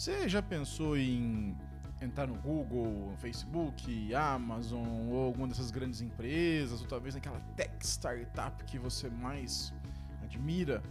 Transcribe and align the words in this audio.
Você 0.00 0.26
já 0.30 0.40
pensou 0.40 0.96
em 0.96 1.54
entrar 2.00 2.26
no 2.26 2.34
Google, 2.36 3.12
Facebook, 3.18 4.14
Amazon 4.14 5.10
ou 5.10 5.26
alguma 5.26 5.46
dessas 5.46 5.70
grandes 5.70 6.00
empresas, 6.00 6.80
ou 6.80 6.86
talvez 6.86 7.14
naquela 7.14 7.38
tech 7.54 7.70
startup 7.82 8.64
que 8.64 8.78
você 8.78 9.10
mais 9.10 9.74
admira? 10.22 10.82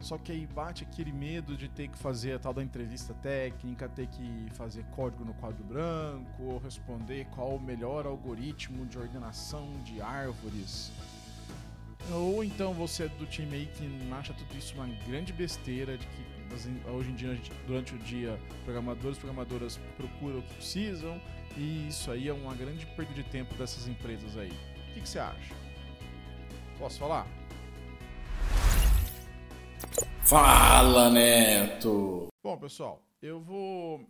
Só 0.00 0.18
que 0.18 0.32
aí 0.32 0.48
bate 0.48 0.82
aquele 0.82 1.12
medo 1.12 1.56
de 1.56 1.68
ter 1.68 1.86
que 1.86 1.96
fazer 1.96 2.32
a 2.32 2.38
tal 2.40 2.52
da 2.52 2.60
entrevista 2.60 3.14
técnica, 3.14 3.88
ter 3.88 4.08
que 4.08 4.48
fazer 4.54 4.82
código 4.86 5.24
no 5.24 5.34
quadro 5.34 5.62
branco, 5.62 6.42
ou 6.42 6.58
responder 6.58 7.24
qual 7.26 7.54
o 7.54 7.62
melhor 7.62 8.04
algoritmo 8.04 8.84
de 8.84 8.98
ordenação 8.98 9.80
de 9.84 10.02
árvores. 10.02 10.90
Ou 12.10 12.42
então 12.42 12.74
você 12.74 13.04
é 13.04 13.08
do 13.10 13.26
time 13.26 13.58
aí 13.58 13.66
que 13.66 14.12
acha 14.12 14.34
tudo 14.34 14.58
isso 14.58 14.74
uma 14.74 14.88
grande 15.06 15.32
besteira, 15.32 15.96
de 15.96 16.04
que 16.04 16.35
hoje 16.88 17.10
em 17.10 17.14
dia, 17.14 17.38
durante 17.66 17.94
o 17.94 17.98
dia, 17.98 18.40
programadores 18.64 19.16
e 19.16 19.20
programadoras 19.20 19.78
procuram 19.96 20.38
o 20.38 20.42
que 20.42 20.54
precisam, 20.54 21.20
e 21.56 21.88
isso 21.88 22.10
aí 22.10 22.28
é 22.28 22.32
uma 22.32 22.54
grande 22.54 22.86
perda 22.86 23.12
de 23.14 23.24
tempo 23.24 23.54
dessas 23.54 23.86
empresas 23.86 24.36
aí. 24.36 24.50
O 24.50 24.94
que, 24.94 25.00
que 25.00 25.08
você 25.08 25.18
acha? 25.18 25.54
Posso 26.78 26.98
falar? 26.98 27.26
Fala, 30.24 31.10
Neto! 31.10 32.28
Bom, 32.42 32.56
pessoal, 32.58 33.02
eu 33.22 33.40
vou. 33.40 34.04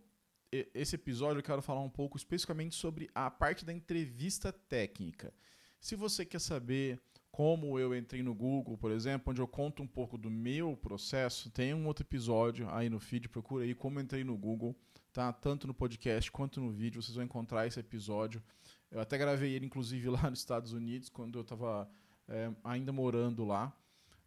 Esse 0.74 0.94
episódio 0.94 1.40
eu 1.40 1.42
quero 1.42 1.60
falar 1.60 1.80
um 1.80 1.90
pouco 1.90 2.16
especificamente 2.16 2.74
sobre 2.74 3.10
a 3.14 3.30
parte 3.30 3.64
da 3.64 3.72
entrevista 3.72 4.52
técnica. 4.52 5.32
Se 5.80 5.94
você 5.94 6.24
quer 6.24 6.40
saber 6.40 6.98
como 7.36 7.78
eu 7.78 7.94
entrei 7.94 8.22
no 8.22 8.34
Google, 8.34 8.78
por 8.78 8.90
exemplo, 8.90 9.30
onde 9.30 9.42
eu 9.42 9.46
conto 9.46 9.82
um 9.82 9.86
pouco 9.86 10.16
do 10.16 10.30
meu 10.30 10.74
processo, 10.74 11.50
tem 11.50 11.74
um 11.74 11.86
outro 11.86 12.02
episódio 12.02 12.66
aí 12.70 12.88
no 12.88 12.98
feed, 12.98 13.28
procura 13.28 13.62
aí 13.62 13.74
como 13.74 14.00
entrei 14.00 14.24
no 14.24 14.34
Google, 14.38 14.74
tá? 15.12 15.30
Tanto 15.34 15.66
no 15.66 15.74
podcast 15.74 16.32
quanto 16.32 16.62
no 16.62 16.72
vídeo, 16.72 17.02
vocês 17.02 17.14
vão 17.14 17.26
encontrar 17.26 17.66
esse 17.66 17.78
episódio. 17.78 18.42
Eu 18.90 19.00
até 19.00 19.18
gravei 19.18 19.52
ele, 19.52 19.66
inclusive, 19.66 20.08
lá 20.08 20.30
nos 20.30 20.38
Estados 20.38 20.72
Unidos, 20.72 21.10
quando 21.10 21.38
eu 21.38 21.42
estava 21.42 21.86
é, 22.26 22.50
ainda 22.64 22.90
morando 22.90 23.44
lá, 23.44 23.70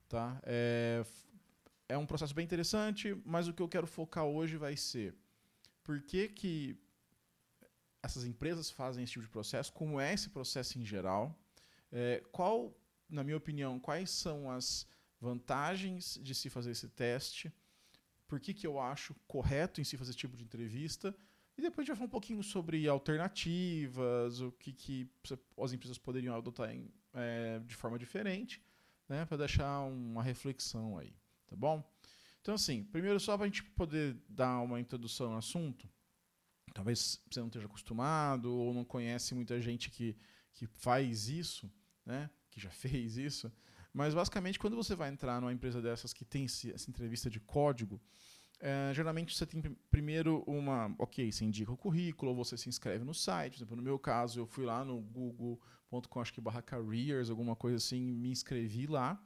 tá? 0.07 0.39
É, 0.43 1.03
é 1.87 1.97
um 1.97 2.05
processo 2.05 2.35
bem 2.35 2.45
interessante, 2.45 3.19
mas 3.25 3.47
o 3.47 3.53
que 3.55 3.63
eu 3.63 3.67
quero 3.67 3.87
focar 3.87 4.25
hoje 4.25 4.55
vai 4.55 4.77
ser 4.77 5.15
por 5.83 5.99
que, 6.03 6.27
que 6.27 6.77
essas 8.03 8.23
empresas 8.23 8.69
fazem 8.69 9.03
esse 9.03 9.13
tipo 9.13 9.25
de 9.25 9.31
processo, 9.31 9.73
como 9.73 9.99
é 9.99 10.13
esse 10.13 10.29
processo 10.29 10.77
em 10.77 10.85
geral, 10.85 11.35
é, 11.91 12.21
qual, 12.31 12.71
na 13.09 13.23
minha 13.23 13.37
opinião, 13.37 13.79
quais 13.79 14.09
são 14.09 14.49
as 14.51 14.87
vantagens 15.19 16.19
de 16.21 16.33
se 16.33 16.49
fazer 16.49 16.71
esse 16.71 16.87
teste, 16.87 17.51
por 18.27 18.39
que, 18.39 18.53
que 18.53 18.67
eu 18.67 18.79
acho 18.79 19.15
correto 19.27 19.81
em 19.81 19.83
se 19.83 19.97
fazer 19.97 20.11
esse 20.11 20.19
tipo 20.19 20.37
de 20.37 20.43
entrevista, 20.43 21.15
e 21.57 21.61
depois 21.61 21.79
a 21.79 21.81
gente 21.83 21.87
vai 21.89 21.97
falar 21.97 22.07
um 22.07 22.11
pouquinho 22.11 22.43
sobre 22.43 22.87
alternativas, 22.87 24.39
o 24.39 24.51
que, 24.51 24.71
que 24.71 25.09
as 25.57 25.73
empresas 25.73 25.97
poderiam 25.97 26.35
adotar 26.35 26.69
em, 26.69 26.89
é, 27.13 27.59
de 27.59 27.75
forma 27.75 27.99
diferente, 27.99 28.61
né, 29.09 29.25
para 29.25 29.37
deixar 29.37 29.81
uma 29.81 30.23
reflexão 30.23 30.97
aí 30.97 31.13
tá 31.49 31.55
bom? 31.55 31.83
Então, 32.41 32.55
assim, 32.55 32.83
primeiro 32.83 33.19
só 33.19 33.35
para 33.35 33.45
a 33.45 33.47
gente 33.47 33.63
poder 33.63 34.15
dar 34.29 34.61
uma 34.61 34.79
introdução 34.79 35.31
ao 35.31 35.39
assunto, 35.39 35.89
talvez 36.73 37.21
você 37.29 37.39
não 37.39 37.47
esteja 37.47 37.65
acostumado 37.65 38.53
ou 38.53 38.73
não 38.73 38.85
conhece 38.85 39.33
muita 39.33 39.59
gente 39.59 39.89
que, 39.89 40.15
que 40.53 40.67
faz 40.67 41.27
isso, 41.27 41.69
né? 42.05 42.29
Que 42.49 42.59
já 42.59 42.69
fez 42.71 43.17
isso, 43.17 43.51
mas 43.93 44.13
basicamente 44.13 44.59
quando 44.59 44.75
você 44.75 44.95
vai 44.95 45.09
entrar 45.09 45.39
numa 45.39 45.53
empresa 45.53 45.81
dessas 45.81 46.13
que 46.13 46.25
tem 46.25 46.45
essa 46.45 46.89
entrevista 46.89 47.29
de 47.29 47.39
código, 47.39 48.01
é, 48.59 48.91
geralmente 48.93 49.35
você 49.35 49.45
tem 49.45 49.61
primeiro 49.89 50.43
uma, 50.45 50.93
ok, 50.99 51.31
você 51.31 51.45
indica 51.45 51.71
o 51.71 51.77
currículo, 51.77 52.35
você 52.35 52.57
se 52.57 52.67
inscreve 52.67 53.05
no 53.05 53.13
site, 53.13 53.53
por 53.53 53.57
exemplo, 53.59 53.75
no 53.77 53.81
meu 53.81 53.97
caso 53.97 54.39
eu 54.39 54.45
fui 54.45 54.65
lá 54.65 54.83
no 54.83 54.99
google.com, 54.99 56.19
acho 56.19 56.33
que 56.33 56.41
barra 56.41 56.61
careers, 56.61 57.29
alguma 57.29 57.55
coisa 57.55 57.77
assim, 57.77 58.01
me 58.01 58.29
inscrevi 58.29 58.85
lá, 58.85 59.21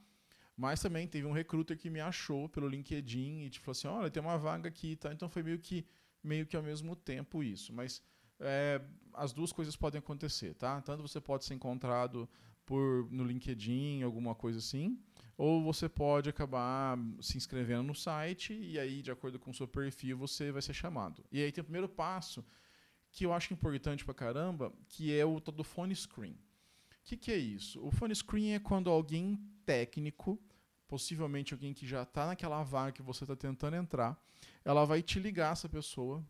mas 0.56 0.80
também 0.80 1.08
teve 1.08 1.26
um 1.26 1.32
recruiter 1.32 1.78
que 1.78 1.90
me 1.90 2.00
achou 2.00 2.48
pelo 2.48 2.68
LinkedIn 2.68 3.42
e 3.42 3.50
tipo, 3.50 3.66
falou 3.66 3.72
assim: 3.72 3.88
olha, 3.88 4.12
tem 4.12 4.22
uma 4.22 4.38
vaga 4.38 4.70
aqui 4.70 4.96
tá? 4.96 5.12
Então 5.12 5.28
foi 5.28 5.42
meio 5.42 5.58
que, 5.58 5.86
meio 6.24 6.46
que 6.46 6.56
ao 6.56 6.62
mesmo 6.62 6.96
tempo 6.96 7.44
isso. 7.44 7.74
Mas 7.74 8.02
é, 8.40 8.82
as 9.14 9.34
duas 9.34 9.52
coisas 9.52 9.76
podem 9.76 10.00
acontecer, 10.00 10.54
tá? 10.54 10.80
Tanto 10.82 11.02
você 11.02 11.20
pode 11.20 11.46
ser 11.46 11.56
encontrado 11.56 12.30
por 12.66 13.12
no 13.12 13.24
LinkedIn, 13.24 14.04
alguma 14.04 14.34
coisa 14.34 14.60
assim, 14.60 15.00
ou 15.38 15.64
você 15.64 15.90
pode 15.90 16.30
acabar 16.30 16.98
se 17.22 17.38
inscrevendo 17.38 17.84
no 17.84 17.96
site 17.96 18.54
e 18.54 18.80
aí, 18.80 19.02
de 19.02 19.12
acordo 19.12 19.40
com 19.40 19.52
o 19.52 19.54
seu 19.54 19.68
perfil, 19.68 20.18
você 20.18 20.52
vai 20.52 20.62
ser 20.62 20.74
chamado. 20.74 21.24
E 21.32 21.42
aí 21.42 21.52
tem 21.52 21.62
o 21.62 21.66
primeiro 21.66 21.90
passo 21.90 22.46
que 23.12 23.26
eu 23.26 23.34
acho 23.34 23.54
importante 23.54 24.04
pra 24.04 24.14
caramba, 24.14 24.74
que 24.90 25.16
é 25.16 25.26
o 25.26 25.40
todo 25.40 25.64
phone 25.64 25.96
screen. 25.96 26.34
O 26.34 27.06
que, 27.06 27.18
que 27.18 27.32
é 27.32 27.38
isso? 27.38 27.86
O 27.86 27.92
phone 27.92 28.16
screen 28.16 28.54
é 28.54 28.60
quando 28.60 28.90
alguém 28.90 29.40
técnico, 29.66 30.42
possivelmente 30.88 31.54
alguém 31.54 31.74
que 31.74 31.86
já 31.86 32.04
está 32.04 32.26
naquela 32.28 32.64
vaga 32.64 32.92
que 32.92 33.02
você 33.02 33.24
está 33.24 33.36
tentando 33.36 33.76
entrar, 33.76 34.20
ela 34.64 34.86
vai 34.86 35.02
te 35.02 35.20
ligar 35.20 35.54
essa 35.54 35.68
pessoa. 35.68 36.26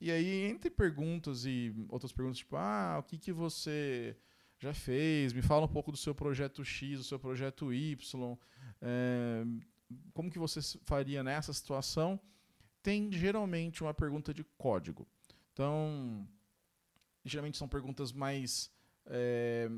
E 0.00 0.10
aí, 0.10 0.42
entre 0.44 0.68
perguntas 0.68 1.46
e 1.46 1.74
outras 1.88 2.12
perguntas, 2.12 2.38
tipo, 2.38 2.56
ah, 2.56 2.96
o 2.98 3.02
que, 3.02 3.16
que 3.16 3.32
você 3.32 4.16
já 4.58 4.72
fez? 4.72 5.32
Me 5.32 5.42
fala 5.42 5.66
um 5.66 5.68
pouco 5.68 5.90
do 5.90 5.98
seu 5.98 6.14
projeto 6.14 6.64
X, 6.64 6.98
do 6.98 7.04
seu 7.04 7.18
projeto 7.18 7.72
Y. 7.72 8.36
É, 8.80 9.44
como 10.12 10.30
que 10.30 10.38
você 10.38 10.60
faria 10.84 11.22
nessa 11.22 11.52
situação? 11.52 12.18
Tem 12.82 13.10
geralmente 13.12 13.82
uma 13.82 13.94
pergunta 13.94 14.32
de 14.32 14.44
código. 14.56 15.06
Então, 15.52 16.26
geralmente 17.24 17.58
são 17.58 17.68
perguntas 17.68 18.12
mais 18.12 18.70
é, 19.06 19.68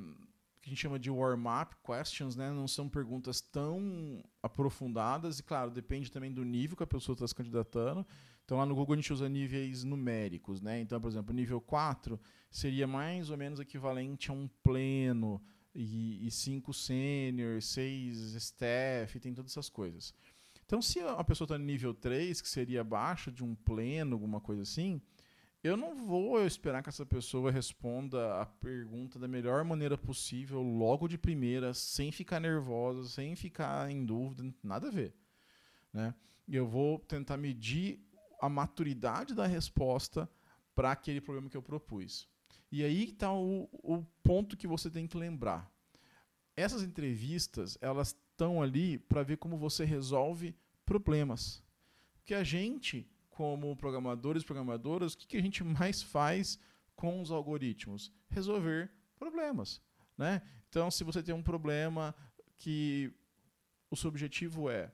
que 0.61 0.69
a 0.69 0.71
gente 0.71 0.81
chama 0.81 0.99
de 0.99 1.11
warm-up 1.11 1.77
questions, 1.85 2.37
né? 2.37 2.51
Não 2.51 2.69
são 2.69 2.89
perguntas 2.89 3.41
tão 3.41 4.23
aprofundadas 4.43 5.39
e, 5.39 5.43
claro, 5.43 5.71
depende 5.71 6.11
também 6.11 6.33
do 6.33 6.45
nível 6.45 6.77
que 6.77 6.83
a 6.83 6.87
pessoa 6.87 7.15
está 7.15 7.27
se 7.27 7.35
candidatando. 7.35 8.07
Então, 8.49 8.57
lá 8.57 8.65
no 8.65 8.75
Google 8.75 8.95
a 8.95 8.97
gente 8.97 9.13
usa 9.13 9.29
níveis 9.29 9.85
numéricos, 9.85 10.63
né? 10.63 10.81
Então, 10.81 10.99
por 10.99 11.09
exemplo, 11.09 11.35
nível 11.35 11.61
4 11.61 12.19
seria 12.51 12.87
mais 12.87 13.29
ou 13.29 13.37
menos 13.37 13.61
equivalente 13.61 14.31
a 14.31 14.33
um 14.33 14.49
pleno 14.63 15.39
e 15.75 16.31
5 16.31 16.73
sênior, 16.73 17.61
6 17.61 18.17
staff, 18.37 19.21
tem 19.21 19.35
todas 19.35 19.53
essas 19.53 19.69
coisas. 19.69 20.15
Então, 20.65 20.81
se 20.81 20.99
a 20.99 21.23
pessoa 21.23 21.45
está 21.45 21.59
no 21.59 21.65
nível 21.67 21.93
3, 21.93 22.41
que 22.41 22.49
seria 22.49 22.81
abaixo 22.81 23.31
de 23.31 23.45
um 23.45 23.55
pleno, 23.55 24.15
alguma 24.15 24.41
coisa 24.41 24.63
assim, 24.63 24.99
eu 25.63 25.77
não 25.77 25.95
vou 25.95 26.43
esperar 26.43 26.83
que 26.83 26.89
essa 26.89 27.05
pessoa 27.05 27.51
responda 27.51 28.41
a 28.41 28.47
pergunta 28.47 29.19
da 29.19 29.29
melhor 29.29 29.63
maneira 29.63 29.99
possível, 29.99 30.63
logo 30.63 31.07
de 31.07 31.19
primeira, 31.19 31.75
sem 31.75 32.11
ficar 32.11 32.41
nervosa, 32.41 33.07
sem 33.11 33.37
ficar 33.37 33.91
em 33.91 34.07
dúvida, 34.07 34.43
nada 34.63 34.89
a 34.89 34.91
ver. 34.91 35.15
Né? 35.93 36.15
Eu 36.49 36.67
vou 36.67 36.99
tentar 36.99 37.37
medir 37.37 38.08
a 38.41 38.49
maturidade 38.49 39.35
da 39.35 39.47
resposta 39.47 40.29
para 40.75 40.93
aquele 40.93 41.21
problema 41.21 41.51
que 41.51 41.57
eu 41.57 41.63
propus. 41.63 42.29
E 42.71 42.85
aí 42.85 43.11
está 43.11 43.33
o, 43.33 43.69
o 43.73 44.05
ponto 44.23 44.57
que 44.57 44.67
você 44.67 44.91
tem 44.91 45.07
que 45.07 45.17
lembrar. 45.17 45.71
Essas 46.57 46.83
entrevistas, 46.83 47.79
elas 47.81 48.17
estão 48.31 48.63
ali 48.63 48.99
para 48.99 49.23
ver 49.23 49.39
como 49.39 49.57
você 49.57 49.85
resolve 49.85 50.55
problemas. 50.85 51.63
Porque 52.15 52.35
a 52.35 52.45
gente 52.45 53.09
como 53.39 53.77
programadores 53.77 54.43
e 54.43 54.47
programadoras, 54.47 55.13
o 55.13 55.19
que, 55.19 55.29
que 55.29 55.37
a 55.37 55.41
gente 55.41 55.63
mais 55.63 56.03
faz 56.03 56.59
com 56.97 57.23
os 57.23 57.31
algoritmos? 57.31 58.13
Resolver 58.29 58.91
problemas. 59.17 59.81
Né? 60.17 60.43
Então, 60.69 60.91
se 60.91 61.05
você 61.05 61.23
tem 61.23 61.33
um 61.33 61.43
problema 61.43 62.13
que 62.57 63.13
o 63.89 63.97
seu 63.97 64.09
objetivo 64.09 64.69
é 64.69 64.93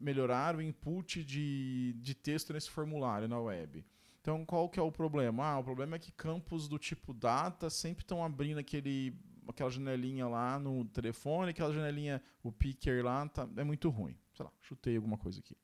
melhorar 0.00 0.56
o 0.56 0.62
input 0.62 1.24
de, 1.24 1.94
de 1.98 2.14
texto 2.14 2.52
nesse 2.52 2.70
formulário 2.70 3.28
na 3.28 3.38
web. 3.38 3.84
Então, 4.20 4.44
qual 4.44 4.68
que 4.68 4.80
é 4.80 4.82
o 4.82 4.90
problema? 4.90 5.44
Ah, 5.44 5.58
o 5.58 5.64
problema 5.64 5.96
é 5.96 5.98
que 5.98 6.10
campos 6.10 6.66
do 6.66 6.78
tipo 6.78 7.12
data 7.12 7.68
sempre 7.68 8.02
estão 8.04 8.24
abrindo 8.24 8.58
aquele, 8.58 9.14
aquela 9.46 9.70
janelinha 9.70 10.26
lá 10.26 10.58
no 10.58 10.84
telefone, 10.86 11.50
aquela 11.50 11.74
janelinha, 11.74 12.22
o 12.42 12.50
picker 12.50 13.04
lá, 13.04 13.28
tá, 13.28 13.46
é 13.56 13.64
muito 13.64 13.90
ruim. 13.90 14.16
Sei 14.32 14.44
lá, 14.44 14.50
chutei 14.62 14.96
alguma 14.96 15.18
coisa 15.18 15.40
aqui. 15.40 15.54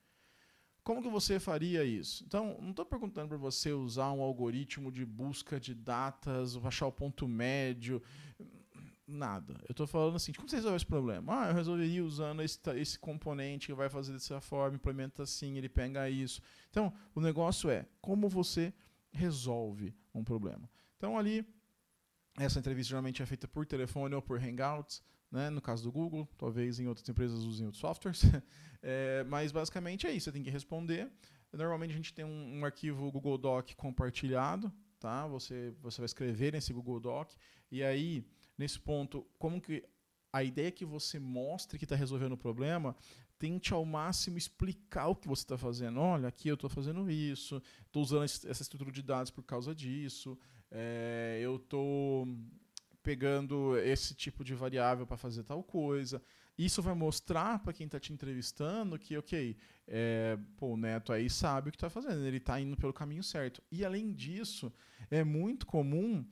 Como 0.82 1.02
que 1.02 1.08
você 1.08 1.38
faria 1.38 1.84
isso? 1.84 2.24
Então, 2.26 2.58
não 2.60 2.70
estou 2.70 2.84
perguntando 2.84 3.28
para 3.28 3.38
você 3.38 3.72
usar 3.72 4.12
um 4.12 4.22
algoritmo 4.22 4.90
de 4.90 5.06
busca 5.06 5.60
de 5.60 5.74
datas, 5.74 6.56
achar 6.64 6.86
o 6.86 6.92
ponto 6.92 7.28
médio, 7.28 8.02
nada. 9.10 9.54
Eu 9.68 9.72
estou 9.72 9.86
falando 9.86 10.16
assim, 10.16 10.32
como 10.32 10.48
você 10.48 10.56
resolve 10.56 10.76
esse 10.76 10.86
problema? 10.86 11.42
Ah, 11.42 11.48
eu 11.48 11.54
resolveria 11.54 12.04
usando 12.04 12.42
esse, 12.42 12.58
esse 12.76 12.98
componente 12.98 13.66
que 13.66 13.74
vai 13.74 13.88
fazer 13.88 14.12
dessa 14.12 14.40
forma, 14.40 14.76
implementa 14.76 15.22
assim, 15.22 15.58
ele 15.58 15.68
pega 15.68 16.08
isso. 16.08 16.40
Então, 16.70 16.92
o 17.14 17.20
negócio 17.20 17.68
é 17.70 17.86
como 18.00 18.28
você 18.28 18.72
resolve 19.10 19.94
um 20.14 20.24
problema. 20.24 20.70
Então, 20.96 21.18
ali, 21.18 21.44
essa 22.38 22.58
entrevista 22.58 22.90
geralmente 22.90 23.22
é 23.22 23.26
feita 23.26 23.48
por 23.48 23.66
telefone 23.66 24.14
ou 24.14 24.22
por 24.22 24.38
Hangouts, 24.38 25.02
né? 25.30 25.50
no 25.50 25.60
caso 25.60 25.82
do 25.82 25.92
Google, 25.92 26.28
talvez 26.38 26.80
em 26.80 26.86
outras 26.86 27.08
empresas 27.08 27.40
usem 27.40 27.66
outros 27.66 27.80
softwares. 27.80 28.22
É, 28.82 29.22
mas 29.24 29.52
basicamente 29.52 30.06
é 30.06 30.10
isso, 30.10 30.24
você 30.24 30.32
tem 30.32 30.42
que 30.42 30.48
responder. 30.48 31.12
Normalmente 31.52 31.90
a 31.90 31.96
gente 31.96 32.14
tem 32.14 32.24
um, 32.24 32.60
um 32.60 32.64
arquivo 32.64 33.12
Google 33.12 33.36
Doc 33.36 33.74
compartilhado, 33.74 34.72
tá? 34.98 35.26
Você, 35.26 35.74
você 35.82 36.00
vai 36.00 36.06
escrever 36.06 36.54
nesse 36.54 36.72
Google 36.72 36.98
Doc 36.98 37.30
e 37.70 37.82
aí 37.82 38.24
nesse 38.60 38.78
ponto, 38.78 39.26
como 39.38 39.60
que 39.60 39.82
a 40.32 40.44
ideia 40.44 40.70
que 40.70 40.84
você 40.84 41.18
mostre 41.18 41.78
que 41.78 41.84
está 41.84 41.96
resolvendo 41.96 42.32
o 42.32 42.36
problema, 42.36 42.94
tente 43.38 43.72
ao 43.72 43.84
máximo 43.84 44.36
explicar 44.36 45.08
o 45.08 45.16
que 45.16 45.26
você 45.26 45.42
está 45.42 45.56
fazendo. 45.56 45.98
Olha, 45.98 46.28
aqui 46.28 46.48
eu 46.48 46.54
estou 46.54 46.68
fazendo 46.68 47.10
isso, 47.10 47.60
estou 47.86 48.02
usando 48.02 48.24
essa 48.24 48.62
estrutura 48.62 48.92
de 48.92 49.02
dados 49.02 49.30
por 49.30 49.42
causa 49.42 49.74
disso, 49.74 50.38
é, 50.70 51.40
eu 51.42 51.56
estou 51.56 52.28
pegando 53.02 53.78
esse 53.78 54.14
tipo 54.14 54.44
de 54.44 54.54
variável 54.54 55.06
para 55.06 55.16
fazer 55.16 55.42
tal 55.42 55.62
coisa. 55.62 56.22
Isso 56.58 56.82
vai 56.82 56.94
mostrar 56.94 57.58
para 57.60 57.72
quem 57.72 57.86
está 57.86 57.98
te 57.98 58.12
entrevistando 58.12 58.98
que, 58.98 59.16
ok, 59.16 59.56
é, 59.88 60.38
pô, 60.58 60.74
o 60.74 60.76
Neto 60.76 61.10
aí 61.10 61.30
sabe 61.30 61.70
o 61.70 61.72
que 61.72 61.78
está 61.78 61.88
fazendo, 61.88 62.22
ele 62.26 62.36
está 62.36 62.60
indo 62.60 62.76
pelo 62.76 62.92
caminho 62.92 63.24
certo. 63.24 63.62
E 63.72 63.82
além 63.86 64.12
disso, 64.12 64.70
é 65.10 65.24
muito 65.24 65.64
comum 65.66 66.22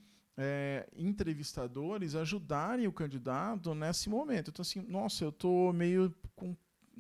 é, 0.41 0.89
entrevistadores 0.97 2.15
ajudarem 2.15 2.87
o 2.87 2.93
candidato 2.93 3.75
nesse 3.75 4.09
momento. 4.09 4.51
Então, 4.51 4.63
assim, 4.63 4.81
nossa, 4.83 5.25
eu 5.25 5.31
estou 5.31 5.73
meio 5.73 6.15
com 6.37 6.57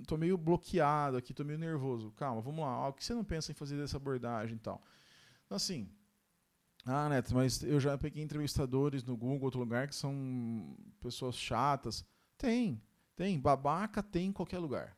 tô 0.06 0.16
meio 0.16 0.36
bloqueado 0.36 1.16
aqui, 1.16 1.32
tô 1.32 1.44
meio 1.44 1.58
nervoso. 1.58 2.10
Calma, 2.12 2.40
vamos 2.40 2.60
lá. 2.60 2.88
O 2.88 2.92
que 2.92 3.04
você 3.04 3.14
não 3.14 3.24
pensa 3.24 3.52
em 3.52 3.54
fazer 3.54 3.76
dessa 3.76 3.96
abordagem 3.96 4.56
e 4.56 4.58
tal? 4.58 4.82
Então, 5.46 5.56
assim, 5.56 5.88
ah, 6.84 7.08
Neto, 7.08 7.32
mas 7.32 7.62
eu 7.62 7.78
já 7.78 7.96
peguei 7.96 8.22
entrevistadores 8.22 9.04
no 9.04 9.16
Google, 9.16 9.44
outro 9.44 9.60
lugar, 9.60 9.86
que 9.86 9.94
são 9.94 10.76
pessoas 11.00 11.36
chatas. 11.36 12.04
Tem, 12.36 12.82
tem. 13.14 13.38
Babaca 13.38 14.02
tem 14.02 14.28
em 14.28 14.32
qualquer 14.32 14.58
lugar. 14.58 14.96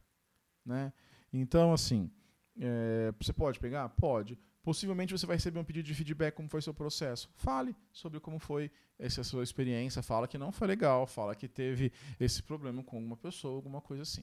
Né? 0.65 0.93
Então, 1.33 1.73
assim, 1.75 2.11
é, 2.59 3.13
você 3.21 3.33
pode 3.33 3.59
pegar? 3.59 3.89
Pode. 3.91 4.39
Possivelmente 4.63 5.13
você 5.13 5.27
vai 5.27 5.37
receber 5.37 5.59
um 5.59 5.65
pedido 5.65 5.87
de 5.87 5.95
feedback, 5.95 6.35
como 6.35 6.49
foi 6.49 6.61
seu 6.61 6.75
processo. 6.75 7.31
Fale 7.35 7.75
sobre 7.93 8.21
como 8.21 8.39
foi 8.39 8.71
essa 8.99 9.25
sua 9.25 9.43
experiência. 9.43 10.03
Fala 10.03 10.29
que 10.29 10.37
não 10.37 10.53
foi 10.53 10.69
legal, 10.69 11.07
fala 11.07 11.35
que 11.35 11.49
teve 11.49 11.93
esse 12.19 12.43
problema 12.43 12.83
com 12.83 12.99
uma 12.99 13.17
pessoa, 13.17 13.55
alguma 13.55 13.81
coisa 13.81 14.03
assim. 14.03 14.23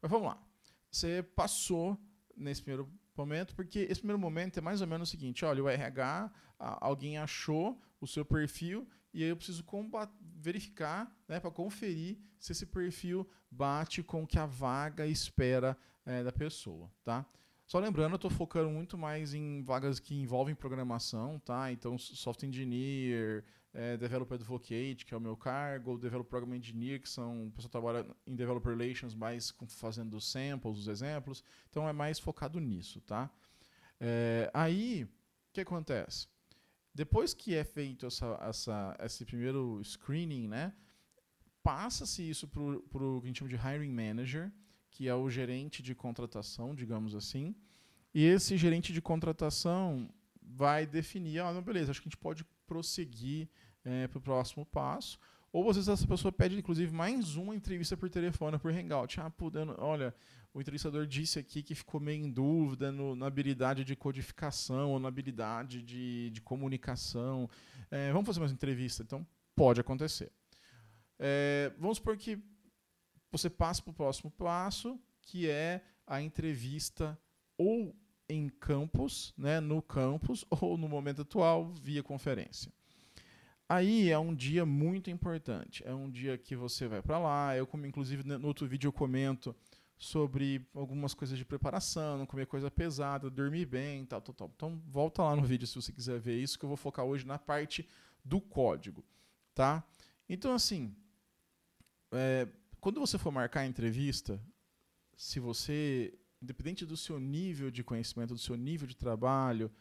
Mas 0.00 0.10
vamos 0.10 0.28
lá. 0.28 0.42
Você 0.90 1.22
passou 1.22 1.98
nesse 2.36 2.62
primeiro 2.62 2.90
momento, 3.16 3.54
porque 3.54 3.80
esse 3.80 4.00
primeiro 4.00 4.18
momento 4.18 4.58
é 4.58 4.60
mais 4.60 4.80
ou 4.80 4.86
menos 4.86 5.08
o 5.08 5.10
seguinte: 5.10 5.44
olha, 5.44 5.62
o 5.62 5.68
RH, 5.68 6.32
alguém 6.58 7.18
achou 7.18 7.80
o 8.00 8.06
seu 8.06 8.24
perfil 8.24 8.88
e 9.12 9.22
aí 9.22 9.28
eu 9.28 9.36
preciso 9.36 9.64
verificar, 10.36 11.10
né, 11.28 11.38
para 11.38 11.50
conferir 11.50 12.18
se 12.38 12.52
esse 12.52 12.66
perfil 12.66 13.28
bate 13.50 14.02
com 14.02 14.24
o 14.24 14.26
que 14.26 14.38
a 14.38 14.44
vaga 14.44 15.06
espera 15.06 15.78
é, 16.04 16.24
da 16.24 16.32
pessoa, 16.32 16.90
tá? 17.04 17.24
Só 17.74 17.80
lembrando, 17.80 18.12
eu 18.12 18.14
estou 18.14 18.30
focando 18.30 18.70
muito 18.70 18.96
mais 18.96 19.34
em 19.34 19.60
vagas 19.64 19.98
que 19.98 20.14
envolvem 20.14 20.54
programação, 20.54 21.40
tá? 21.40 21.72
Então, 21.72 21.98
software 21.98 22.48
engineer, 22.48 23.44
é, 23.72 23.96
Developer 23.96 24.36
Advocate, 24.36 25.04
que 25.04 25.12
é 25.12 25.16
o 25.16 25.20
meu 25.20 25.36
cargo, 25.36 25.98
Developer 25.98 26.30
Program 26.30 26.54
Engineer, 26.54 27.00
que 27.00 27.08
são 27.08 27.50
pessoa 27.50 27.68
que 27.68 27.72
trabalha 27.72 28.06
em 28.28 28.36
Developer 28.36 28.76
Relations, 28.76 29.12
mais 29.12 29.52
fazendo 29.66 30.20
samples, 30.20 30.78
os 30.78 30.86
exemplos. 30.86 31.42
Então 31.68 31.88
é 31.88 31.92
mais 31.92 32.20
focado 32.20 32.60
nisso, 32.60 33.00
tá? 33.00 33.28
É, 33.98 34.48
aí, 34.54 35.02
o 35.02 35.08
que 35.52 35.60
acontece? 35.60 36.28
Depois 36.94 37.34
que 37.34 37.56
é 37.56 37.64
feito 37.64 38.06
essa, 38.06 38.38
essa, 38.40 38.96
esse 39.00 39.24
primeiro 39.24 39.82
screening, 39.82 40.46
né, 40.46 40.72
passa-se 41.60 42.22
isso 42.22 42.46
para 42.46 42.62
o 42.62 43.20
que 43.20 43.26
a 43.26 43.30
gente 43.30 43.38
chama 43.40 43.50
de 43.50 43.56
Hiring 43.56 43.90
Manager, 43.90 44.52
que 44.94 45.08
é 45.08 45.14
o 45.14 45.28
gerente 45.28 45.82
de 45.82 45.92
contratação, 45.92 46.72
digamos 46.72 47.16
assim. 47.16 47.52
E 48.14 48.24
esse 48.24 48.56
gerente 48.56 48.92
de 48.92 49.02
contratação 49.02 50.08
vai 50.40 50.86
definir, 50.86 51.40
ah, 51.40 51.52
não, 51.52 51.62
beleza, 51.62 51.90
acho 51.90 52.00
que 52.00 52.08
a 52.08 52.10
gente 52.10 52.16
pode 52.16 52.44
prosseguir 52.64 53.48
é, 53.84 54.06
para 54.06 54.18
o 54.18 54.22
próximo 54.22 54.64
passo. 54.64 55.18
Ou 55.52 55.68
às 55.68 55.74
vezes 55.74 55.88
essa 55.88 56.06
pessoa 56.06 56.30
pede, 56.30 56.56
inclusive, 56.56 56.94
mais 56.94 57.34
uma 57.34 57.56
entrevista 57.56 57.96
por 57.96 58.08
telefone, 58.08 58.56
por 58.56 58.72
Hangout. 58.72 59.20
Ah, 59.20 59.30
pudendo, 59.30 59.74
olha, 59.78 60.14
o 60.52 60.60
entrevistador 60.60 61.08
disse 61.08 61.40
aqui 61.40 61.60
que 61.60 61.74
ficou 61.74 62.00
meio 62.00 62.24
em 62.24 62.30
dúvida 62.30 62.92
no, 62.92 63.16
na 63.16 63.26
habilidade 63.26 63.82
de 63.82 63.96
codificação 63.96 64.92
ou 64.92 65.00
na 65.00 65.08
habilidade 65.08 65.82
de, 65.82 66.30
de 66.30 66.40
comunicação. 66.40 67.50
É, 67.90 68.12
vamos 68.12 68.26
fazer 68.28 68.38
mais 68.38 68.52
entrevista? 68.52 69.02
Então, 69.02 69.26
pode 69.56 69.80
acontecer. 69.80 70.30
É, 71.18 71.72
vamos 71.80 71.96
supor 71.96 72.16
que 72.16 72.38
você 73.38 73.50
passa 73.50 73.82
para 73.82 73.90
o 73.90 73.94
próximo 73.94 74.30
passo, 74.30 74.98
que 75.22 75.48
é 75.48 75.82
a 76.06 76.22
entrevista 76.22 77.18
ou 77.58 77.94
em 78.28 78.48
campus, 78.48 79.34
né, 79.36 79.60
no 79.60 79.82
campus, 79.82 80.44
ou 80.60 80.78
no 80.78 80.88
momento 80.88 81.22
atual, 81.22 81.72
via 81.72 82.02
conferência. 82.02 82.72
Aí 83.68 84.10
é 84.10 84.18
um 84.18 84.34
dia 84.34 84.64
muito 84.64 85.10
importante. 85.10 85.82
É 85.86 85.94
um 85.94 86.10
dia 86.10 86.36
que 86.36 86.54
você 86.54 86.86
vai 86.86 87.02
para 87.02 87.18
lá. 87.18 87.56
Eu, 87.56 87.66
como 87.66 87.86
inclusive 87.86 88.22
no 88.22 88.46
outro 88.46 88.66
vídeo 88.66 88.88
eu 88.88 88.92
comento 88.92 89.56
sobre 89.96 90.66
algumas 90.74 91.14
coisas 91.14 91.38
de 91.38 91.44
preparação, 91.44 92.18
não 92.18 92.26
comer 92.26 92.46
coisa 92.46 92.70
pesada, 92.70 93.30
dormir 93.30 93.66
bem, 93.66 94.04
tal, 94.04 94.20
tal, 94.20 94.34
tal. 94.34 94.52
Então 94.54 94.82
volta 94.86 95.22
lá 95.22 95.34
no 95.34 95.42
vídeo 95.42 95.66
se 95.66 95.74
você 95.74 95.92
quiser 95.92 96.18
ver 96.20 96.38
isso, 96.38 96.58
que 96.58 96.64
eu 96.64 96.68
vou 96.68 96.76
focar 96.76 97.04
hoje 97.04 97.26
na 97.26 97.38
parte 97.38 97.88
do 98.24 98.40
código, 98.40 99.04
tá? 99.54 99.82
Então 100.28 100.52
assim, 100.52 100.94
é, 102.12 102.46
quando 102.84 103.00
você 103.00 103.16
for 103.16 103.32
marcar 103.32 103.60
a 103.60 103.66
entrevista, 103.66 104.38
se 105.16 105.40
você, 105.40 106.12
independente 106.42 106.84
do 106.84 106.98
seu 106.98 107.18
nível 107.18 107.70
de 107.70 107.82
conhecimento, 107.82 108.34
do 108.34 108.38
seu 108.38 108.56
nível 108.56 108.86
de 108.86 108.94
trabalho, 108.94 109.72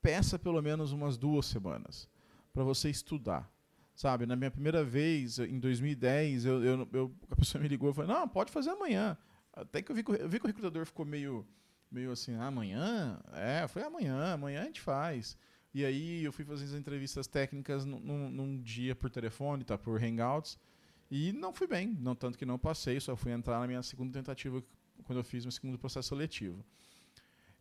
peça 0.00 0.38
pelo 0.38 0.62
menos 0.62 0.92
umas 0.92 1.16
duas 1.16 1.46
semanas 1.46 2.08
para 2.52 2.62
você 2.62 2.88
estudar. 2.88 3.52
Sabe, 3.96 4.26
na 4.26 4.36
minha 4.36 4.52
primeira 4.52 4.84
vez, 4.84 5.40
em 5.40 5.58
2010, 5.58 6.44
eu, 6.44 6.62
eu, 6.62 6.88
eu, 6.92 7.16
a 7.28 7.34
pessoa 7.34 7.60
me 7.60 7.66
ligou 7.66 7.90
e 7.90 7.94
falou: 7.94 8.14
Não, 8.14 8.28
pode 8.28 8.52
fazer 8.52 8.70
amanhã. 8.70 9.18
Até 9.52 9.82
que 9.82 9.90
eu 9.90 9.96
vi, 9.96 10.04
eu 10.06 10.28
vi 10.28 10.38
que 10.38 10.44
o 10.44 10.46
recrutador 10.46 10.86
ficou 10.86 11.04
meio, 11.04 11.44
meio 11.90 12.12
assim: 12.12 12.36
ah, 12.36 12.46
amanhã? 12.46 13.18
É, 13.32 13.66
foi 13.66 13.82
amanhã, 13.82 14.34
amanhã 14.34 14.62
a 14.62 14.66
gente 14.66 14.80
faz. 14.80 15.36
E 15.74 15.84
aí 15.84 16.22
eu 16.22 16.32
fui 16.32 16.44
fazer 16.44 16.66
as 16.66 16.74
entrevistas 16.74 17.26
técnicas 17.26 17.84
num, 17.84 18.30
num 18.30 18.56
dia 18.62 18.94
por 18.94 19.10
telefone, 19.10 19.64
tá, 19.64 19.76
por 19.76 20.00
Hangouts, 20.00 20.56
e 21.10 21.32
não 21.32 21.52
fui 21.52 21.66
bem, 21.66 21.88
não 21.88 22.14
tanto 22.14 22.36
que 22.36 22.44
não 22.44 22.58
passei, 22.58 22.98
só 23.00 23.16
fui 23.16 23.32
entrar 23.32 23.60
na 23.60 23.66
minha 23.66 23.82
segunda 23.82 24.12
tentativa 24.12 24.62
quando 25.04 25.18
eu 25.18 25.24
fiz 25.24 25.44
meu 25.44 25.52
segundo 25.52 25.78
processo 25.78 26.08
seletivo. 26.08 26.64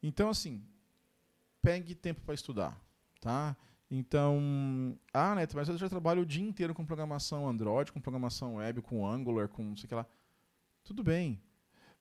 Então, 0.02 0.30
assim, 0.30 0.64
pegue 1.62 1.96
tempo 1.96 2.22
para 2.22 2.34
estudar, 2.34 2.80
tá? 3.20 3.56
Então, 3.90 4.98
ah, 5.14 5.36
Neto, 5.36 5.56
mas 5.56 5.70
eu 5.70 5.78
já 5.78 5.88
trabalho 5.88 6.24
o 6.24 6.26
dia 6.26 6.44
inteiro 6.44 6.74
com 6.74 6.86
programação 6.86 7.48
Android, 7.48 7.92
com 7.92 8.02
programação 8.02 8.56
web, 8.56 8.82
com 8.82 9.08
Angular, 9.08 9.48
com 9.48 9.64
não 9.64 9.78
sei 9.78 9.86
o 9.86 9.88
que 9.90 9.96
lá. 9.96 10.06
Tudo 10.84 11.04
bem, 11.04 11.42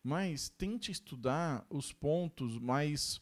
mas 0.03 0.49
tente 0.49 0.91
estudar 0.91 1.67
os 1.69 1.93
pontos 1.93 2.59
mais 2.59 3.21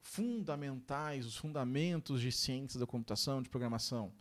fundamentais, 0.00 1.24
os 1.26 1.36
fundamentos 1.36 2.20
de 2.20 2.32
ciências 2.32 2.80
da 2.80 2.86
computação, 2.86 3.42
de 3.42 3.48
programação, 3.48 4.12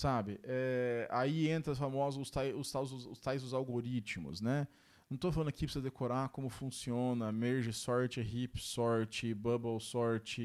sabe? 0.00 0.40
É, 0.42 1.06
aí 1.10 1.48
entra 1.48 1.72
os 1.72 1.78
famosos 1.78 2.22
os 2.22 2.30
tais, 2.30 2.54
os, 2.54 2.72
tais, 2.72 2.90
os 2.92 3.18
tais 3.18 3.42
os 3.44 3.52
algoritmos, 3.52 4.40
né? 4.40 4.66
Não 5.10 5.16
estou 5.16 5.30
falando 5.32 5.48
aqui 5.48 5.66
para 5.66 5.72
você 5.74 5.80
decorar 5.80 6.28
como 6.30 6.48
funciona 6.48 7.30
merge 7.32 7.72
sort, 7.72 8.16
heap 8.18 8.56
sort, 8.58 9.34
bubble 9.34 9.80
sort, 9.80 10.38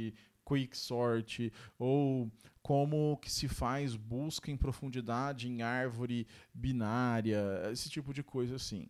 quick 0.46 0.76
sort 0.76 1.52
ou 1.80 2.32
como 2.62 3.18
que 3.18 3.32
se 3.32 3.48
faz 3.48 3.96
busca 3.96 4.52
em 4.52 4.58
profundidade 4.58 5.48
em 5.48 5.62
árvore 5.62 6.28
binária, 6.54 7.70
esse 7.72 7.90
tipo 7.90 8.14
de 8.14 8.24
coisa 8.24 8.56
assim. 8.56 8.90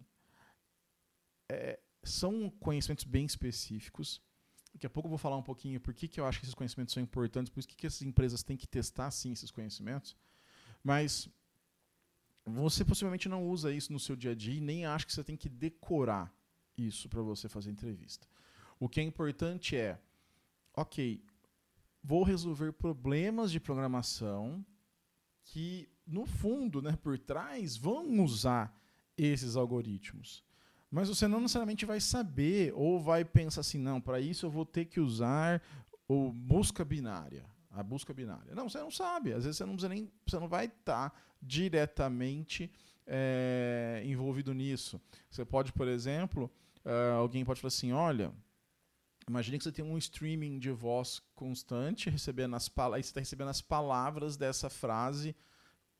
É, 1.51 1.79
são 2.03 2.49
conhecimentos 2.59 3.03
bem 3.03 3.25
específicos. 3.25 4.21
Daqui 4.73 4.87
a 4.87 4.89
pouco 4.89 5.07
eu 5.07 5.11
vou 5.11 5.17
falar 5.19 5.37
um 5.37 5.43
pouquinho 5.43 5.79
por 5.79 5.93
que, 5.93 6.07
que 6.07 6.19
eu 6.19 6.25
acho 6.25 6.39
que 6.39 6.45
esses 6.45 6.55
conhecimentos 6.55 6.93
são 6.93 7.03
importantes, 7.03 7.51
por 7.51 7.63
que, 7.63 7.75
que 7.75 7.87
essas 7.87 8.01
empresas 8.01 8.43
têm 8.43 8.57
que 8.57 8.67
testar 8.67 9.11
sim 9.11 9.31
esses 9.31 9.51
conhecimentos. 9.51 10.15
Mas 10.85 11.27
você 12.45 12.85
possivelmente 12.85 13.27
não 13.27 13.49
usa 13.49 13.73
isso 13.73 13.91
no 13.91 13.99
seu 13.99 14.15
dia 14.15 14.33
a 14.33 14.35
dia 14.35 14.53
e 14.53 14.61
nem 14.61 14.85
acha 14.85 15.03
que 15.03 15.11
você 15.11 15.23
tem 15.23 15.35
que 15.35 15.49
decorar 15.49 16.31
isso 16.77 17.09
para 17.09 17.23
você 17.23 17.49
fazer 17.49 17.71
entrevista. 17.71 18.27
O 18.79 18.87
que 18.87 18.99
é 18.99 19.03
importante 19.03 19.75
é, 19.75 19.99
ok, 20.75 21.25
vou 22.03 22.21
resolver 22.21 22.71
problemas 22.73 23.51
de 23.51 23.59
programação 23.59 24.63
que, 25.45 25.89
no 26.05 26.27
fundo, 26.27 26.83
né, 26.83 26.95
por 27.01 27.17
trás, 27.17 27.75
vão 27.75 28.23
usar 28.23 28.79
esses 29.17 29.55
algoritmos. 29.55 30.43
Mas 30.91 31.09
você 31.09 31.27
não 31.27 31.41
necessariamente 31.41 31.83
vai 31.83 31.99
saber 31.99 32.71
ou 32.75 32.99
vai 32.99 33.25
pensar 33.25 33.61
assim, 33.61 33.79
não, 33.79 33.99
para 33.99 34.19
isso 34.19 34.45
eu 34.45 34.51
vou 34.51 34.67
ter 34.67 34.85
que 34.85 34.99
usar 34.99 35.63
o 36.07 36.31
busca 36.31 36.85
binária, 36.85 37.43
a 37.75 37.83
busca 37.83 38.13
binária. 38.13 38.55
Não, 38.55 38.69
você 38.69 38.79
não 38.79 38.89
sabe. 38.89 39.33
Às 39.33 39.43
vezes 39.43 39.57
você 39.57 39.65
não, 39.65 39.75
nem, 39.89 40.11
você 40.25 40.39
não 40.39 40.47
vai 40.47 40.65
estar 40.65 41.09
tá 41.09 41.15
diretamente 41.41 42.71
é, 43.05 44.01
envolvido 44.05 44.53
nisso. 44.53 44.99
Você 45.29 45.43
pode, 45.43 45.73
por 45.73 45.87
exemplo, 45.87 46.49
uh, 46.85 47.15
alguém 47.17 47.43
pode 47.43 47.59
falar 47.59 47.67
assim, 47.67 47.91
olha, 47.91 48.33
Imagine 49.27 49.57
que 49.57 49.63
você 49.63 49.71
tem 49.71 49.83
um 49.83 49.97
streaming 49.97 50.59
de 50.59 50.69
voz 50.69 51.19
constante, 51.33 52.11
recebendo 52.11 52.55
as 52.55 52.69
aí 52.93 53.01
você 53.01 53.09
está 53.09 53.19
recebendo 53.19 53.49
as 53.49 53.59
palavras 53.59 54.37
dessa 54.37 54.69
frase, 54.69 55.35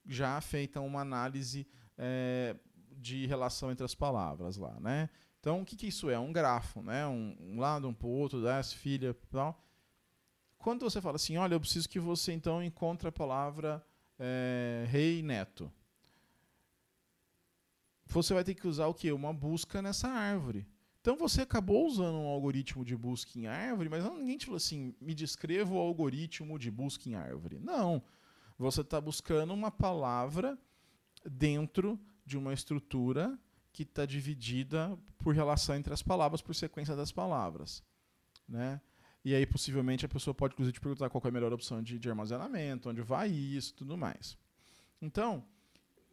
já 0.06 0.40
feita 0.42 0.80
uma 0.80 1.02
análise 1.02 1.68
é, 1.98 2.56
de 2.92 3.26
relação 3.26 3.72
entre 3.72 3.84
as 3.84 3.96
palavras 3.96 4.58
lá, 4.58 4.80
né? 4.80 5.10
Então, 5.40 5.62
o 5.62 5.66
que, 5.66 5.76
que 5.76 5.88
isso 5.88 6.10
é? 6.10 6.20
Um 6.20 6.32
grafo, 6.32 6.84
né? 6.84 7.06
Um, 7.08 7.36
um 7.40 7.60
lado, 7.60 7.88
um 7.88 7.94
para 7.94 8.08
o 8.08 8.12
outro, 8.12 8.44
desce, 8.44 8.76
filha, 8.76 9.16
tal. 9.32 9.60
Quando 10.66 10.82
você 10.82 11.00
fala 11.00 11.18
assim, 11.18 11.38
olha, 11.38 11.54
eu 11.54 11.60
preciso 11.60 11.88
que 11.88 12.00
você 12.00 12.34
então 12.34 12.64
encontre 12.64 13.08
a 13.08 13.12
palavra 13.12 13.86
é, 14.18 14.84
rei 14.88 15.22
neto, 15.22 15.72
você 18.08 18.34
vai 18.34 18.44
ter 18.44 18.56
que 18.56 18.68
usar 18.68 18.88
o 18.88 18.94
quê? 18.96 19.12
Uma 19.12 19.32
busca 19.32 19.80
nessa 19.80 20.08
árvore. 20.08 20.68
Então 21.00 21.16
você 21.16 21.44
acabou 21.44 21.86
usando 21.86 22.16
um 22.16 22.26
algoritmo 22.26 22.84
de 22.84 22.98
busca 22.98 23.38
em 23.38 23.46
árvore, 23.46 23.90
mas 23.90 24.04
não, 24.04 24.18
ninguém 24.18 24.40
te 24.40 24.48
falou 24.48 24.58
assim, 24.58 24.96
me 25.00 25.14
descreva 25.14 25.72
o 25.72 25.78
algoritmo 25.78 26.58
de 26.58 26.72
busca 26.72 27.08
em 27.08 27.14
árvore. 27.14 27.60
Não. 27.60 28.02
Você 28.58 28.82
está 28.82 29.00
buscando 29.00 29.54
uma 29.54 29.70
palavra 29.70 30.58
dentro 31.24 32.00
de 32.26 32.40
uma 32.40 32.56
estrutura 32.56 33.38
que 33.72 33.84
está 33.84 34.04
dividida 34.04 34.98
por 35.20 35.36
relação 35.36 35.76
entre 35.76 35.94
as 35.94 36.02
palavras, 36.02 36.42
por 36.42 36.56
sequência 36.56 36.96
das 36.96 37.12
palavras. 37.12 37.84
Né? 38.50 38.82
E 39.26 39.34
aí, 39.34 39.44
possivelmente, 39.44 40.06
a 40.06 40.10
pessoa 40.10 40.36
pode, 40.36 40.54
inclusive, 40.54 40.76
te 40.76 40.80
perguntar 40.80 41.10
qual 41.10 41.20
é 41.26 41.28
a 41.28 41.32
melhor 41.32 41.52
opção 41.52 41.82
de, 41.82 41.98
de 41.98 42.08
armazenamento, 42.08 42.92
onde 42.92 43.02
vai 43.02 43.28
isso 43.32 43.74
tudo 43.74 43.98
mais. 43.98 44.38
Então, 45.02 45.44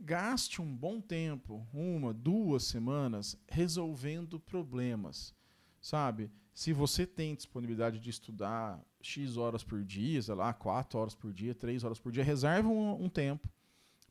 gaste 0.01 0.63
um 0.63 0.75
bom 0.75 0.99
tempo, 0.99 1.67
uma, 1.75 2.15
duas 2.15 2.65
semanas, 2.65 3.37
resolvendo 3.47 4.41
problemas. 4.41 5.35
Sabe? 5.79 6.31
Se 6.55 6.73
você 6.73 7.07
tem 7.07 7.35
disponibilidade 7.35 8.01
de 8.01 8.09
estudar 8.09 8.83
X 9.03 9.37
horas 9.37 9.63
por 9.63 9.85
dia, 9.85 10.23
sei 10.23 10.35
lá, 10.35 10.55
4 10.55 10.99
horas 10.99 11.15
por 11.15 11.35
dia, 11.35 11.55
3 11.55 11.85
horas 11.85 12.01
por 12.01 12.11
dia, 12.11 12.25
reserva 12.25 12.71
um, 12.71 13.05
um 13.05 13.11
tempo 13.11 13.47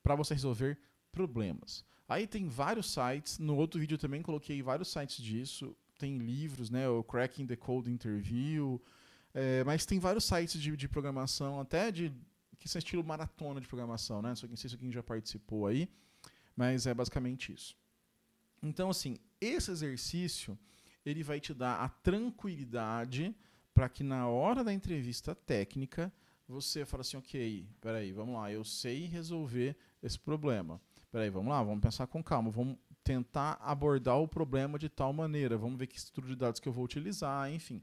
para 0.04 0.14
você 0.14 0.36
resolver 0.36 0.78
problemas. 1.12 1.84
Aí 2.08 2.28
tem 2.28 2.48
vários 2.48 2.92
sites, 2.92 3.40
no 3.40 3.56
outro 3.56 3.80
vídeo 3.80 3.98
também 3.98 4.22
coloquei 4.22 4.62
vários 4.62 4.90
sites 4.90 5.24
disso, 5.24 5.76
tem 6.02 6.18
livros, 6.18 6.72
né, 6.72 6.90
o 6.90 7.04
Cracking 7.04 7.46
the 7.46 7.56
Code 7.56 7.92
Interview, 7.92 8.82
é, 9.34 9.64
mas 9.64 9.86
tem 9.86 10.00
vários 10.00 10.26
sites 10.26 10.60
de, 10.60 10.76
de 10.76 10.88
programação, 10.88 11.60
até 11.60 11.92
de 11.92 12.12
que 12.58 12.68
são 12.68 12.80
estilo 12.80 13.04
maratona 13.04 13.62
de 13.62 13.68
programação, 13.68 14.22
né? 14.22 14.30
Não 14.30 14.56
sei 14.56 14.70
se 14.70 14.76
alguém 14.76 14.92
já 14.92 15.02
participou 15.02 15.68
aí, 15.68 15.90
mas 16.56 16.86
é 16.86 16.94
basicamente 16.94 17.54
isso. 17.54 17.76
Então, 18.62 18.90
assim, 18.90 19.18
esse 19.40 19.72
exercício 19.72 20.58
ele 21.06 21.24
vai 21.24 21.40
te 21.40 21.54
dar 21.54 21.82
a 21.82 21.90
tranquilidade 21.90 23.36
para 23.74 23.90
que 23.90 24.04
na 24.04 24.28
hora 24.28 24.64
da 24.64 24.74
entrevista 24.74 25.34
técnica 25.34 26.12
você 26.48 26.86
fale 26.86 27.02
assim, 27.02 27.18
ok, 27.18 27.68
peraí, 27.80 28.12
vamos 28.12 28.36
lá, 28.36 28.52
eu 28.52 28.64
sei 28.64 29.06
resolver 29.06 29.76
esse 30.04 30.20
problema. 30.20 30.80
Peraí, 31.12 31.30
vamos 31.30 31.50
lá, 31.50 31.64
vamos 31.64 31.82
pensar 31.82 32.06
com 32.08 32.24
calma, 32.24 32.52
vamos 32.52 32.78
tentar 33.12 33.58
abordar 33.62 34.18
o 34.18 34.28
problema 34.28 34.80
de 34.80 34.88
tal 34.88 35.12
maneira, 35.12 35.58
vamos 35.58 35.78
ver 35.78 35.88
que 35.88 35.98
estrutura 35.98 36.28
de 36.28 36.36
dados 36.36 36.60
que 36.60 36.68
eu 36.70 36.74
vou 36.74 36.86
utilizar, 36.86 37.52
enfim. 37.52 37.82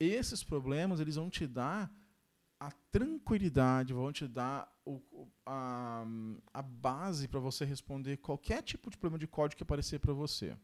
Esses 0.00 0.42
problemas 0.42 1.00
eles 1.00 1.16
vão 1.16 1.28
te 1.28 1.46
dar 1.46 1.92
a 2.58 2.70
tranquilidade, 2.90 3.92
vão 3.92 4.10
te 4.10 4.26
dar 4.26 4.72
o, 4.86 5.00
a, 5.44 6.06
a 6.52 6.62
base 6.62 7.28
para 7.28 7.40
você 7.40 7.64
responder 7.64 8.16
qualquer 8.16 8.62
tipo 8.62 8.90
de 8.90 8.96
problema 8.96 9.18
de 9.18 9.26
código 9.26 9.58
que 9.58 9.62
aparecer 9.62 10.00
para 10.00 10.14
você. 10.14 10.56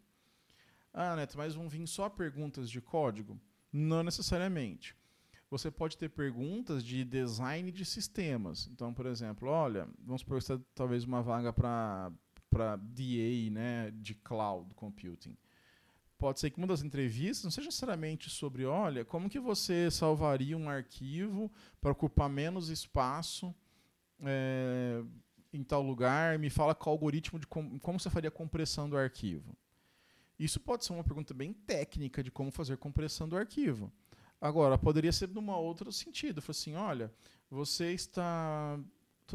Ah, 0.93 1.15
Neto, 1.15 1.37
mas 1.37 1.55
vão 1.55 1.69
vir 1.69 1.87
só 1.87 2.09
perguntas 2.09 2.71
de 2.71 2.81
código? 2.81 3.39
Não 3.71 4.03
necessariamente. 4.03 4.97
Você 5.51 5.71
pode 5.71 5.99
ter 5.99 6.09
perguntas 6.09 6.83
de 6.83 7.05
design 7.05 7.71
de 7.71 7.85
sistemas. 7.85 8.69
Então, 8.73 8.95
por 8.95 9.05
exemplo, 9.05 9.49
olha, 9.49 9.87
vamos 9.99 10.23
supor 10.23 10.39
que 10.39 10.45
você 10.45 10.59
talvez 10.75 11.05
uma 11.05 11.23
vaga 11.23 11.53
para 11.53 12.11
DA, 12.77 13.51
né, 13.51 13.91
de 13.93 14.15
cloud 14.15 14.75
computing 14.75 15.37
pode 16.21 16.39
ser 16.39 16.51
que 16.51 16.59
uma 16.59 16.67
das 16.67 16.83
entrevistas 16.83 17.43
não 17.43 17.51
seja 17.51 17.69
necessariamente 17.69 18.29
sobre, 18.29 18.67
olha, 18.67 19.07
como 19.07 19.31
que 19.31 19.41
você 19.41 19.91
salvaria 19.91 20.57
um 20.57 20.69
arquivo 20.69 21.51
para 21.81 21.93
ocupar 21.93 22.29
menos 22.29 22.69
espaço 22.69 23.55
é, 24.23 25.03
em 25.51 25.65
tal 25.65 25.83
lugar, 25.83 26.39
me 26.39 26.51
fala 26.51 26.75
qual 26.75 26.93
algoritmo 26.93 27.39
de 27.39 27.47
com, 27.47 27.79
como 27.79 27.99
você 27.99 28.11
faria 28.11 28.29
a 28.29 28.31
compressão 28.31 28.89
do 28.89 28.99
arquivo. 28.99 29.57
Isso 30.39 30.61
pode 30.61 30.85
ser 30.85 30.93
uma 30.93 31.03
pergunta 31.03 31.33
bem 31.33 31.53
técnica 31.53 32.23
de 32.23 32.31
como 32.31 32.51
fazer 32.51 32.77
compressão 32.77 33.27
do 33.27 33.37
arquivo. 33.37 33.91
Agora, 34.41 34.79
poderia 34.79 35.13
ser 35.13 35.29
num 35.29 35.51
outro 35.51 35.91
sentido. 35.91 36.41
Falar 36.41 36.51
assim, 36.53 36.75
olha, 36.75 37.13
você 37.51 37.93
está 37.93 38.79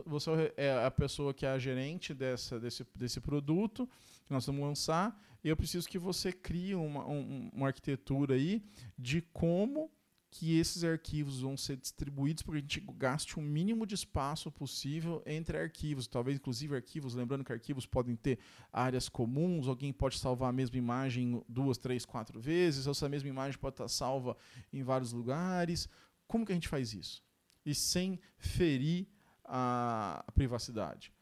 você 0.05 0.53
é 0.57 0.85
a 0.85 0.91
pessoa 0.91 1.33
que 1.33 1.45
é 1.45 1.49
a 1.49 1.59
gerente 1.59 2.13
dessa, 2.13 2.59
desse, 2.59 2.85
desse 2.95 3.19
produto 3.19 3.87
que 4.25 4.33
nós 4.33 4.45
vamos 4.45 4.61
lançar, 4.63 5.19
e 5.43 5.49
eu 5.49 5.55
preciso 5.55 5.87
que 5.87 5.99
você 5.99 6.31
crie 6.31 6.73
uma, 6.73 7.07
um, 7.07 7.51
uma 7.53 7.67
arquitetura 7.67 8.33
aí 8.33 8.63
de 8.97 9.21
como 9.21 9.91
que 10.37 10.57
esses 10.59 10.83
arquivos 10.83 11.39
vão 11.39 11.55
ser 11.55 11.77
distribuídos 11.77 12.43
para 12.43 12.53
que 12.53 12.57
a 12.57 12.61
gente 12.61 12.81
gaste 12.97 13.39
o 13.39 13.41
mínimo 13.41 13.85
de 13.85 13.95
espaço 13.95 14.51
possível 14.51 15.23
entre 15.25 15.57
arquivos, 15.57 16.07
talvez 16.07 16.37
inclusive 16.37 16.75
arquivos, 16.75 17.15
lembrando 17.15 17.45
que 17.45 17.53
arquivos 17.53 17.85
podem 17.85 18.17
ter 18.17 18.39
áreas 18.73 19.07
comuns, 19.07 19.65
alguém 19.65 19.93
pode 19.93 20.19
salvar 20.19 20.49
a 20.49 20.53
mesma 20.53 20.77
imagem 20.77 21.41
duas, 21.47 21.77
três, 21.77 22.03
quatro 22.03 22.37
vezes, 22.37 22.85
ou 22.85 22.91
essa 22.91 23.07
mesma 23.07 23.29
imagem 23.29 23.57
pode 23.57 23.75
estar 23.75 23.87
salva 23.87 24.35
em 24.73 24.83
vários 24.83 25.13
lugares. 25.13 25.87
Como 26.27 26.45
que 26.45 26.51
a 26.51 26.55
gente 26.55 26.67
faz 26.67 26.93
isso? 26.93 27.23
E 27.65 27.73
sem 27.73 28.19
ferir 28.37 29.07
a 29.45 30.23
privacidade. 30.33 31.13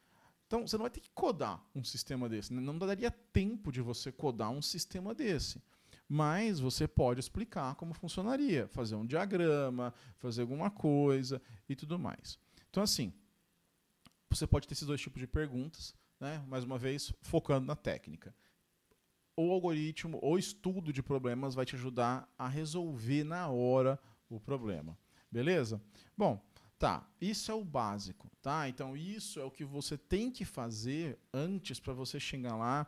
Então, 0.48 0.68
você 0.68 0.78
não 0.78 0.84
vai 0.84 0.92
ter 0.92 1.00
que 1.00 1.10
codar 1.12 1.64
um 1.74 1.84
sistema 1.84 2.30
desse. 2.30 2.54
Não 2.54 2.78
daria 2.78 3.10
tempo 3.10 3.72
de 3.72 3.82
você 3.82 4.12
codar 4.12 4.52
um 4.52 4.62
sistema 4.62 5.14
desse. 5.14 5.62
Mas 6.08 6.60
você 6.60 6.88
pode 6.88 7.20
explicar 7.20 7.76
como 7.76 7.94
funcionaria, 7.94 8.68
fazer 8.68 8.96
um 8.96 9.06
diagrama, 9.06 9.94
fazer 10.18 10.42
alguma 10.42 10.70
coisa 10.70 11.42
e 11.68 11.76
tudo 11.76 11.98
mais. 11.98 12.38
Então, 12.70 12.84
assim, 12.84 13.14
você 14.30 14.46
pode 14.46 14.68
ter 14.68 14.74
esses 14.74 14.88
dois 14.88 15.02
tipos 15.02 15.20
de 15.20 15.28
perguntas, 15.28 15.96
né? 16.20 16.44
mais 16.48 16.64
uma 16.64 16.78
vez, 16.78 17.14
focando 17.22 17.66
na 17.66 17.76
técnica. 17.76 18.36
O 19.36 19.52
algoritmo, 19.52 20.20
o 20.22 20.38
estudo 20.38 20.94
de 20.94 21.02
problemas 21.02 21.56
vai 21.56 21.66
te 21.66 21.76
ajudar 21.76 22.32
a 22.38 22.48
resolver 22.48 23.24
na 23.24 23.48
hora 23.48 24.00
o 24.30 24.40
problema. 24.40 24.98
Beleza? 25.32 25.82
Bom, 26.16 26.40
Tá, 26.84 27.02
isso 27.22 27.50
é 27.50 27.56
o 27.56 27.64
básico, 27.64 28.30
tá? 28.42 28.68
Então 28.68 28.98
isso 28.98 29.40
é 29.40 29.44
o 29.46 29.50
que 29.50 29.64
você 29.64 29.98
tem 29.98 30.30
que 30.30 30.44
fazer 30.44 31.18
antes 31.34 31.80
para 31.80 31.94
você 31.94 32.20
chegar 32.20 32.58
lá 32.58 32.86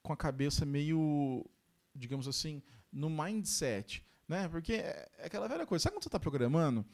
com 0.00 0.12
a 0.12 0.16
cabeça 0.16 0.64
meio, 0.64 1.44
digamos 1.92 2.28
assim, 2.28 2.62
no 2.92 3.10
mindset, 3.10 4.06
né? 4.28 4.46
Porque 4.46 4.74
é, 4.74 5.10
é 5.18 5.26
aquela 5.26 5.48
velha 5.48 5.66
coisa. 5.66 5.82
Sabe 5.82 5.96
quando 5.96 6.04
você 6.04 6.08
está 6.08 6.20
programando 6.20 6.86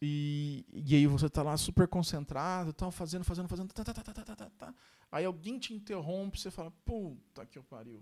e, 0.00 0.64
e 0.72 0.94
aí 0.94 1.08
você 1.08 1.26
está 1.26 1.42
lá 1.42 1.56
super 1.56 1.88
concentrado, 1.88 2.72
tal, 2.72 2.92
fazendo, 2.92 3.24
fazendo, 3.24 3.48
fazendo, 3.48 3.72
tá, 3.72 3.82
tá, 3.82 3.92
tá, 3.92 4.02
tá, 4.04 4.24
tá, 4.24 4.36
tá, 4.36 4.50
tá. 4.50 4.74
Aí 5.10 5.24
alguém 5.24 5.58
te 5.58 5.74
interrompe, 5.74 6.38
você 6.38 6.52
fala, 6.52 6.70
puta 6.84 7.44
que 7.44 7.58
eu 7.58 7.64
pariu. 7.64 8.00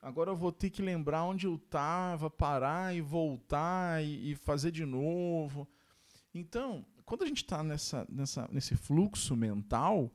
Agora 0.00 0.30
eu 0.30 0.36
vou 0.38 0.50
ter 0.50 0.70
que 0.70 0.80
lembrar 0.80 1.24
onde 1.24 1.46
eu 1.46 1.56
estava, 1.56 2.30
parar 2.30 2.96
e 2.96 3.02
voltar 3.02 4.02
e, 4.02 4.30
e 4.30 4.34
fazer 4.34 4.70
de 4.70 4.86
novo. 4.86 5.68
Então, 6.34 6.84
quando 7.04 7.22
a 7.22 7.26
gente 7.26 7.42
está 7.42 7.62
nessa, 7.62 8.06
nessa, 8.08 8.48
nesse 8.50 8.74
fluxo 8.76 9.36
mental, 9.36 10.10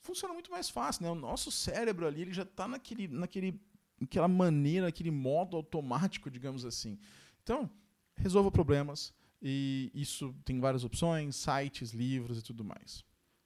funciona 0.00 0.34
muito 0.34 0.50
mais 0.50 0.68
fácil. 0.68 1.04
Né? 1.04 1.10
O 1.10 1.14
nosso 1.14 1.50
cérebro 1.50 2.06
ali 2.06 2.22
ele 2.22 2.32
já 2.32 2.42
está 2.42 2.66
naquele, 2.66 3.08
naquele, 3.08 3.60
naquela 4.00 4.28
maneira, 4.28 4.86
naquele 4.86 5.10
modo 5.10 5.56
automático, 5.56 6.30
digamos 6.30 6.64
assim. 6.64 6.98
Então, 7.42 7.70
resolva 8.16 8.50
problemas. 8.50 9.12
E 9.42 9.90
isso 9.94 10.34
tem 10.44 10.60
várias 10.60 10.84
opções, 10.84 11.36
sites, 11.36 11.92
livros 11.92 12.38
e 12.38 12.42
tudo 12.42 12.62
mais. 12.62 13.02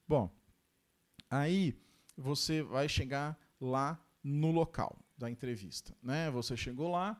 Bom, 0.07 0.29
aí 1.29 1.79
você 2.17 2.61
vai 2.61 2.89
chegar 2.89 3.37
lá 3.61 3.99
no 4.23 4.51
local 4.51 4.97
da 5.17 5.29
entrevista. 5.29 5.95
Né? 6.01 6.29
Você 6.31 6.57
chegou 6.57 6.91
lá 6.91 7.19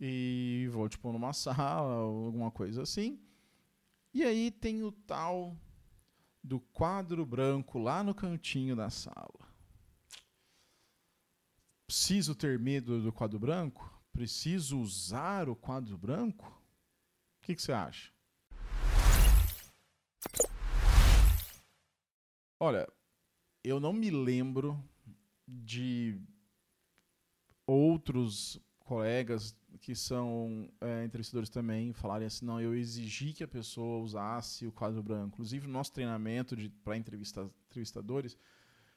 e 0.00 0.68
vou 0.72 0.88
pôr 1.00 1.12
numa 1.12 1.32
sala, 1.32 1.94
alguma 1.94 2.50
coisa 2.50 2.82
assim. 2.82 3.20
E 4.18 4.24
aí 4.24 4.50
tem 4.50 4.82
o 4.82 4.90
tal 4.90 5.56
do 6.42 6.58
quadro 6.58 7.24
branco 7.24 7.78
lá 7.78 8.02
no 8.02 8.12
cantinho 8.12 8.74
da 8.74 8.90
sala. 8.90 9.48
Preciso 11.86 12.34
ter 12.34 12.58
medo 12.58 13.00
do 13.00 13.12
quadro 13.12 13.38
branco? 13.38 13.88
Preciso 14.12 14.80
usar 14.80 15.48
o 15.48 15.54
quadro 15.54 15.96
branco? 15.96 16.46
O 16.46 17.46
que, 17.46 17.54
que 17.54 17.62
você 17.62 17.70
acha? 17.70 18.12
Olha, 22.58 22.92
eu 23.62 23.78
não 23.78 23.92
me 23.92 24.10
lembro 24.10 24.82
de 25.46 26.20
outros 27.64 28.60
colegas 28.88 29.54
que 29.82 29.94
são 29.94 30.66
é, 30.80 31.04
entrevistadores 31.04 31.50
também 31.50 31.92
falarem 31.92 32.26
assim, 32.26 32.46
não, 32.46 32.58
eu 32.58 32.74
exigi 32.74 33.34
que 33.34 33.44
a 33.44 33.48
pessoa 33.48 34.02
usasse 34.02 34.66
o 34.66 34.72
quadro 34.72 35.02
branco. 35.02 35.34
Inclusive, 35.34 35.66
no 35.66 35.74
nosso 35.74 35.92
treinamento 35.92 36.56
para 36.82 36.96
entrevista, 36.96 37.48
entrevistadores, 37.68 38.36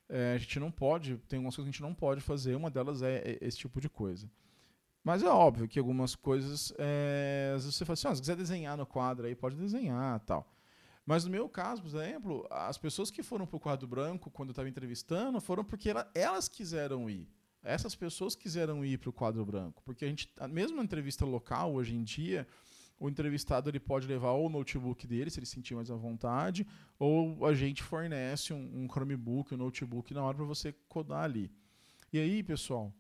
é, 0.08 0.34
a 0.34 0.38
gente 0.38 0.60
não 0.60 0.72
pode, 0.72 1.18
tem 1.28 1.38
algumas 1.38 1.56
coisas 1.56 1.70
que 1.70 1.70
a 1.70 1.74
gente 1.74 1.90
não 1.90 1.94
pode 1.94 2.22
fazer, 2.22 2.56
uma 2.56 2.72
delas 2.72 3.02
é, 3.02 3.18
é 3.18 3.38
esse 3.42 3.58
tipo 3.58 3.82
de 3.82 3.90
coisa. 3.90 4.32
Mas 5.04 5.24
é 5.24 5.30
óbvio 5.30 5.68
que 5.68 5.78
algumas 5.78 6.16
coisas, 6.16 6.74
é, 6.78 7.52
às 7.54 7.64
vezes 7.64 7.76
você 7.76 7.84
fala 7.84 7.94
assim, 7.94 8.08
ah, 8.08 8.16
se 8.16 8.22
quiser 8.22 8.38
desenhar 8.38 8.78
no 8.78 8.86
quadro 8.86 9.28
aí, 9.28 9.36
pode 9.36 9.58
desenhar 9.58 10.22
tal. 10.22 10.50
Mas 11.06 11.26
no 11.26 11.32
meu 11.32 11.50
caso, 11.50 11.82
por 11.82 11.90
exemplo, 11.90 12.48
as 12.50 12.78
pessoas 12.78 13.12
que 13.12 13.24
foram 13.24 13.46
para 13.46 13.58
o 13.58 13.60
quadro 13.60 13.88
branco 13.88 14.32
quando 14.32 14.50
eu 14.50 14.54
estava 14.54 14.70
entrevistando 14.70 15.42
foram 15.42 15.66
porque 15.66 15.90
ela, 15.90 16.10
elas 16.16 16.48
quiseram 16.48 17.10
ir. 17.10 17.28
Essas 17.64 17.96
pessoas 17.96 18.36
quiseram 18.36 18.84
ir 18.84 18.98
para 18.98 19.10
o 19.10 19.14
quadro 19.14 19.46
branco. 19.46 19.82
Porque 19.84 20.06
a 20.06 20.08
gente, 20.08 20.32
mesmo 20.50 20.78
na 20.78 20.84
entrevista 20.84 21.26
local, 21.26 21.74
hoje 21.74 21.96
em 21.96 22.04
dia, 22.04 22.48
o 23.00 23.10
entrevistado 23.10 23.70
ele 23.70 23.80
pode 23.80 24.08
levar 24.08 24.32
ou 24.32 24.46
o 24.46 24.50
notebook 24.50 25.08
dele, 25.08 25.30
se 25.30 25.40
ele 25.40 25.46
sentir 25.46 25.76
mais 25.76 25.90
à 25.90 25.96
vontade, 25.96 26.68
ou 27.00 27.46
a 27.46 27.54
gente 27.54 27.82
fornece 27.82 28.54
um, 28.54 28.84
um 28.84 28.88
Chromebook, 28.88 29.54
um 29.54 29.58
notebook 29.58 30.14
na 30.14 30.24
hora 30.24 30.38
para 30.38 30.46
você 30.46 30.74
codar 30.88 31.24
ali. 31.24 31.52
E 32.14 32.20
aí, 32.20 32.44
pessoal, 32.44 32.94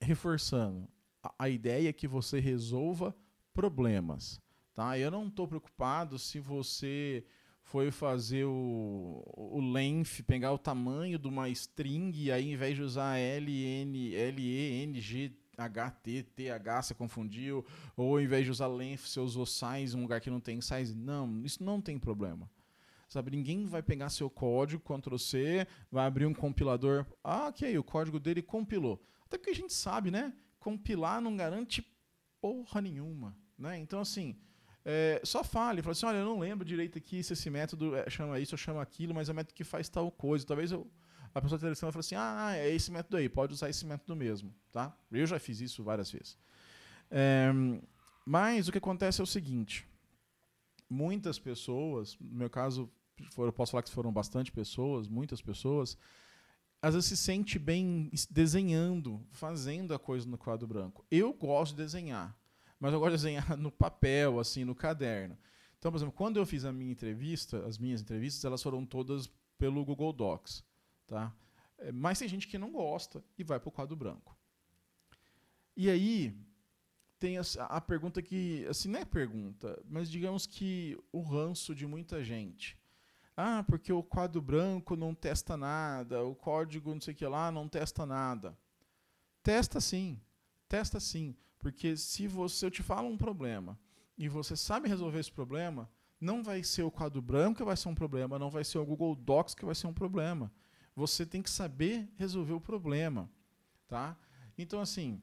reforçando, 0.00 0.88
a, 1.22 1.34
a 1.38 1.48
ideia 1.48 1.88
é 1.88 1.92
que 1.92 2.06
você 2.06 2.40
resolva 2.40 3.16
problemas. 3.54 4.40
Tá? 4.74 4.98
Eu 4.98 5.10
não 5.10 5.26
estou 5.26 5.48
preocupado 5.48 6.18
se 6.18 6.38
você 6.38 7.24
foi 7.66 7.90
fazer 7.90 8.44
o, 8.44 9.22
o 9.36 9.60
length, 9.60 10.22
pegar 10.24 10.52
o 10.52 10.58
tamanho 10.58 11.18
de 11.18 11.26
uma 11.26 11.48
string 11.48 12.12
e 12.14 12.30
aí, 12.30 12.44
ao 12.44 12.54
invés 12.54 12.76
de 12.76 12.82
usar 12.82 13.18
L, 13.18 13.52
N, 13.52 14.14
L, 14.14 14.40
E, 14.40 14.82
N, 14.84 15.00
G, 15.00 15.32
H, 15.58 15.90
T, 15.90 16.22
T, 16.22 16.48
H, 16.48 16.82
você 16.82 16.94
confundiu, 16.94 17.66
ou 17.96 18.14
ao 18.14 18.20
invés 18.20 18.44
de 18.44 18.52
usar 18.52 18.68
length, 18.68 19.00
você 19.00 19.18
usou 19.18 19.44
size, 19.44 19.96
um 19.96 20.02
lugar 20.02 20.20
que 20.20 20.30
não 20.30 20.38
tem 20.38 20.60
size. 20.60 20.94
Não, 20.94 21.44
isso 21.44 21.64
não 21.64 21.80
tem 21.80 21.98
problema. 21.98 22.48
Sabe, 23.08 23.32
ninguém 23.32 23.66
vai 23.66 23.82
pegar 23.82 24.10
seu 24.10 24.30
código, 24.30 24.82
Ctrl 24.82 25.16
C, 25.18 25.66
vai 25.90 26.06
abrir 26.06 26.26
um 26.26 26.34
compilador. 26.34 27.04
Ah, 27.22 27.48
ok, 27.48 27.76
o 27.76 27.84
código 27.84 28.20
dele 28.20 28.42
compilou. 28.42 29.04
Até 29.24 29.38
porque 29.38 29.50
a 29.50 29.54
gente 29.54 29.72
sabe, 29.72 30.12
né? 30.12 30.32
Compilar 30.60 31.20
não 31.20 31.36
garante 31.36 31.84
porra 32.40 32.80
nenhuma. 32.80 33.36
Né? 33.58 33.78
Então, 33.78 34.00
assim, 34.00 34.36
é, 34.88 35.20
só 35.24 35.42
fale, 35.42 35.82
fala 35.82 35.90
assim, 35.90 36.06
olha, 36.06 36.18
eu 36.18 36.24
não 36.24 36.38
lembro 36.38 36.64
direito 36.64 36.96
aqui 36.96 37.20
se 37.20 37.32
esse 37.32 37.50
método 37.50 37.96
é, 37.96 38.08
chama 38.08 38.38
isso 38.38 38.54
ou 38.54 38.58
chama 38.58 38.80
aquilo, 38.80 39.12
mas 39.12 39.28
é 39.28 39.32
o 39.32 39.34
método 39.34 39.52
que 39.52 39.64
faz 39.64 39.88
tal 39.88 40.12
coisa. 40.12 40.46
Talvez 40.46 40.70
eu, 40.70 40.88
a 41.34 41.40
pessoa 41.40 41.58
da 41.58 41.66
vai 41.66 41.74
falar 41.74 41.98
assim, 41.98 42.14
ah, 42.14 42.52
é 42.54 42.72
esse 42.72 42.92
método 42.92 43.16
aí, 43.16 43.28
pode 43.28 43.52
usar 43.52 43.68
esse 43.68 43.84
método 43.84 44.14
mesmo, 44.14 44.54
tá? 44.70 44.96
Eu 45.10 45.26
já 45.26 45.40
fiz 45.40 45.60
isso 45.60 45.82
várias 45.82 46.12
vezes. 46.12 46.38
É, 47.10 47.50
mas 48.24 48.68
o 48.68 48.72
que 48.72 48.78
acontece 48.78 49.20
é 49.20 49.24
o 49.24 49.26
seguinte, 49.26 49.84
muitas 50.88 51.36
pessoas, 51.36 52.16
no 52.20 52.38
meu 52.38 52.48
caso, 52.48 52.88
eu 53.36 53.52
posso 53.52 53.72
falar 53.72 53.82
que 53.82 53.90
foram 53.90 54.12
bastante 54.12 54.52
pessoas, 54.52 55.08
muitas 55.08 55.42
pessoas, 55.42 55.98
às 56.80 56.94
vezes 56.94 57.08
se 57.08 57.16
sente 57.16 57.58
bem 57.58 58.08
desenhando, 58.30 59.20
fazendo 59.32 59.92
a 59.92 59.98
coisa 59.98 60.28
no 60.28 60.38
quadro 60.38 60.68
branco. 60.68 61.04
Eu 61.10 61.32
gosto 61.32 61.74
de 61.74 61.82
desenhar, 61.82 62.38
mas 62.78 62.92
eu 62.92 63.00
gosto 63.00 63.12
de 63.12 63.16
desenhar 63.16 63.56
no 63.58 63.70
papel, 63.70 64.38
assim, 64.38 64.64
no 64.64 64.74
caderno. 64.74 65.36
Então, 65.78 65.90
por 65.90 65.98
exemplo, 65.98 66.14
quando 66.14 66.38
eu 66.38 66.46
fiz 66.46 66.64
a 66.64 66.72
minha 66.72 66.90
entrevista, 66.90 67.64
as 67.66 67.78
minhas 67.78 68.00
entrevistas, 68.00 68.44
elas 68.44 68.62
foram 68.62 68.84
todas 68.84 69.30
pelo 69.58 69.84
Google 69.84 70.12
Docs, 70.12 70.64
tá? 71.06 71.34
É, 71.78 71.92
mas 71.92 72.18
tem 72.18 72.28
gente 72.28 72.48
que 72.48 72.58
não 72.58 72.72
gosta 72.72 73.22
e 73.38 73.44
vai 73.44 73.60
para 73.60 73.68
o 73.68 73.72
quadro 73.72 73.96
branco. 73.96 74.36
E 75.76 75.90
aí 75.90 76.34
tem 77.18 77.38
a, 77.38 77.42
a, 77.68 77.80
pergunta 77.80 78.22
que, 78.22 78.66
assim, 78.66 78.88
não 78.88 79.00
é 79.00 79.04
pergunta, 79.04 79.82
mas 79.86 80.10
digamos 80.10 80.46
que 80.46 80.98
o 81.12 81.22
ranço 81.22 81.74
de 81.74 81.86
muita 81.86 82.22
gente. 82.24 82.78
Ah, 83.36 83.62
porque 83.62 83.92
o 83.92 84.02
quadro 84.02 84.40
branco 84.40 84.96
não 84.96 85.14
testa 85.14 85.56
nada, 85.56 86.24
o 86.24 86.34
código 86.34 86.92
não 86.92 87.00
sei 87.00 87.12
o 87.12 87.16
que 87.16 87.26
lá 87.26 87.50
não 87.50 87.68
testa 87.68 88.06
nada. 88.06 88.58
Testa 89.42 89.80
sim, 89.80 90.20
testa 90.68 90.98
sim. 90.98 91.36
Porque 91.66 91.96
se 91.96 92.28
você 92.28 92.66
eu 92.66 92.70
te 92.70 92.80
falo 92.80 93.08
um 93.08 93.16
problema 93.16 93.76
e 94.16 94.28
você 94.28 94.54
sabe 94.54 94.88
resolver 94.88 95.18
esse 95.18 95.32
problema, 95.32 95.90
não 96.20 96.40
vai 96.40 96.62
ser 96.62 96.84
o 96.84 96.92
quadro 96.92 97.20
branco 97.20 97.56
que 97.58 97.64
vai 97.64 97.76
ser 97.76 97.88
um 97.88 97.94
problema, 97.94 98.38
não 98.38 98.48
vai 98.48 98.62
ser 98.62 98.78
o 98.78 98.86
Google 98.86 99.16
Docs 99.16 99.52
que 99.52 99.64
vai 99.64 99.74
ser 99.74 99.88
um 99.88 99.92
problema. 99.92 100.52
Você 100.94 101.26
tem 101.26 101.42
que 101.42 101.50
saber 101.50 102.08
resolver 102.14 102.52
o 102.52 102.60
problema, 102.60 103.28
tá? 103.88 104.16
Então 104.56 104.80
assim, 104.80 105.20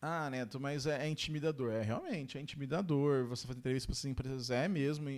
ah, 0.00 0.30
Neto, 0.30 0.58
mas 0.58 0.86
é, 0.86 1.04
é, 1.06 1.10
intimidador. 1.10 1.72
É, 1.72 1.82
realmente, 1.82 2.38
é 2.38 2.40
intimidador. 2.40 3.26
Você 3.26 3.46
fazer 3.46 3.58
entrevista 3.58 3.86
para 3.86 3.92
essas 3.92 4.10
empresas 4.10 4.50
é 4.50 4.66
mesmo. 4.66 5.10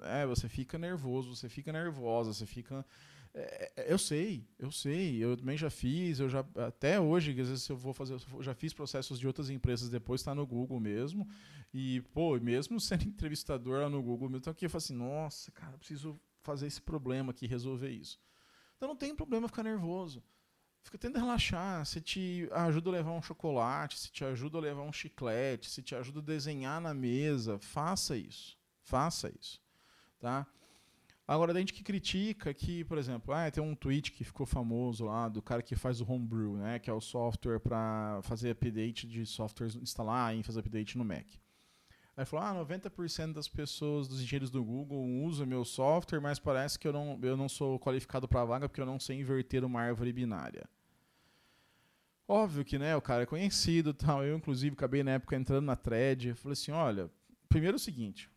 É, 0.00 0.24
você 0.24 0.48
fica 0.48 0.78
nervoso, 0.78 1.36
você 1.36 1.50
fica 1.50 1.70
nervosa, 1.70 2.32
você 2.32 2.46
fica 2.46 2.86
eu 3.88 3.98
sei, 3.98 4.46
eu 4.58 4.70
sei. 4.70 5.16
Eu 5.22 5.36
também 5.36 5.56
já 5.56 5.68
fiz, 5.68 6.20
eu 6.20 6.28
já 6.28 6.44
até 6.56 7.00
hoje, 7.00 7.30
às 7.40 7.48
vezes 7.48 7.68
eu 7.68 7.76
vou 7.76 7.92
fazer, 7.92 8.14
eu 8.14 8.42
já 8.42 8.54
fiz 8.54 8.72
processos 8.72 9.18
de 9.18 9.26
outras 9.26 9.50
empresas 9.50 9.88
depois, 9.88 10.20
está 10.20 10.34
no 10.34 10.46
Google 10.46 10.78
mesmo. 10.78 11.28
E 11.72 12.00
pô, 12.12 12.38
mesmo 12.38 12.78
sendo 12.80 13.04
entrevistador 13.04 13.80
lá 13.80 13.88
no 13.88 14.02
Google, 14.02 14.30
então 14.36 14.50
aqui 14.50 14.66
eu 14.66 14.70
falo 14.70 14.78
assim, 14.78 14.94
nossa, 14.94 15.50
cara, 15.50 15.76
preciso 15.76 16.20
fazer 16.42 16.66
esse 16.66 16.80
problema 16.80 17.32
aqui, 17.32 17.46
resolver 17.46 17.90
isso. 17.90 18.20
Então 18.76 18.88
não 18.88 18.96
tem 18.96 19.14
problema 19.14 19.48
ficar 19.48 19.62
nervoso. 19.62 20.22
Fica 20.82 20.98
tentando 20.98 21.24
relaxar, 21.24 21.84
se 21.86 21.98
te 21.98 22.46
ajuda 22.52 22.90
a 22.90 22.92
levar 22.92 23.12
um 23.12 23.22
chocolate, 23.22 23.98
se 23.98 24.12
te 24.12 24.22
ajuda 24.22 24.58
a 24.58 24.60
levar 24.60 24.82
um 24.82 24.92
chiclete, 24.92 25.70
se 25.70 25.82
te 25.82 25.94
ajuda 25.94 26.20
a 26.20 26.22
desenhar 26.22 26.78
na 26.78 26.92
mesa, 26.92 27.58
faça 27.58 28.16
isso. 28.18 28.58
Faça 28.82 29.32
isso, 29.40 29.62
tá? 30.18 30.46
Agora, 31.26 31.54
tem 31.54 31.62
gente 31.62 31.72
que 31.72 31.82
critica 31.82 32.52
que, 32.52 32.84
por 32.84 32.98
exemplo, 32.98 33.32
ah, 33.32 33.50
tem 33.50 33.62
um 33.62 33.74
tweet 33.74 34.12
que 34.12 34.24
ficou 34.24 34.44
famoso 34.44 35.06
lá 35.06 35.26
do 35.26 35.40
cara 35.40 35.62
que 35.62 35.74
faz 35.74 36.00
o 36.00 36.10
Homebrew, 36.10 36.58
né, 36.58 36.78
que 36.78 36.90
é 36.90 36.92
o 36.92 37.00
software 37.00 37.58
para 37.58 38.20
fazer 38.22 38.50
update 38.50 39.06
de 39.06 39.24
softwares, 39.24 39.74
instalar 39.74 40.36
e 40.36 40.42
fazer 40.42 40.60
update 40.60 40.98
no 40.98 41.04
Mac. 41.04 41.26
Aí 42.16 42.24
falou, 42.26 42.44
ah, 42.44 42.54
90% 42.54 43.32
das 43.32 43.48
pessoas, 43.48 44.06
dos 44.06 44.20
engenheiros 44.20 44.50
do 44.50 44.62
Google 44.62 45.02
usam 45.24 45.46
meu 45.46 45.64
software, 45.64 46.20
mas 46.20 46.38
parece 46.38 46.78
que 46.78 46.86
eu 46.86 46.92
não, 46.92 47.18
eu 47.22 47.36
não 47.36 47.48
sou 47.48 47.80
qualificado 47.80 48.28
para 48.28 48.42
a 48.42 48.44
vaga 48.44 48.68
porque 48.68 48.80
eu 48.80 48.86
não 48.86 49.00
sei 49.00 49.18
inverter 49.18 49.64
uma 49.64 49.80
árvore 49.80 50.12
binária. 50.12 50.68
Óbvio 52.28 52.64
que, 52.64 52.78
né, 52.78 52.94
o 52.94 53.02
cara 53.02 53.24
é 53.24 53.26
conhecido 53.26 53.92
tal. 53.92 54.24
Eu, 54.24 54.36
inclusive, 54.36 54.74
acabei 54.74 55.02
na 55.02 55.12
época 55.12 55.36
entrando 55.36 55.64
na 55.64 55.74
thread. 55.74 56.34
Falei 56.34 56.52
assim, 56.52 56.70
olha, 56.70 57.10
primeiro 57.48 57.74
é 57.74 57.78
o 57.78 57.80
seguinte, 57.80 58.30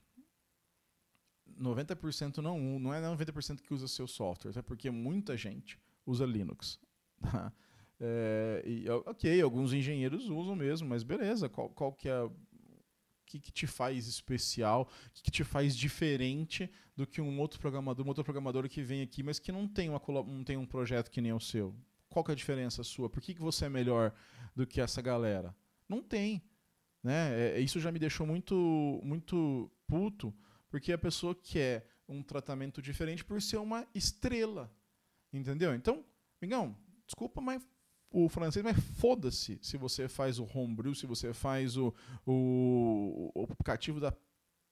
90% 1.59 2.37
não, 2.37 2.79
não 2.79 2.93
é 2.93 3.01
90% 3.01 3.61
que 3.61 3.73
usa 3.73 3.87
seu 3.87 4.07
software, 4.07 4.57
é 4.57 4.61
porque 4.61 4.89
muita 4.89 5.35
gente 5.35 5.79
usa 6.05 6.25
Linux. 6.25 6.79
Tá? 7.21 7.51
É, 7.99 8.63
e, 8.65 8.89
ok, 8.89 9.41
alguns 9.41 9.73
engenheiros 9.73 10.29
usam 10.29 10.55
mesmo, 10.55 10.87
mas 10.87 11.03
beleza, 11.03 11.49
qual, 11.49 11.69
qual 11.69 11.91
que 11.91 12.07
é 12.07 12.21
o 12.21 12.31
que, 13.25 13.39
que 13.39 13.51
te 13.51 13.67
faz 13.67 14.07
especial, 14.07 14.83
o 15.07 15.11
que, 15.11 15.23
que, 15.23 15.31
te 15.31 15.43
faz 15.43 15.75
diferente 15.75 16.71
do 16.95 17.05
que 17.05 17.19
um 17.19 17.39
outro 17.39 17.59
programador, 17.59 18.05
um 18.05 18.07
outro 18.07 18.23
programador 18.23 18.69
que 18.69 18.81
vem 18.81 19.01
aqui, 19.01 19.21
mas 19.21 19.39
que 19.39 19.51
não 19.51 19.67
tem, 19.67 19.89
uma, 19.89 20.01
não 20.25 20.43
tem 20.43 20.55
um 20.55 20.65
projeto 20.65 21.11
que 21.11 21.19
nem 21.19 21.33
o 21.33 21.39
seu? 21.39 21.75
Qual 22.07 22.23
que 22.23 22.31
é 22.31 22.33
a 22.33 22.35
diferença 22.35 22.83
sua? 22.83 23.09
Por 23.09 23.21
que, 23.21 23.33
que 23.33 23.41
você 23.41 23.65
é 23.65 23.69
melhor 23.69 24.13
do 24.55 24.65
que 24.65 24.79
essa 24.79 25.01
galera? 25.01 25.53
Não 25.89 26.01
tem. 26.01 26.41
Né? 27.03 27.57
É, 27.57 27.59
isso 27.59 27.79
já 27.79 27.91
me 27.91 27.99
deixou 27.99 28.25
muito, 28.25 29.01
muito 29.03 29.69
puto, 29.85 30.33
porque 30.69 30.91
a 30.91 30.97
pessoa 30.97 31.36
quer 31.36 31.88
um 32.08 32.23
tratamento 32.23 32.82
diferente 32.82 33.23
por 33.23 33.41
ser 33.41 33.58
uma 33.58 33.88
estrela. 33.93 34.71
Entendeu? 35.32 35.75
Então, 35.75 36.06
amigão, 36.41 36.75
desculpa, 37.06 37.41
mas 37.41 37.65
o 38.10 38.30
francês, 38.30 38.63
mas 38.63 38.77
foda-se 38.97 39.60
se 39.62 39.77
você 39.77 40.08
faz 40.08 40.39
o 40.39 40.47
homebrew, 40.53 40.95
se 40.95 41.06
você 41.06 41.34
faz 41.34 41.75
o, 41.77 41.93
o, 42.25 43.32
o 43.36 43.43
aplicativo 43.43 43.99
da 43.99 44.13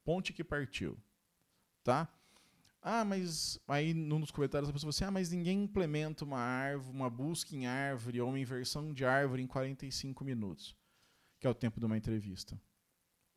ponte 0.03 0.31
que 0.31 0.43
partiu. 0.43 0.97
Tá? 1.83 2.09
Ah, 2.81 3.03
mas 3.03 3.59
aí 3.67 3.93
nos 3.93 4.29
comentários 4.29 4.69
a 4.69 4.73
pessoa 4.73 4.91
fala 4.91 4.97
assim: 4.97 5.05
ah, 5.05 5.11
mas 5.11 5.31
ninguém 5.31 5.63
implementa 5.63 6.23
uma 6.23 6.39
árvore, 6.39 6.95
uma 6.95 7.09
busca 7.09 7.55
em 7.55 7.65
árvore 7.65 8.21
ou 8.21 8.29
uma 8.29 8.39
inversão 8.39 8.93
de 8.93 9.03
árvore 9.03 9.41
em 9.41 9.47
45 9.47 10.23
minutos, 10.23 10.75
que 11.39 11.47
é 11.47 11.49
o 11.49 11.55
tempo 11.55 11.79
de 11.79 11.85
uma 11.85 11.97
entrevista. 11.97 12.59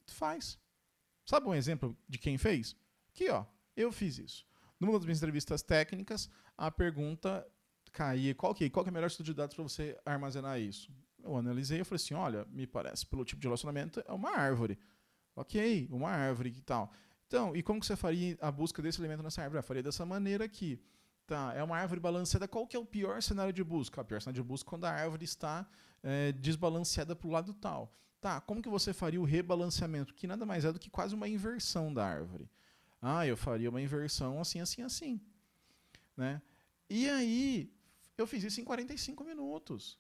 Faz. 0.07 0.59
Sabe 1.29 1.47
um 1.47 1.55
exemplo 1.55 1.95
de 2.09 2.17
quem 2.17 2.39
fez? 2.39 2.75
Aqui, 3.11 3.29
ó, 3.29 3.45
eu 3.77 3.93
fiz 3.93 4.17
isso. 4.17 4.47
Numa 4.81 4.95
das 4.95 5.05
minhas 5.05 5.19
entrevistas 5.19 5.61
técnicas, 5.61 6.31
a 6.57 6.71
pergunta 6.71 7.47
caía, 7.93 8.35
qual 8.35 8.55
que, 8.55 8.71
qual 8.71 8.83
que 8.83 8.89
é 8.89 8.93
o 8.93 8.95
melhor 8.95 9.09
estudo 9.09 9.27
de 9.27 9.35
dados 9.35 9.55
para 9.55 9.63
você 9.63 9.95
armazenar 10.07 10.59
isso? 10.59 10.91
Eu 11.23 11.37
analisei 11.37 11.83
e 11.83 11.85
falei 11.85 12.03
assim, 12.03 12.15
olha, 12.15 12.47
me 12.47 12.67
parece, 12.67 13.05
pelo 13.05 13.27
tipo 13.27 13.43
de 13.43 13.47
relacionamento, 13.47 14.03
é 14.07 14.13
uma 14.15 14.31
árvore. 14.31 14.79
Ok, 15.37 15.87
uma 15.91 16.09
árvore 16.09 16.49
e 16.49 16.63
tal. 16.63 16.91
Então, 17.27 17.55
e 17.55 17.63
como 17.63 17.79
que 17.79 17.85
você 17.85 17.95
faria 17.95 18.39
a 18.41 18.51
busca 18.51 18.81
desse 18.81 18.99
elemento 18.99 19.23
nessa 19.23 19.43
árvore? 19.43 19.59
Eu 19.59 19.63
faria 19.63 19.83
dessa 19.83 20.07
maneira 20.07 20.47
aqui. 20.47 20.83
Tá, 21.27 21.53
é 21.55 21.63
uma 21.63 21.77
árvore 21.77 22.01
balanceada. 22.01 22.49
Qual 22.49 22.67
que 22.67 22.75
é 22.75 22.79
o 22.81 22.87
pior 22.87 23.23
cenário 23.23 23.53
de 23.53 23.63
busca? 23.63 24.01
O 24.01 24.05
pior 24.07 24.23
cenário 24.23 24.43
de 24.43 24.49
busca 24.49 24.67
é 24.67 24.71
quando 24.71 24.87
a 24.87 24.91
árvore 24.91 25.27
está 25.27 25.69
é, 26.03 26.33
desbalanceada 26.33 27.15
para 27.15 27.29
o 27.29 27.31
lado 27.31 27.53
tal. 27.53 27.95
Tá, 28.21 28.41
como 28.41 28.61
que 28.61 28.69
você 28.69 28.93
faria 28.93 29.21
o 29.21 29.25
rebalanceamento? 29.25 30.15
Que 30.15 30.27
nada 30.27 30.45
mais 30.45 30.65
é 30.65 30.73
do 30.73 30.79
que 30.79 30.91
quase 30.91 31.15
uma 31.15 31.29
inversão 31.29 31.93
da 31.93 32.05
árvore. 32.05 32.51
Ah, 33.01 33.27
eu 33.27 33.37
faria 33.37 33.71
uma 33.71 33.81
inversão 33.81 34.41
assim, 34.41 34.61
assim, 34.61 34.83
assim. 34.83 35.21
Né? 36.17 36.43
E 36.91 37.09
aí, 37.09 37.73
eu 38.17 38.27
fiz 38.27 38.43
isso 38.43 38.61
em 38.61 38.65
45 38.65 39.23
minutos. 39.23 39.99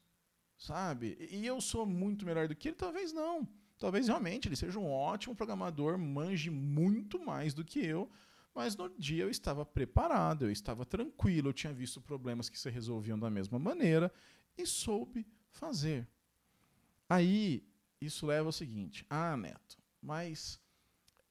Sabe? 0.57 1.16
E 1.31 1.46
eu 1.46 1.61
sou 1.61 1.87
muito 1.87 2.26
melhor 2.26 2.48
do 2.48 2.57
que 2.57 2.68
ele? 2.68 2.76
Talvez 2.76 3.12
não. 3.12 3.48
Talvez 3.78 4.09
realmente 4.09 4.48
ele 4.48 4.57
seja 4.57 4.78
um 4.78 4.90
ótimo 4.90 5.37
programador, 5.37 5.96
manje 5.96 6.50
muito 6.50 7.24
mais 7.24 7.54
do 7.54 7.64
que 7.64 7.78
eu, 7.78 8.11
mas 8.52 8.74
no 8.74 8.88
dia 8.98 9.22
eu 9.22 9.31
estava 9.31 9.64
preparado, 9.64 10.46
eu 10.46 10.50
estava 10.50 10.85
tranquilo, 10.85 11.50
eu 11.50 11.52
tinha 11.52 11.72
visto 11.72 12.00
problemas 12.00 12.48
que 12.48 12.59
se 12.59 12.68
resolviam 12.68 13.16
da 13.16 13.31
mesma 13.31 13.57
maneira 13.57 14.12
e 14.57 14.66
soube 14.66 15.24
fazer. 15.52 16.09
Aí 17.09 17.64
isso 18.00 18.26
leva 18.26 18.48
ao 18.48 18.52
seguinte: 18.52 19.04
ah, 19.08 19.37
Neto, 19.37 19.78
mas 20.00 20.61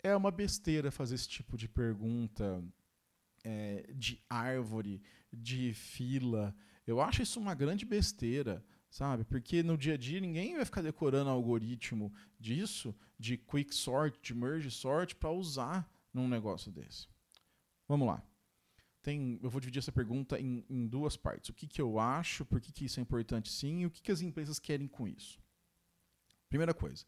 é 0.03 0.15
uma 0.15 0.31
besteira 0.31 0.91
fazer 0.91 1.15
esse 1.15 1.27
tipo 1.27 1.57
de 1.57 1.67
pergunta 1.67 2.63
é, 3.43 3.89
de 3.93 4.21
árvore, 4.29 5.01
de 5.31 5.73
fila. 5.73 6.55
Eu 6.85 7.01
acho 7.01 7.21
isso 7.21 7.39
uma 7.39 7.53
grande 7.53 7.85
besteira, 7.85 8.63
sabe? 8.89 9.23
Porque 9.25 9.63
no 9.63 9.77
dia 9.77 9.95
a 9.95 9.97
dia 9.97 10.19
ninguém 10.19 10.55
vai 10.55 10.65
ficar 10.65 10.81
decorando 10.81 11.29
algoritmo 11.29 12.13
disso, 12.39 12.95
de 13.19 13.37
quick 13.37 13.73
sort, 13.73 14.19
de 14.21 14.33
merge 14.33 14.71
sort, 14.71 15.15
para 15.15 15.31
usar 15.31 15.89
num 16.13 16.27
negócio 16.27 16.71
desse. 16.71 17.07
Vamos 17.87 18.07
lá. 18.07 18.23
Tem, 19.01 19.39
eu 19.41 19.49
vou 19.49 19.61
dividir 19.61 19.79
essa 19.79 19.91
pergunta 19.91 20.39
em, 20.39 20.65
em 20.69 20.85
duas 20.85 21.15
partes. 21.15 21.49
O 21.49 21.53
que, 21.53 21.67
que 21.67 21.81
eu 21.81 21.97
acho, 21.99 22.45
por 22.45 22.59
que, 22.59 22.73
que 22.73 22.85
isso 22.85 22.99
é 22.99 23.03
importante 23.03 23.49
sim, 23.49 23.81
e 23.81 23.85
o 23.85 23.91
que, 23.91 24.01
que 24.01 24.11
as 24.11 24.21
empresas 24.21 24.59
querem 24.59 24.87
com 24.87 25.07
isso. 25.07 25.39
Primeira 26.49 26.73
coisa, 26.73 27.05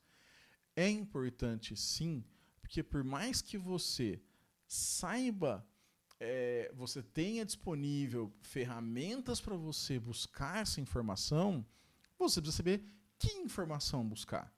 é 0.76 0.90
importante 0.90 1.76
sim, 1.76 2.24
porque 2.62 2.84
por 2.84 3.04
mais 3.04 3.42
que 3.42 3.58
você 3.58 4.22
saiba, 4.68 5.66
é, 6.20 6.72
você 6.76 7.02
tenha 7.02 7.46
disponível 7.46 8.32
ferramentas 8.42 9.40
para 9.40 9.56
você 9.56 10.00
buscar 10.00 10.62
essa 10.62 10.82
informação, 10.82 11.66
você 12.18 12.42
precisa 12.42 12.58
saber 12.58 12.84
que 13.18 13.32
informação 13.34 14.08
buscar. 14.08 14.54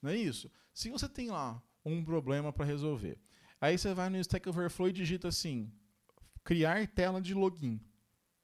Não 0.00 0.10
é 0.10 0.16
isso? 0.16 0.50
Se 0.72 0.90
você 0.90 1.08
tem 1.08 1.30
lá 1.30 1.62
um 1.84 2.04
problema 2.04 2.52
para 2.52 2.64
resolver, 2.64 3.18
aí 3.60 3.76
você 3.76 3.92
vai 3.94 4.08
no 4.08 4.18
Stack 4.18 4.48
Overflow 4.48 4.88
e 4.88 4.92
digita 4.92 5.28
assim: 5.28 5.72
criar 6.42 6.86
tela 6.88 7.20
de 7.20 7.34
login. 7.34 7.80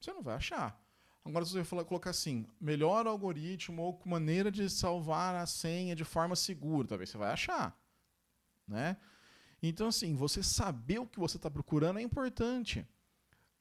Você 0.01 0.13
não 0.13 0.23
vai 0.23 0.37
achar. 0.37 0.81
Agora, 1.29 1.45
se 1.45 1.53
você 1.53 1.63
falar, 1.63 1.85
colocar 1.85 2.11
assim, 2.11 2.47
melhor 2.59 3.07
algoritmo 3.07 3.83
ou 3.83 4.01
maneira 4.07 4.51
de 4.51 4.69
salvar 4.71 5.35
a 5.35 5.45
senha 5.45 5.95
de 5.95 6.05
forma 6.05 6.35
segura, 6.35 6.89
talvez 6.89 7.11
você 7.11 7.19
vai 7.19 7.31
achar. 7.31 7.79
Né? 8.67 8.97
Então, 9.63 9.89
assim, 9.89 10.15
você 10.15 10.43
saber 10.43 10.99
o 10.99 11.07
que 11.07 11.21
você 11.21 11.37
está 11.37 11.51
procurando 11.51 11.99
é 11.99 12.03
importante. 12.03 12.87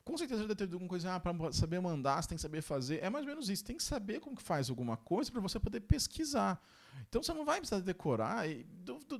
Com 0.05 0.17
certeza 0.17 0.43
deve 0.43 0.55
ter 0.55 0.73
alguma 0.73 0.87
coisa, 0.87 1.15
ah, 1.15 1.19
para 1.19 1.51
saber 1.51 1.81
mandar, 1.81 2.21
você 2.21 2.29
tem 2.29 2.37
que 2.37 2.41
saber 2.41 2.61
fazer. 2.61 3.03
É 3.03 3.09
mais 3.09 3.25
ou 3.25 3.29
menos 3.29 3.49
isso. 3.49 3.65
Tem 3.65 3.75
que 3.75 3.83
saber 3.83 4.21
como 4.21 4.37
que 4.37 4.41
faz 4.41 4.69
alguma 4.69 4.95
coisa 4.95 5.29
para 5.29 5.41
você 5.41 5.59
poder 5.59 5.81
pesquisar. 5.81 6.63
Então 7.09 7.21
você 7.21 7.33
não 7.33 7.43
vai 7.43 7.59
precisar 7.59 7.81
decorar. 7.81 8.49
E, 8.49 8.65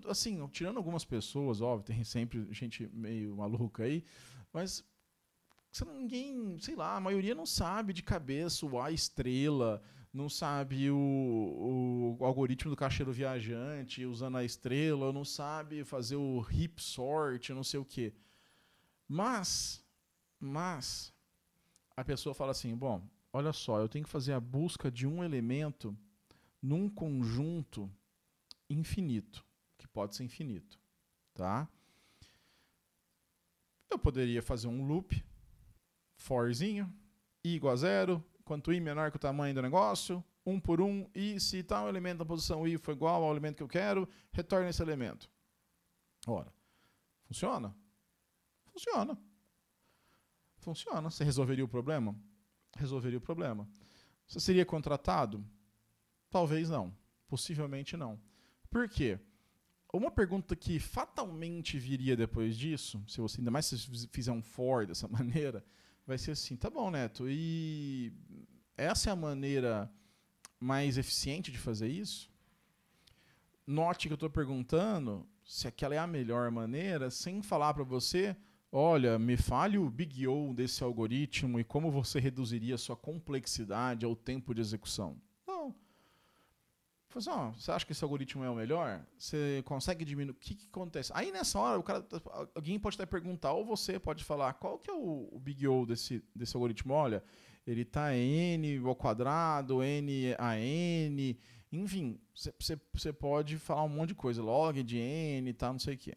assim, 0.07 0.47
tirando 0.47 0.77
algumas 0.77 1.03
pessoas, 1.03 1.60
óbvio, 1.60 1.86
tem 1.86 2.01
sempre 2.05 2.47
gente 2.53 2.89
meio 2.93 3.36
maluca 3.36 3.83
aí, 3.83 4.05
mas 4.53 4.86
ninguém, 5.86 6.58
sei 6.60 6.75
lá, 6.75 6.95
a 6.95 7.01
maioria 7.01 7.36
não 7.36 7.45
sabe 7.45 7.93
de 7.93 8.01
cabeça 8.01 8.65
o 8.65 8.80
A 8.80 8.91
estrela, 8.91 9.82
não 10.13 10.30
sabe 10.30 10.89
o, 10.89 12.17
o 12.19 12.25
algoritmo 12.25 12.71
do 12.71 12.77
caixeiro 12.77 13.12
viajante 13.12 14.06
usando 14.06 14.38
a 14.38 14.43
estrela, 14.43 15.13
não 15.13 15.23
sabe 15.23 15.84
fazer 15.84 16.15
o 16.15 16.45
hip 16.49 16.82
sort, 16.82 17.49
não 17.49 17.63
sei 17.63 17.80
o 17.80 17.86
quê. 17.86 18.13
Mas, 19.08 19.84
mas, 20.39 21.13
a 21.95 22.03
pessoa 22.03 22.34
fala 22.34 22.51
assim, 22.51 22.75
bom, 22.75 23.08
olha 23.32 23.53
só, 23.53 23.80
eu 23.80 23.88
tenho 23.88 24.06
que 24.06 24.12
fazer 24.12 24.34
a 24.34 24.39
busca 24.39 24.89
de 24.89 25.06
um 25.06 25.23
elemento 25.23 25.95
num 26.62 26.89
conjunto 26.89 27.89
infinito, 28.69 29.45
que 29.77 29.88
pode 29.88 30.15
ser 30.15 30.23
infinito, 30.23 30.80
tá? 31.34 31.69
Eu 33.89 33.97
poderia 33.97 34.41
fazer 34.41 34.67
um 34.67 34.86
loop 34.86 35.23
forzinho, 36.17 36.91
i 37.43 37.56
igual 37.56 37.73
a 37.73 37.77
zero, 37.77 38.23
quanto 38.43 38.73
i 38.73 38.80
menor 38.80 39.12
que 39.12 39.17
o 39.17 39.19
tamanho 39.19 39.53
do 39.53 39.62
negócio, 39.62 40.23
um 40.45 40.60
por 40.60 40.82
um, 40.82 41.10
e 41.13 41.39
se 41.39 41.63
tal 41.63 41.88
elemento 41.88 42.19
da 42.19 42.25
posição 42.25 42.67
i 42.67 42.77
for 42.77 42.93
igual 42.93 43.23
ao 43.23 43.32
elemento 43.32 43.58
que 43.58 43.63
eu 43.63 43.67
quero, 43.67 44.08
retorne 44.32 44.69
esse 44.69 44.82
elemento. 44.82 45.30
Ora, 46.25 46.53
funciona? 47.25 47.75
Funciona. 48.65 49.17
Funciona. 50.58 51.10
Você 51.10 51.23
resolveria 51.23 51.65
o 51.65 51.67
problema? 51.67 52.15
Resolveria 52.75 53.17
o 53.17 53.21
problema. 53.21 53.67
Você 54.27 54.39
seria 54.39 54.65
contratado? 54.65 55.45
Talvez 56.30 56.69
não. 56.69 56.95
Possivelmente 57.27 57.95
não. 57.97 58.19
Por 58.69 58.88
quê? 58.89 59.19
Uma 59.93 60.12
pergunta 60.12 60.56
que 60.56 60.80
fatalmente 60.80 61.80
viria 61.80 62.15
depois 62.15 62.58
disso, 62.58 63.01
se 63.08 63.21
você 63.21 63.39
ainda 63.39 63.51
mais 63.51 63.65
se 63.65 64.08
fizer 64.10 64.32
um 64.32 64.41
for 64.41 64.86
dessa 64.86 65.08
maneira, 65.10 65.65
vai 66.08 66.17
ser 66.17 66.32
assim, 66.32 66.56
tá 66.56 66.70
bom, 66.70 66.89
Neto, 66.89 67.30
e 67.30 68.13
essa 68.78 69.10
é 69.10 69.13
a 69.13 69.15
maneira 69.15 69.91
mais 70.58 70.98
eficiente 70.98 71.52
de 71.52 71.58
fazer 71.58 71.89
isso? 71.89 72.32
Note 73.67 74.08
que 74.08 74.13
eu 74.13 74.15
estou 74.15 74.30
perguntando 74.30 75.28
se 75.43 75.67
aquela 75.67 75.93
é 75.93 75.98
a 75.98 76.08
melhor 76.08 76.50
maneira, 76.50 77.12
sem 77.12 77.41
falar 77.41 77.74
para 77.74 77.84
você, 77.84 78.38
olha, 78.72 79.20
me 79.20 79.36
fale 79.36 79.78
o 79.78 79.89
Big 79.89 80.26
O 80.26 80.54
desse 80.54 80.82
algoritmo 80.82 81.60
e 81.60 81.65
como 81.65 81.91
você 81.91 82.22
reduziria 82.22 82.76
a 82.76 82.78
sua 82.78 82.96
complexidade 82.96 84.06
ao 84.06 84.15
tempo 84.15 84.56
de 84.56 84.62
execução. 84.62 85.22
Falei 87.21 87.39
assim, 87.39 87.49
oh, 87.49 87.60
você 87.60 87.71
acha 87.71 87.86
que 87.86 87.91
esse 87.91 88.03
algoritmo 88.03 88.43
é 88.43 88.49
o 88.49 88.56
melhor? 88.56 89.03
Você 89.17 89.62
consegue 89.65 90.06
diminuir? 90.06 90.34
O 90.34 90.36
que, 90.36 90.56
que 90.56 90.67
acontece? 90.67 91.12
Aí 91.13 91.32
nessa 91.32 91.60
hora, 91.60 91.80
o 91.80 91.84
cara, 91.84 92.06
alguém 92.53 92.80
pode 92.80 92.95
até 92.95 93.06
perguntar, 93.06 93.53
ou 93.53 93.65
você 93.65 93.99
pode 93.99 94.23
falar, 94.23 94.53
qual 94.53 94.77
que 94.77 94.89
é 94.89 94.93
o, 94.93 95.30
o 95.32 95.39
big 95.39 95.67
O 95.67 95.86
desse, 95.86 96.23
desse 96.36 96.56
algoritmo? 96.56 96.93
Olha, 96.93 97.23
ele 97.65 97.82
está 97.82 98.15
n 98.15 98.82
ao 98.86 98.95
quadrado, 98.95 99.84
n 99.84 100.36
a 100.38 100.58
n, 100.58 101.39
enfim, 101.71 102.19
você 102.34 103.12
pode 103.12 103.58
falar 103.58 103.84
um 103.84 103.89
monte 103.89 104.10
de 104.10 104.15
coisa, 104.15 104.41
log 104.41 104.82
de 104.84 104.97
n, 104.97 105.53
tá, 105.53 105.71
não 105.71 105.80
sei 105.80 105.95
o 105.95 105.97
quê. 105.97 106.15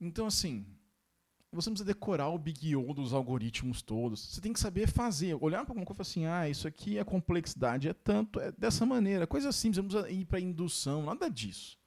Então, 0.00 0.26
assim, 0.26 0.66
você 1.52 1.70
não 1.70 1.74
precisa 1.74 1.92
decorar 1.92 2.28
o 2.28 2.38
Big 2.38 2.76
O 2.76 2.92
dos 2.92 3.12
algoritmos 3.12 3.80
todos. 3.80 4.20
Você 4.20 4.40
tem 4.40 4.52
que 4.52 4.60
saber 4.60 4.88
fazer. 4.88 5.34
Olhar 5.34 5.64
para 5.64 5.72
alguma 5.72 5.86
coisa 5.86 6.02
e 6.02 6.04
falar 6.04 6.10
assim, 6.10 6.26
ah, 6.26 6.48
isso 6.48 6.66
aqui, 6.66 6.98
a 6.98 7.04
complexidade 7.04 7.88
é 7.88 7.92
tanto, 7.94 8.40
é 8.40 8.52
dessa 8.52 8.84
maneira. 8.84 9.26
Coisa 9.26 9.52
simples, 9.52 9.84
precisa 9.84 10.10
ir 10.10 10.24
para 10.24 10.40
indução, 10.40 11.04
nada 11.04 11.28
disso. 11.30 11.78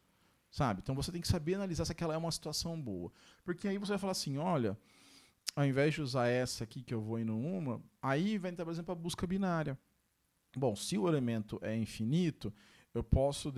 Sabe? 0.50 0.82
Então 0.82 0.95
você 0.95 1.12
tem 1.12 1.22
que 1.22 1.28
saber 1.28 1.56
analisar 1.56 1.86
se 1.86 1.91
aquela 1.91 2.13
é 2.13 2.17
uma 2.17 2.32
situação 2.32 2.80
boa. 2.82 3.12
Porque 3.43 3.67
aí 3.67 3.78
você 3.78 3.91
vai 3.91 4.00
falar 4.00 4.13
assim, 4.13 4.38
olha, 4.38 4.78
ao 5.56 5.65
invés 5.65 5.93
de 5.93 6.02
usar 6.02 6.28
essa 6.28 6.63
aqui 6.63 6.82
que 6.82 6.93
eu 6.93 7.02
vou 7.02 7.19
indo 7.19 7.38
uma, 7.38 7.82
aí 8.02 8.38
vai 8.38 8.52
entrar, 8.52 8.65
por 8.65 8.72
exemplo, 8.72 8.91
a 8.91 8.95
busca 8.95 9.28
binária. 9.28 9.78
Bom, 10.56 10.76
se 10.76 10.98
o 10.98 11.08
elemento 11.08 11.60
é 11.62 11.76
infinito, 11.76 12.52
eu 12.93 13.04
posso, 13.04 13.54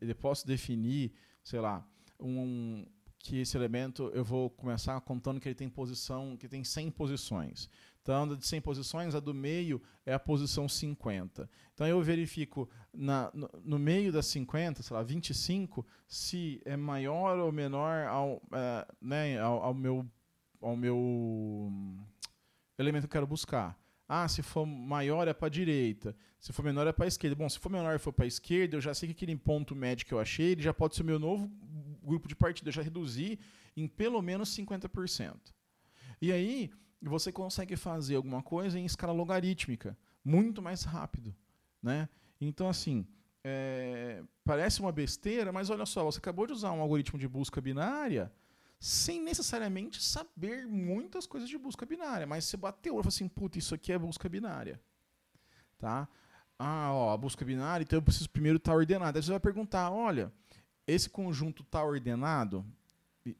eu 0.00 0.14
posso 0.14 0.46
definir, 0.46 1.12
sei 1.42 1.60
lá, 1.60 1.86
um, 2.20 2.84
que 3.24 3.40
esse 3.40 3.56
elemento 3.56 4.10
eu 4.12 4.22
vou 4.22 4.50
começar 4.50 5.00
contando 5.00 5.40
que 5.40 5.48
ele 5.48 5.54
tem 5.54 5.68
posição, 5.68 6.36
que 6.36 6.46
tem 6.46 6.62
100 6.62 6.90
posições. 6.90 7.70
Então, 8.02 8.36
de 8.36 8.46
100 8.46 8.60
posições, 8.60 9.14
a 9.14 9.18
do 9.18 9.32
meio 9.32 9.80
é 10.04 10.12
a 10.12 10.18
posição 10.18 10.68
50. 10.68 11.48
Então, 11.72 11.86
eu 11.86 12.02
verifico 12.02 12.68
na, 12.92 13.30
no, 13.32 13.48
no, 13.64 13.78
meio 13.78 14.12
das 14.12 14.26
50, 14.26 14.82
sei 14.82 14.94
lá, 14.94 15.02
25, 15.02 15.86
se 16.06 16.60
é 16.66 16.76
maior 16.76 17.38
ou 17.38 17.50
menor 17.50 18.06
ao, 18.06 18.42
é, 18.52 18.86
né, 19.00 19.40
ao, 19.40 19.62
ao, 19.62 19.74
meu, 19.74 20.06
ao 20.60 20.76
meu 20.76 21.72
elemento 22.78 23.04
que 23.04 23.06
eu 23.06 23.20
quero 23.20 23.26
buscar. 23.26 23.74
Ah, 24.06 24.28
se 24.28 24.42
for 24.42 24.66
maior 24.66 25.26
é 25.26 25.32
para 25.32 25.46
a 25.46 25.50
direita, 25.50 26.14
se 26.38 26.52
for 26.52 26.62
menor 26.62 26.86
é 26.86 26.92
para 26.92 27.06
a 27.06 27.08
esquerda. 27.08 27.34
Bom, 27.34 27.48
se 27.48 27.58
for 27.58 27.72
menor 27.72 27.96
e 27.96 27.98
for 27.98 28.12
para 28.12 28.26
a 28.26 28.28
esquerda, 28.28 28.76
eu 28.76 28.82
já 28.82 28.92
sei 28.92 29.08
que 29.08 29.14
aquele 29.14 29.34
ponto 29.34 29.74
médio 29.74 30.04
que 30.04 30.12
eu 30.12 30.20
achei, 30.20 30.52
ele 30.52 30.62
já 30.62 30.74
pode 30.74 30.94
ser 30.94 31.00
o 31.00 31.06
meu 31.06 31.18
novo 31.18 31.50
grupo 32.04 32.28
de 32.28 32.36
partida, 32.36 32.68
eu 32.68 32.72
já 32.72 32.82
reduzi 32.82 33.38
em 33.76 33.86
pelo 33.86 34.20
menos 34.22 34.50
50%. 34.56 35.36
E 36.20 36.32
aí, 36.32 36.70
você 37.02 37.32
consegue 37.32 37.76
fazer 37.76 38.16
alguma 38.16 38.42
coisa 38.42 38.78
em 38.78 38.84
escala 38.84 39.12
logarítmica, 39.12 39.96
muito 40.24 40.62
mais 40.62 40.82
rápido. 40.82 41.34
Né? 41.82 42.08
Então, 42.40 42.68
assim, 42.68 43.06
é, 43.42 44.22
parece 44.42 44.80
uma 44.80 44.90
besteira, 44.90 45.52
mas 45.52 45.68
olha 45.68 45.84
só, 45.84 46.04
você 46.04 46.18
acabou 46.18 46.46
de 46.46 46.52
usar 46.54 46.72
um 46.72 46.80
algoritmo 46.80 47.18
de 47.18 47.28
busca 47.28 47.60
binária, 47.60 48.32
sem 48.80 49.20
necessariamente 49.20 50.02
saber 50.02 50.66
muitas 50.66 51.26
coisas 51.26 51.48
de 51.48 51.58
busca 51.58 51.84
binária, 51.84 52.26
mas 52.26 52.44
você 52.44 52.56
bateu 52.56 52.94
e 52.94 52.96
falou 52.96 53.08
assim, 53.08 53.28
puta, 53.28 53.58
isso 53.58 53.74
aqui 53.74 53.92
é 53.92 53.98
busca 53.98 54.28
binária. 54.28 54.80
Tá? 55.78 56.08
Ah, 56.58 56.92
ó, 56.92 57.12
a 57.12 57.16
busca 57.16 57.44
binária, 57.44 57.82
então 57.82 57.98
eu 57.98 58.02
preciso 58.02 58.30
primeiro 58.30 58.56
estar 58.56 58.72
tá 58.72 58.76
ordenado. 58.76 59.18
Aí 59.18 59.22
você 59.22 59.30
vai 59.30 59.40
perguntar, 59.40 59.90
olha, 59.90 60.32
esse 60.86 61.08
conjunto 61.08 61.62
está 61.62 61.82
ordenado? 61.84 62.64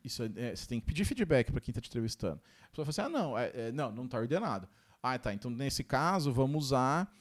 Isso 0.02 0.22
é, 0.22 0.30
é, 0.36 0.56
você 0.56 0.66
tem 0.66 0.80
que 0.80 0.86
pedir 0.86 1.04
feedback 1.04 1.52
para 1.52 1.60
quem 1.60 1.72
está 1.72 1.80
te 1.80 1.88
entrevistando. 1.88 2.40
A 2.64 2.68
pessoa 2.68 2.86
fala 2.86 2.90
assim, 2.90 3.02
ah, 3.02 3.08
não, 3.08 3.38
é, 3.38 3.50
é 3.54 3.72
não, 3.72 3.92
não 3.92 4.04
está 4.06 4.18
ordenado. 4.18 4.68
Ah, 5.02 5.18
tá, 5.18 5.34
então 5.34 5.50
nesse 5.50 5.84
caso 5.84 6.32
vamos 6.32 6.66
usar 6.66 7.12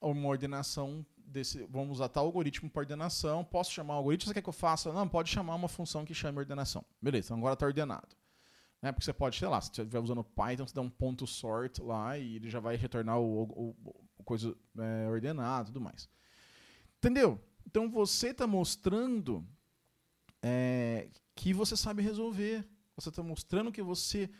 uma 0.00 0.28
ordenação 0.28 1.04
desse, 1.16 1.64
vamos 1.64 1.96
usar 1.96 2.08
tal 2.08 2.26
algoritmo 2.26 2.70
para 2.70 2.80
ordenação. 2.80 3.44
Posso 3.44 3.72
chamar 3.72 3.94
o 3.94 3.96
algoritmo? 3.98 4.28
Você 4.28 4.34
quer 4.34 4.42
que 4.42 4.48
eu 4.48 4.52
faça? 4.52 4.92
Não, 4.92 5.08
pode 5.08 5.30
chamar 5.30 5.54
uma 5.56 5.68
função 5.68 6.04
que 6.04 6.14
chame 6.14 6.38
ordenação. 6.38 6.84
Beleza, 7.02 7.26
então 7.26 7.38
agora 7.38 7.54
está 7.54 7.66
ordenado. 7.66 8.16
Né? 8.80 8.92
Porque 8.92 9.04
você 9.04 9.12
pode, 9.12 9.36
sei 9.36 9.48
lá, 9.48 9.60
se 9.60 9.68
você 9.68 9.82
estiver 9.82 9.98
usando 9.98 10.22
Python, 10.22 10.66
você 10.66 10.74
dá 10.74 10.80
um 10.80 10.90
ponto 10.90 11.26
sort 11.26 11.80
lá 11.80 12.16
e 12.16 12.36
ele 12.36 12.48
já 12.48 12.60
vai 12.60 12.76
retornar 12.76 13.18
o, 13.18 13.42
o, 13.42 13.76
o 14.18 14.24
coisa 14.24 14.56
é, 14.78 15.08
ordenado 15.08 15.70
e 15.70 15.72
tudo 15.72 15.80
mais. 15.80 16.08
Entendeu? 16.98 17.40
Então 17.66 17.90
você 17.90 18.28
está 18.28 18.46
mostrando 18.46 19.46
é, 20.42 21.08
que 21.34 21.52
você 21.52 21.76
sabe 21.76 22.02
resolver. 22.02 22.66
Você 22.96 23.08
está 23.10 23.22
mostrando 23.22 23.72
que 23.72 23.82
você 23.82 24.30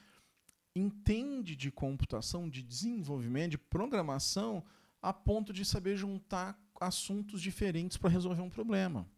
entende 0.75 1.57
de 1.57 1.71
computação, 1.71 2.49
de 2.49 2.63
desenvolvimento, 2.63 3.53
de 3.53 3.59
programação, 3.59 4.65
a 5.01 5.13
ponto 5.13 5.53
de 5.53 5.65
saber 5.65 5.97
juntar 5.97 6.59
assuntos 6.81 7.41
diferentes 7.41 7.97
para 7.97 8.11
resolver 8.11 8.43
um 8.43 8.51
problema. 8.51 9.09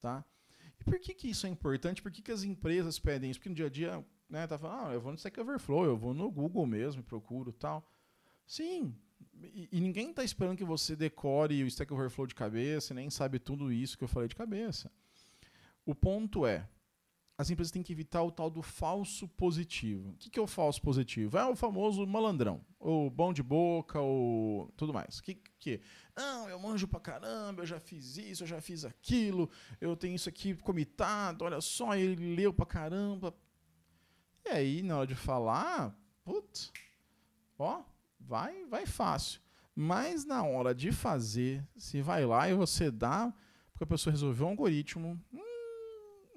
Tá? 0.00 0.24
E 0.80 0.84
por 0.84 0.98
que, 0.98 1.14
que 1.14 1.28
isso 1.28 1.46
é 1.46 1.50
importante? 1.50 2.02
Por 2.02 2.10
que, 2.10 2.22
que 2.22 2.32
as 2.32 2.42
empresas 2.42 2.98
pedem 2.98 3.30
isso? 3.30 3.38
Porque 3.38 3.50
no 3.50 3.54
dia 3.54 3.66
a 3.66 3.70
dia, 3.70 4.04
né, 4.28 4.46
tá 4.46 4.58
falando, 4.58 4.88
ah, 4.88 4.92
eu 4.92 5.00
vou 5.00 5.12
no 5.12 5.18
Stack 5.18 5.38
Overflow, 5.38 5.84
eu 5.84 5.96
vou 5.96 6.14
no 6.14 6.30
Google 6.30 6.66
mesmo 6.66 7.02
procuro 7.02 7.52
tal. 7.52 7.86
Sim, 8.46 8.94
e, 9.34 9.68
e 9.70 9.80
ninguém 9.80 10.10
está 10.10 10.24
esperando 10.24 10.56
que 10.56 10.64
você 10.64 10.96
decore 10.96 11.62
o 11.62 11.66
Stack 11.66 11.92
Overflow 11.92 12.26
de 12.26 12.34
cabeça, 12.34 12.94
nem 12.94 13.10
sabe 13.10 13.38
tudo 13.38 13.72
isso 13.72 13.96
que 13.96 14.04
eu 14.04 14.08
falei 14.08 14.28
de 14.28 14.34
cabeça. 14.34 14.90
O 15.84 15.94
ponto 15.94 16.46
é, 16.46 16.68
as 17.40 17.48
empresas 17.48 17.72
têm 17.72 17.82
que 17.82 17.90
evitar 17.92 18.22
o 18.22 18.30
tal 18.30 18.50
do 18.50 18.60
falso 18.60 19.26
positivo. 19.26 20.10
O 20.10 20.14
que, 20.16 20.38
é 20.38 20.42
o 20.42 20.46
falso 20.46 20.82
positivo? 20.82 21.38
É 21.38 21.46
o 21.46 21.56
famoso 21.56 22.06
malandrão, 22.06 22.60
ou 22.78 23.08
bom 23.08 23.32
de 23.32 23.42
boca, 23.42 23.98
ou 23.98 24.70
tudo 24.76 24.92
mais. 24.92 25.22
Que, 25.22 25.36
que 25.58 25.80
Não, 26.14 26.50
eu 26.50 26.58
manjo 26.58 26.86
pra 26.86 27.00
caramba, 27.00 27.62
eu 27.62 27.66
já 27.66 27.80
fiz 27.80 28.18
isso, 28.18 28.42
eu 28.42 28.46
já 28.46 28.60
fiz 28.60 28.84
aquilo, 28.84 29.48
eu 29.80 29.96
tenho 29.96 30.14
isso 30.14 30.28
aqui 30.28 30.54
comitado, 30.54 31.46
olha 31.46 31.62
só, 31.62 31.96
ele 31.96 32.36
leu 32.36 32.52
pra 32.52 32.66
caramba. 32.66 33.34
E 34.44 34.50
aí, 34.50 34.82
na 34.82 34.98
hora 34.98 35.06
de 35.06 35.14
falar, 35.14 35.98
putz, 36.22 36.70
ó, 37.58 37.82
vai, 38.20 38.66
vai 38.66 38.84
fácil. 38.84 39.40
Mas 39.74 40.26
na 40.26 40.42
hora 40.42 40.74
de 40.74 40.92
fazer, 40.92 41.66
se 41.74 42.02
vai 42.02 42.26
lá 42.26 42.50
e 42.50 42.54
você 42.54 42.90
dá, 42.90 43.32
porque 43.72 43.84
a 43.84 43.86
pessoa 43.86 44.12
resolveu 44.12 44.46
um 44.46 44.50
algoritmo, 44.50 45.18
hum, 45.32 45.49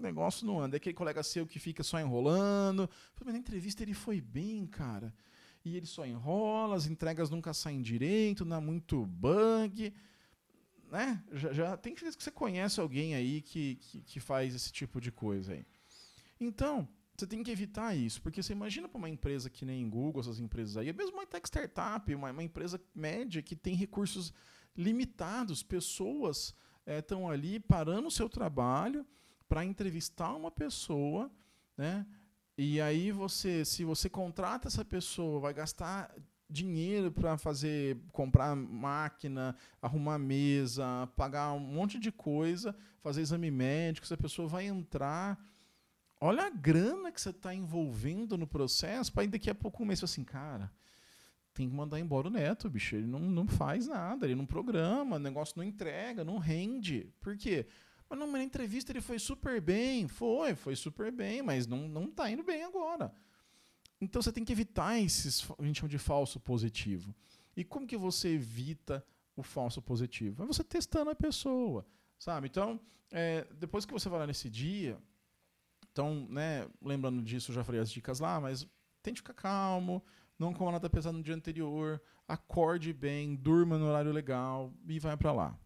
negócio 0.04 0.46
não 0.46 0.60
anda. 0.60 0.76
É 0.76 0.78
aquele 0.78 0.94
colega 0.94 1.24
seu 1.24 1.48
que 1.48 1.60
fica 1.60 1.84
só 1.84 2.00
enrolando. 2.00 2.90
Mas 3.24 3.34
na 3.34 3.40
entrevista 3.40 3.82
ele 3.82 3.94
foi 3.94 4.22
bem, 4.22 4.66
cara. 4.68 5.14
E 5.66 5.78
ele 5.78 5.86
só 5.86 6.06
enrola, 6.06 6.76
as 6.76 6.88
entregas 6.88 7.30
nunca 7.30 7.54
saem 7.54 7.82
direito, 7.82 8.44
dá 8.44 8.60
muito 8.60 9.06
bug. 9.06 9.94
Né? 10.92 11.24
Já, 11.32 11.54
já 11.54 11.78
tem 11.78 11.96
que 11.96 12.12
você 12.12 12.30
conhece 12.30 12.80
alguém 12.80 13.16
aí 13.16 13.42
que, 13.42 13.76
que, 13.76 14.02
que 14.02 14.20
faz 14.20 14.54
esse 14.54 14.72
tipo 14.72 15.00
de 15.00 15.12
coisa 15.12 15.54
aí. 15.54 15.66
Então, 16.40 16.88
você 17.18 17.26
tem 17.26 17.42
que 17.42 17.52
evitar 17.52 17.96
isso, 17.96 18.22
porque 18.22 18.44
você 18.44 18.54
imagina 18.54 18.90
para 18.90 18.98
uma 18.98 19.10
empresa 19.10 19.50
que 19.50 19.66
nem 19.66 19.90
Google, 19.90 20.22
essas 20.22 20.40
empresas 20.40 20.78
aí, 20.78 20.92
mesmo 20.92 21.16
uma 21.16 21.26
tech 21.26 21.48
startup, 21.48 22.14
uma, 22.14 22.32
uma 22.32 22.44
empresa 22.44 22.82
média 22.94 23.42
que 23.42 23.56
tem 23.56 23.76
recursos 23.76 24.34
limitados, 24.76 25.64
pessoas 25.64 26.54
estão 26.86 27.32
é, 27.32 27.34
ali 27.34 27.60
parando 27.60 28.08
o 28.08 28.12
seu 28.12 28.28
trabalho 28.28 29.06
para 29.48 29.66
entrevistar 29.66 30.34
uma 30.34 30.52
pessoa, 30.52 31.32
né? 31.78 32.06
E 32.58 32.80
aí 32.80 33.12
você, 33.12 33.66
se 33.66 33.84
você 33.84 34.10
contrata 34.10 34.68
essa 34.68 34.86
pessoa, 34.86 35.40
vai 35.40 35.54
gastar 35.54 36.14
dinheiro 36.50 37.12
para 37.12 37.36
fazer, 37.36 37.98
comprar 38.12 38.56
máquina, 38.56 39.56
arrumar 39.82 40.20
mesa, 40.20 41.10
pagar 41.16 41.52
um 41.54 41.60
monte 41.60 41.98
de 41.98 42.12
coisa, 42.12 42.76
fazer 43.02 43.22
exame 43.22 43.50
médico, 43.50 44.06
essa 44.06 44.16
pessoa 44.16 44.48
vai 44.48 44.66
entrar. 44.66 45.44
Olha 46.22 46.46
a 46.46 46.50
grana 46.52 47.12
que 47.12 47.20
você 47.20 47.32
está 47.32 47.54
envolvendo 47.54 48.38
no 48.38 48.46
processo, 48.46 49.12
para 49.12 49.26
daqui 49.26 49.50
a 49.50 49.56
pouco 49.56 49.82
um 49.82 49.86
mês 49.88 50.04
assim, 50.04 50.24
cara, 50.24 50.72
tem 51.54 51.68
que 51.68 51.76
mandar 51.76 52.00
embora 52.00 52.28
o 52.28 52.32
neto, 52.32 52.70
bicho. 52.70 52.96
Ele 52.96 53.08
não, 53.08 53.20
não 53.20 53.48
faz 53.48 53.88
nada, 53.88 54.26
ele 54.26 54.36
não 54.36 54.46
programa, 54.46 55.16
o 55.16 55.20
negócio 55.20 55.56
não 55.58 55.64
entrega, 55.64 56.24
não 56.24 56.38
rende. 56.38 57.12
Por 57.20 57.36
quê? 57.36 57.68
Mas 58.14 58.20
numa 58.20 58.44
entrevista 58.44 58.92
ele 58.92 59.02
foi 59.02 59.18
super 59.18 59.60
bem. 59.60 60.08
Foi, 60.08 60.54
foi 60.54 60.76
super 60.76 61.12
bem, 61.12 61.42
mas 61.42 61.66
não, 61.66 61.88
não 61.88 62.12
tá 62.12 62.30
indo 62.30 62.44
bem 62.44 62.64
agora. 62.64 63.12
Então 64.00 64.22
você 64.22 64.32
tem 64.32 64.46
que 64.46 64.52
evitar 64.52 65.00
esses, 65.00 65.50
a 65.58 65.66
gente 65.66 65.80
chama 65.80 65.90
de 65.90 65.98
falso 65.98 66.40
positivo. 66.40 67.16
E 67.58 67.64
como 67.64 67.88
que 67.88 67.98
você 67.98 68.30
evita 68.30 69.04
o 69.36 69.42
falso 69.42 69.82
positivo? 69.82 70.44
É 70.44 70.46
você 70.46 70.64
testando 70.64 71.10
a 71.10 71.16
pessoa, 71.16 71.88
sabe? 72.20 72.48
Então, 72.48 72.80
é, 73.10 73.48
depois 73.60 73.84
que 73.84 73.92
você 73.92 74.08
vai 74.08 74.20
lá 74.20 74.28
nesse 74.28 74.48
dia, 74.48 74.96
então, 75.92 76.28
né, 76.30 76.68
lembrando 76.84 77.20
disso, 77.20 77.52
já 77.52 77.64
falei 77.64 77.82
as 77.82 77.92
dicas 77.92 78.20
lá, 78.20 78.40
mas 78.40 78.68
tente 79.02 79.22
ficar 79.22 79.34
calmo, 79.34 80.06
não 80.38 80.54
coma 80.54 80.72
nada 80.72 80.88
pesado 80.88 81.18
no 81.18 81.24
dia 81.24 81.34
anterior, 81.34 82.00
acorde 82.28 82.94
bem, 82.94 83.36
durma 83.36 83.76
no 83.80 83.88
horário 83.88 84.12
legal 84.12 84.72
e 84.88 85.00
vai 85.00 85.18
para 85.18 85.32
lá. 85.32 85.60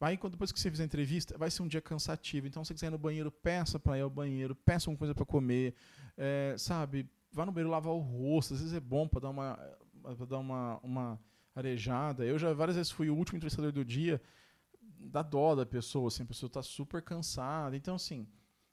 Aí, 0.00 0.16
quando, 0.16 0.32
depois 0.32 0.50
que 0.50 0.58
você 0.58 0.70
fizer 0.70 0.82
a 0.82 0.86
entrevista, 0.86 1.36
vai 1.36 1.50
ser 1.50 1.62
um 1.62 1.68
dia 1.68 1.80
cansativo. 1.80 2.46
Então, 2.46 2.64
se 2.64 2.68
você 2.68 2.74
quiser 2.74 2.86
ir 2.86 2.90
no 2.90 2.98
banheiro, 2.98 3.30
peça 3.30 3.78
para 3.78 3.98
ir 3.98 4.00
ao 4.00 4.10
banheiro, 4.10 4.54
peça 4.54 4.88
uma 4.90 4.96
coisa 4.96 5.14
para 5.14 5.26
comer, 5.26 5.74
é, 6.16 6.54
sabe? 6.58 7.08
Vá 7.32 7.44
no 7.44 7.52
banheiro 7.52 7.70
lavar 7.70 7.92
o 7.92 7.98
rosto. 7.98 8.54
Às 8.54 8.60
vezes 8.60 8.74
é 8.74 8.80
bom 8.80 9.06
para 9.06 9.20
dar 9.20 9.30
uma, 9.30 9.56
pra 10.16 10.26
dar 10.26 10.38
uma, 10.38 10.78
uma 10.82 11.20
arejada. 11.54 12.24
Eu 12.24 12.38
já 12.38 12.52
várias 12.52 12.76
vezes 12.76 12.90
fui 12.90 13.10
o 13.10 13.14
último 13.14 13.36
entrevistador 13.36 13.72
do 13.72 13.84
dia, 13.84 14.20
dá 14.80 15.22
dó 15.22 15.54
da 15.54 15.66
pessoa, 15.66 16.08
assim, 16.08 16.22
a 16.22 16.26
pessoa 16.26 16.48
está 16.48 16.62
super 16.62 17.02
cansada. 17.02 17.76
Então, 17.76 17.94
assim, 17.94 18.26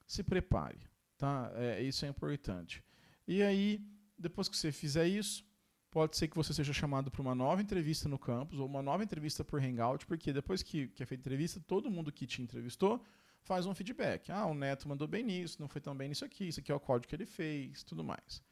se 0.06 0.22
prepare, 0.22 0.78
tá? 1.16 1.50
É, 1.54 1.82
isso 1.82 2.04
é 2.04 2.08
importante. 2.08 2.82
E 3.26 3.42
aí, 3.42 3.80
depois 4.18 4.48
que 4.48 4.56
você 4.56 4.72
fizer 4.72 5.06
isso, 5.06 5.44
pode 5.90 6.16
ser 6.16 6.28
que 6.28 6.36
você 6.36 6.52
seja 6.52 6.72
chamado 6.72 7.10
para 7.10 7.22
uma 7.22 7.34
nova 7.34 7.62
entrevista 7.62 8.08
no 8.08 8.18
campus 8.18 8.58
ou 8.58 8.66
uma 8.66 8.82
nova 8.82 9.02
entrevista 9.02 9.44
por 9.44 9.62
Hangout, 9.62 10.06
porque 10.06 10.32
depois 10.32 10.62
que, 10.62 10.88
que 10.88 11.02
é 11.02 11.06
feita 11.06 11.22
a 11.22 11.24
entrevista, 11.24 11.60
todo 11.60 11.90
mundo 11.90 12.12
que 12.12 12.26
te 12.26 12.42
entrevistou 12.42 13.02
faz 13.42 13.66
um 13.66 13.74
feedback. 13.74 14.30
Ah, 14.30 14.46
o 14.46 14.54
Neto 14.54 14.88
mandou 14.88 15.08
bem 15.08 15.22
nisso, 15.22 15.56
não 15.60 15.68
foi 15.68 15.80
tão 15.80 15.96
bem 15.96 16.08
nisso 16.08 16.24
aqui, 16.24 16.48
isso 16.48 16.60
aqui 16.60 16.70
é 16.70 16.74
o 16.74 16.80
código 16.80 17.08
que 17.08 17.16
ele 17.16 17.26
fez, 17.26 17.82
tudo 17.82 18.04
mais. 18.04 18.42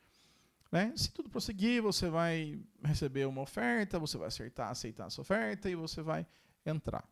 Né? 0.73 0.93
Se 0.97 1.13
tudo 1.13 1.29
prosseguir, 1.29 1.83
você 1.83 2.09
vai 2.09 2.59
receber 2.83 3.27
uma 3.27 3.43
oferta, 3.43 3.99
você 3.99 4.17
vai 4.19 4.29
acertar, 4.29 4.71
aceitar 4.71 5.07
essa 5.07 5.21
oferta 5.21 5.71
e 5.71 5.75
você 5.75 6.03
vai 6.03 6.27
entrar. 6.65 7.09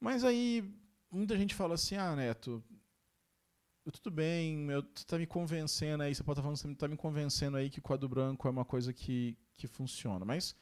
Mas 0.00 0.24
aí 0.24 0.72
muita 1.10 1.36
gente 1.36 1.54
fala 1.54 1.74
assim: 1.74 1.96
ah, 1.96 2.14
Neto, 2.14 2.62
tudo 3.92 4.10
bem, 4.10 4.68
eu, 4.70 4.82
você 4.82 4.88
está 4.96 5.18
me 5.18 5.26
convencendo 5.26 6.02
aí, 6.02 6.14
você 6.14 6.22
pode 6.22 6.38
estar 6.38 6.42
falando, 6.42 6.56
você 6.56 6.70
está 6.70 6.88
me 6.88 6.96
convencendo 6.96 7.56
aí 7.56 7.70
que 7.70 7.80
quadro 7.80 8.08
branco 8.08 8.46
é 8.46 8.50
uma 8.50 8.64
coisa 8.64 8.92
que, 8.92 9.36
que 9.56 9.66
funciona, 9.66 10.24
mas 10.24 10.54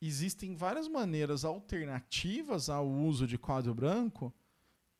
existem 0.00 0.56
várias 0.56 0.88
maneiras 0.88 1.44
alternativas 1.44 2.68
ao 2.68 2.88
uso 2.88 3.26
de 3.26 3.38
quadro 3.38 3.74
branco 3.74 4.34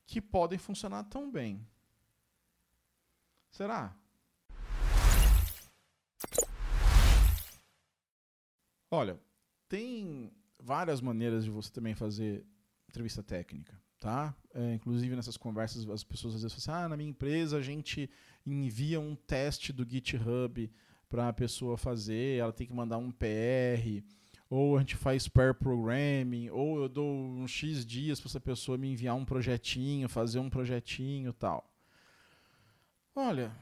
que 0.05 0.21
podem 0.21 0.57
funcionar 0.57 1.03
tão 1.05 1.29
bem. 1.29 1.67
Será? 3.51 3.95
Olha, 8.89 9.19
tem 9.67 10.31
várias 10.59 11.01
maneiras 11.01 11.43
de 11.43 11.49
você 11.49 11.71
também 11.71 11.95
fazer 11.95 12.45
entrevista 12.87 13.21
técnica 13.21 13.77
tá? 14.03 14.35
É, 14.53 14.73
inclusive 14.73 15.15
nessas 15.15 15.37
conversas 15.37 15.89
as 15.89 16.03
pessoas 16.03 16.35
às 16.35 16.41
vezes 16.41 16.61
falam 16.61 16.77
assim, 16.77 16.85
ah, 16.85 16.89
na 16.89 16.97
minha 16.97 17.09
empresa 17.09 17.57
a 17.57 17.61
gente 17.61 18.09
envia 18.45 18.99
um 18.99 19.15
teste 19.15 19.71
do 19.71 19.89
GitHub 19.89 20.69
para 21.09 21.29
a 21.29 21.33
pessoa 21.33 21.77
fazer, 21.77 22.37
ela 22.37 22.51
tem 22.51 22.67
que 22.67 22.73
mandar 22.73 22.97
um 22.97 23.09
PR, 23.09 24.03
ou 24.49 24.75
a 24.75 24.81
gente 24.81 24.97
faz 24.97 25.29
pair 25.29 25.53
programming, 25.53 26.49
ou 26.49 26.81
eu 26.81 26.89
dou 26.89 27.07
uns 27.07 27.49
X 27.49 27.85
dias 27.85 28.19
para 28.19 28.27
essa 28.27 28.41
pessoa 28.41 28.77
me 28.77 28.91
enviar 28.91 29.15
um 29.15 29.23
projetinho, 29.23 30.09
fazer 30.09 30.39
um 30.39 30.49
projetinho 30.49 31.31
tal. 31.31 31.73
Olha, 33.15 33.55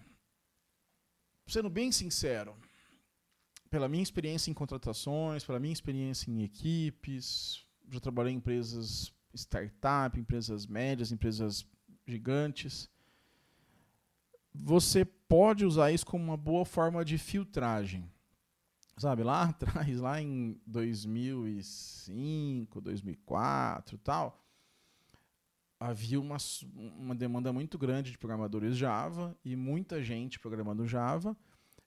sendo 1.46 1.70
bem 1.70 1.92
sincero, 1.92 2.56
pela 3.70 3.88
minha 3.88 4.02
experiência 4.02 4.50
em 4.50 4.56
contratações, 4.56 5.44
pela 5.44 5.60
minha 5.60 5.74
experiência 5.74 6.32
em 6.32 6.42
equipes, 6.42 7.64
já 7.92 8.00
trabalhei 8.00 8.34
em 8.34 8.38
empresas 8.38 9.14
startup, 9.34 10.20
empresas 10.20 10.68
médias, 10.68 11.12
empresas 11.12 11.66
gigantes. 12.06 12.90
você 14.54 15.06
pode 15.06 15.66
usar 15.66 15.92
isso 15.92 16.06
como 16.06 16.24
uma 16.24 16.38
boa 16.38 16.66
forma 16.66 17.04
de 17.06 17.18
filtragem. 17.18 18.12
Sabe, 18.98 19.24
lá 19.24 19.44
atrás, 19.50 20.00
lá 20.00 20.22
em 20.22 20.60
2005, 20.68 22.82
2004 22.82 23.98
tal, 23.98 24.40
havia 25.80 26.20
uma, 26.20 26.38
uma 26.74 27.16
demanda 27.16 27.52
muito 27.52 27.78
grande 27.78 28.12
de 28.12 28.18
programadores 28.18 28.78
Java 28.78 29.36
e 29.44 29.56
muita 29.56 30.04
gente 30.04 30.40
programando 30.40 30.86
Java, 30.86 31.36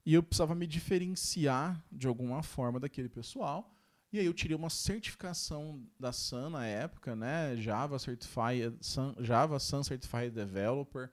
e 0.05 0.15
eu 0.15 0.23
precisava 0.23 0.55
me 0.55 0.67
diferenciar 0.67 1.83
de 1.93 2.09
alguma 2.09 2.43
forma 2.43 2.81
daquele 2.81 3.09
pessoal. 3.09 3.74
E 4.15 4.19
aí 4.21 4.27
eu 4.27 4.33
tirei 4.33 4.57
uma 4.57 4.71
certificação 4.71 5.85
da 5.99 6.13
Sun 6.13 6.51
na 6.51 6.65
época, 6.65 7.17
né? 7.17 7.57
Java 7.57 7.99
Certified, 7.99 8.77
Sun, 8.81 9.13
Java 9.19 9.59
Sun 9.59 9.83
Certified 9.83 10.31
Developer. 10.31 11.11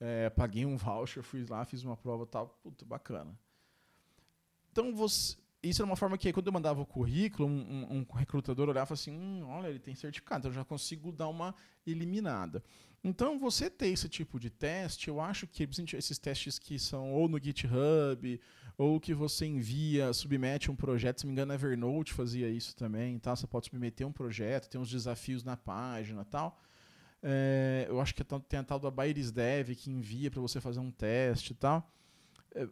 É, 0.00 0.30
paguei 0.30 0.64
um 0.64 0.74
voucher, 0.74 1.22
fui 1.22 1.44
lá, 1.46 1.62
fiz 1.66 1.84
uma 1.84 1.94
prova 1.94 2.24
tal, 2.24 2.48
puta, 2.62 2.86
bacana. 2.86 3.38
Então 4.72 4.96
você, 4.96 5.36
isso 5.62 5.82
era 5.82 5.86
uma 5.86 5.94
forma 5.94 6.16
que 6.16 6.32
quando 6.32 6.46
eu 6.46 6.52
mandava 6.54 6.80
o 6.80 6.86
currículo, 6.86 7.46
um, 7.46 7.98
um, 7.98 8.06
recrutador 8.14 8.66
olhava 8.70 8.94
assim, 8.94 9.12
hum, 9.12 9.44
olha, 9.46 9.68
ele 9.68 9.78
tem 9.78 9.94
certificado, 9.94 10.38
então 10.38 10.50
eu 10.50 10.54
já 10.54 10.64
consigo 10.64 11.12
dar 11.12 11.28
uma 11.28 11.54
eliminada. 11.86 12.64
Então, 13.04 13.38
você 13.38 13.68
ter 13.68 13.88
esse 13.88 14.08
tipo 14.08 14.40
de 14.40 14.48
teste, 14.48 15.08
eu 15.08 15.20
acho 15.20 15.46
que 15.46 15.68
esses 15.92 16.18
testes 16.18 16.58
que 16.58 16.78
são 16.78 17.12
ou 17.12 17.28
no 17.28 17.38
GitHub, 17.38 18.40
ou 18.78 19.00
que 19.00 19.12
você 19.12 19.44
envia, 19.44 20.12
submete 20.12 20.70
um 20.70 20.76
projeto, 20.76 21.18
se 21.18 21.26
não 21.26 21.30
me 21.30 21.34
engano, 21.34 21.52
Evernote 21.52 22.12
fazia 22.12 22.48
isso 22.48 22.76
também, 22.76 23.18
tá? 23.18 23.34
Você 23.34 23.44
pode 23.44 23.66
submeter 23.66 24.06
um 24.06 24.12
projeto, 24.12 24.68
tem 24.70 24.80
uns 24.80 24.88
desafios 24.88 25.42
na 25.42 25.56
página 25.56 26.24
tal. 26.24 26.62
É, 27.20 27.86
eu 27.88 28.00
acho 28.00 28.14
que 28.14 28.22
tem 28.22 28.60
a 28.60 28.62
tal 28.62 28.78
da 28.78 28.88
Bairis 28.88 29.32
Dev 29.32 29.70
que 29.70 29.90
envia 29.90 30.30
para 30.30 30.40
você 30.40 30.60
fazer 30.60 30.78
um 30.78 30.92
teste 30.92 31.52
e 31.52 31.56
tal. 31.56 31.90
É, 32.54 32.68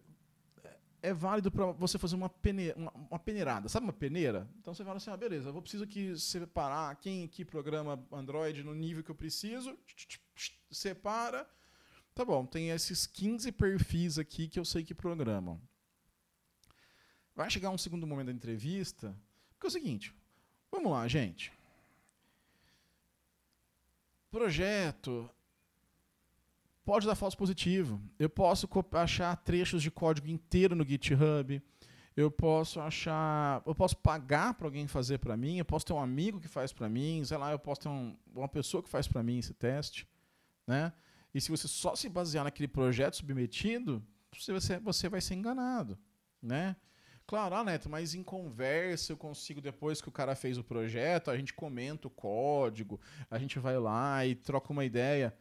é 1.02 1.12
válido 1.12 1.50
para 1.50 1.72
você 1.72 1.98
fazer 1.98 2.14
uma, 2.14 2.28
pene, 2.28 2.72
uma, 2.76 2.92
uma, 2.92 3.18
peneirada. 3.18 3.68
Sabe 3.68 3.84
uma 3.86 3.92
peneira? 3.92 4.48
Então 4.60 4.72
você 4.72 4.84
fala 4.84 4.98
assim: 4.98 5.10
ah, 5.10 5.16
beleza, 5.16 5.48
eu 5.48 5.52
vou 5.52 5.60
preciso 5.60 5.82
aqui 5.82 6.16
separar 6.16 6.94
quem 6.96 7.24
aqui 7.24 7.44
programa 7.44 8.00
Android 8.12 8.62
no 8.62 8.76
nível 8.76 9.02
que 9.02 9.10
eu 9.10 9.14
preciso. 9.16 9.76
Separa. 10.70 11.48
Tá 12.14 12.24
bom, 12.24 12.46
tem 12.46 12.70
esses 12.70 13.06
15 13.08 13.50
perfis 13.50 14.20
aqui 14.20 14.46
que 14.46 14.60
eu 14.60 14.64
sei 14.64 14.84
que 14.84 14.94
programam. 14.94 15.60
Vai 17.37 17.51
chegar 17.51 17.68
um 17.68 17.77
segundo 17.77 18.07
momento 18.07 18.29
da 18.29 18.33
entrevista, 18.33 19.14
porque 19.51 19.66
é 19.66 19.68
o 19.68 19.70
seguinte: 19.70 20.12
vamos 20.72 20.90
lá, 20.90 21.07
gente. 21.07 21.53
Projeto 24.31 25.31
pode 26.83 27.07
dar 27.07 27.14
falso 27.14 27.37
positivo. 27.37 28.01
Eu 28.18 28.31
posso 28.31 28.66
achar 28.92 29.37
trechos 29.37 29.83
de 29.83 29.90
código 29.90 30.29
inteiro 30.29 30.75
no 30.75 30.87
GitHub. 30.87 31.62
Eu 32.16 32.31
posso 32.31 32.81
achar, 32.81 33.62
eu 33.66 33.75
posso 33.75 33.96
pagar 33.99 34.55
para 34.55 34.66
alguém 34.66 34.87
fazer 34.87 35.18
para 35.18 35.37
mim. 35.37 35.59
Eu 35.59 35.64
posso 35.66 35.85
ter 35.85 35.92
um 35.92 36.01
amigo 36.01 36.40
que 36.40 36.49
faz 36.49 36.72
para 36.72 36.88
mim. 36.88 37.22
Sei 37.22 37.37
lá, 37.37 37.53
eu 37.53 37.59
posso 37.59 37.83
ter 37.83 37.88
um, 37.88 38.16
uma 38.35 38.49
pessoa 38.49 38.83
que 38.83 38.88
faz 38.88 39.07
para 39.07 39.22
mim 39.22 39.38
esse 39.38 39.53
teste, 39.53 40.09
né? 40.66 40.90
E 41.35 41.40
se 41.40 41.51
você 41.51 41.68
só 41.68 41.94
se 41.94 42.09
basear 42.09 42.44
naquele 42.44 42.68
projeto 42.68 43.16
submetido, 43.16 44.03
você 44.33 44.79
você 44.79 45.09
vai 45.11 45.20
ser 45.20 45.35
enganado, 45.35 45.99
né? 46.40 46.75
Claro, 47.26 47.56
ah, 47.56 47.64
Neto, 47.64 47.88
mas 47.90 48.14
em 48.14 48.22
conversa 48.22 49.12
eu 49.12 49.16
consigo, 49.16 49.60
depois 49.60 50.00
que 50.00 50.08
o 50.08 50.12
cara 50.12 50.36
fez 50.36 50.58
o 50.58 50.64
projeto, 50.64 51.30
a 51.30 51.36
gente 51.36 51.52
comenta 51.52 52.06
o 52.06 52.10
código, 52.10 53.00
a 53.28 53.38
gente 53.38 53.58
vai 53.58 53.78
lá 53.78 54.24
e 54.24 54.34
troca 54.34 54.72
uma 54.72 54.84
ideia 54.84 55.36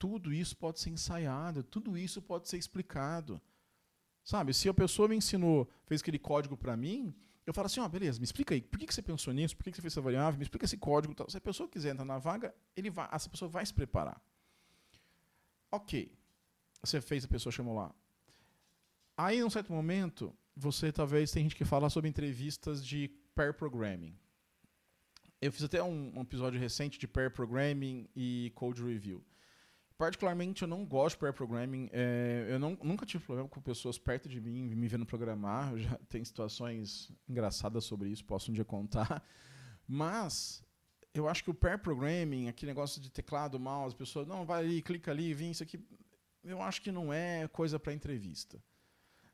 tudo 0.00 0.32
isso 0.32 0.56
pode 0.56 0.80
ser 0.80 0.88
ensaiado, 0.88 1.62
tudo 1.62 1.96
isso 1.96 2.22
pode 2.22 2.48
ser 2.48 2.56
explicado. 2.56 3.38
Sabe, 4.24 4.54
se 4.54 4.66
a 4.66 4.72
pessoa 4.72 5.06
me 5.06 5.14
ensinou, 5.14 5.68
fez 5.84 6.00
aquele 6.00 6.18
código 6.18 6.56
para 6.56 6.74
mim, 6.74 7.14
eu 7.46 7.52
falo 7.52 7.66
assim, 7.66 7.80
ó, 7.80 7.84
oh, 7.84 7.88
beleza, 7.88 8.18
me 8.18 8.24
explica 8.24 8.54
aí, 8.54 8.62
por 8.62 8.78
que, 8.78 8.92
você 8.92 9.02
pensou 9.02 9.34
nisso, 9.34 9.54
por 9.54 9.62
que, 9.62 9.70
que 9.70 9.76
você 9.76 9.82
fez 9.82 9.92
essa 9.92 10.00
variável, 10.00 10.38
me 10.38 10.42
explica 10.42 10.64
esse 10.64 10.78
código. 10.78 11.14
Tal. 11.14 11.28
Se 11.28 11.36
a 11.36 11.40
pessoa 11.40 11.68
quiser 11.68 11.90
entrar 11.90 12.06
na 12.06 12.18
vaga, 12.18 12.54
ele 12.74 12.88
vai, 12.88 13.08
essa 13.12 13.28
pessoa 13.28 13.50
vai 13.50 13.64
se 13.66 13.74
preparar. 13.74 14.18
Ok, 15.70 16.10
você 16.82 16.98
fez, 17.02 17.26
a 17.26 17.28
pessoa 17.28 17.52
chamou 17.52 17.74
lá. 17.74 17.94
Aí, 19.14 19.38
em 19.38 19.44
um 19.44 19.50
certo 19.50 19.70
momento, 19.70 20.34
você 20.60 20.92
talvez 20.92 21.30
tem 21.30 21.42
gente 21.44 21.56
que 21.56 21.64
fala 21.64 21.90
sobre 21.90 22.08
entrevistas 22.08 22.84
de 22.84 23.08
pair 23.34 23.54
programming. 23.54 24.14
Eu 25.40 25.50
fiz 25.50 25.64
até 25.64 25.82
um, 25.82 26.12
um 26.16 26.20
episódio 26.20 26.60
recente 26.60 26.98
de 26.98 27.08
pair 27.08 27.30
programming 27.30 28.08
e 28.14 28.52
code 28.54 28.82
review 28.82 29.24
particularmente, 30.00 30.62
eu 30.62 30.68
não 30.68 30.86
gosto 30.86 31.16
de 31.16 31.20
pair 31.20 31.34
programming. 31.34 31.90
É, 31.92 32.46
eu 32.48 32.58
não, 32.58 32.70
nunca 32.82 33.04
tive 33.04 33.22
problema 33.22 33.46
com 33.46 33.60
pessoas 33.60 33.98
perto 33.98 34.30
de 34.30 34.40
mim 34.40 34.74
me 34.74 34.88
vendo 34.88 35.04
programar. 35.04 35.72
Eu 35.72 35.78
já 35.78 35.98
tenho 36.08 36.24
situações 36.24 37.12
engraçadas 37.28 37.84
sobre 37.84 38.08
isso, 38.08 38.24
posso 38.24 38.50
um 38.50 38.54
dia 38.54 38.64
contar. 38.64 39.22
Mas 39.86 40.64
eu 41.12 41.28
acho 41.28 41.44
que 41.44 41.50
o 41.50 41.54
pair 41.54 41.78
programming, 41.78 42.48
aquele 42.48 42.70
negócio 42.70 42.98
de 42.98 43.10
teclado, 43.10 43.60
mouse, 43.60 43.94
pessoa, 43.94 44.24
não, 44.24 44.46
vai 44.46 44.64
ali, 44.64 44.80
clica 44.80 45.10
ali, 45.10 45.34
vem 45.34 45.50
isso 45.50 45.62
aqui. 45.62 45.78
Eu 46.42 46.62
acho 46.62 46.80
que 46.80 46.90
não 46.90 47.12
é 47.12 47.46
coisa 47.48 47.78
para 47.78 47.92
entrevista. 47.92 48.58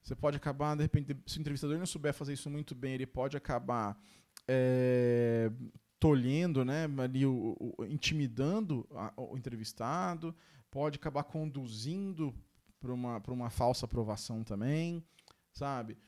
Você 0.06 0.14
pode 0.14 0.36
acabar, 0.36 0.76
de 0.76 0.82
repente, 0.82 1.16
se 1.26 1.36
o 1.36 1.40
entrevistador 1.40 1.76
não 1.78 1.84
souber 1.84 2.14
fazer 2.14 2.32
isso 2.32 2.48
muito 2.48 2.76
bem, 2.76 2.94
ele 2.94 3.06
pode 3.06 3.36
acabar 3.36 4.00
é, 4.46 5.50
tolhendo, 5.98 6.64
né, 6.64 6.84
ali, 7.02 7.26
o, 7.26 7.56
o, 7.58 7.84
intimidando 7.86 8.86
a, 8.92 9.12
o 9.16 9.36
entrevistado, 9.36 10.32
pode 10.70 10.94
acabar 10.94 11.24
conduzindo 11.24 12.32
para 12.78 12.92
uma, 12.92 13.20
uma 13.26 13.50
falsa 13.50 13.84
aprovação 13.84 14.44
também, 14.44 15.04
sabe? 15.52 15.98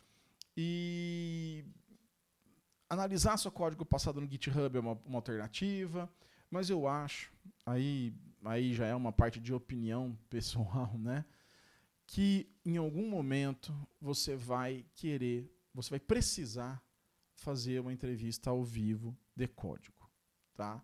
E 0.57 1.65
analisar 2.89 3.37
seu 3.37 3.51
código 3.51 3.85
passado 3.85 4.21
no 4.21 4.31
GitHub 4.31 4.77
é 4.77 4.81
uma, 4.81 4.93
uma 5.05 5.19
alternativa, 5.19 6.09
mas 6.49 6.71
eu 6.71 6.87
acho, 6.87 7.33
aí, 7.67 8.15
aí 8.45 8.73
já 8.75 8.87
é 8.87 8.95
uma 8.95 9.11
parte 9.11 9.41
de 9.41 9.53
opinião 9.53 10.17
pessoal, 10.31 10.97
né? 10.97 11.25
Que 12.07 12.49
em 12.69 12.77
algum 12.77 13.09
momento 13.09 13.75
você 13.99 14.37
vai 14.37 14.85
querer, 14.95 15.51
você 15.73 15.89
vai 15.89 16.01
precisar 16.01 16.83
fazer 17.35 17.81
uma 17.81 17.95
entrevista 17.95 18.51
ao 18.51 18.63
vivo 18.63 19.17
de 19.35 19.49
código, 19.49 20.07
tá? 20.55 20.83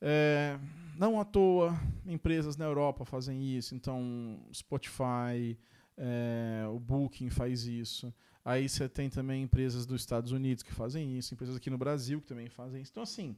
É, 0.00 0.58
não 0.98 1.20
à 1.20 1.24
toa, 1.24 1.72
empresas 2.04 2.56
na 2.56 2.64
Europa 2.64 3.04
fazem 3.04 3.56
isso, 3.56 3.76
então 3.76 4.44
Spotify, 4.52 5.56
é, 5.96 6.66
o 6.68 6.80
Booking 6.80 7.30
faz 7.30 7.64
isso. 7.64 8.12
Aí 8.44 8.68
você 8.68 8.88
tem 8.88 9.08
também 9.08 9.44
empresas 9.44 9.86
dos 9.86 10.00
Estados 10.00 10.32
Unidos 10.32 10.64
que 10.64 10.72
fazem 10.72 11.16
isso, 11.16 11.32
empresas 11.32 11.54
aqui 11.54 11.70
no 11.70 11.78
Brasil 11.78 12.20
que 12.20 12.26
também 12.26 12.48
fazem 12.48 12.82
isso. 12.82 12.90
Então, 12.90 13.04
assim, 13.04 13.36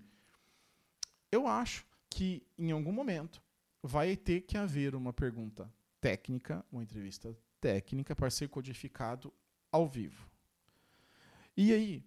eu 1.31 1.47
acho 1.47 1.85
que 2.09 2.43
em 2.57 2.71
algum 2.71 2.93
momento 2.93 3.43
vai 3.83 4.17
ter 4.17 4.41
que 4.41 4.57
haver 4.57 4.95
uma 4.95 5.13
pergunta 5.13 5.71
técnica, 6.01 6.65
uma 6.71 6.83
entrevista 6.83 7.37
técnica 7.61 8.15
para 8.15 8.31
ser 8.31 8.49
codificado 8.49 9.33
ao 9.71 9.87
vivo. 9.89 10.29
E 11.57 11.73
aí, 11.73 12.05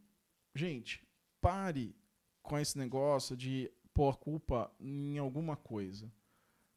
gente, 0.56 1.06
pare 1.42 1.96
com 2.42 2.58
esse 2.58 2.78
negócio 2.78 3.36
de 3.36 3.72
pôr 3.94 4.18
culpa 4.18 4.72
em 4.80 5.18
alguma 5.18 5.56
coisa. 5.56 6.12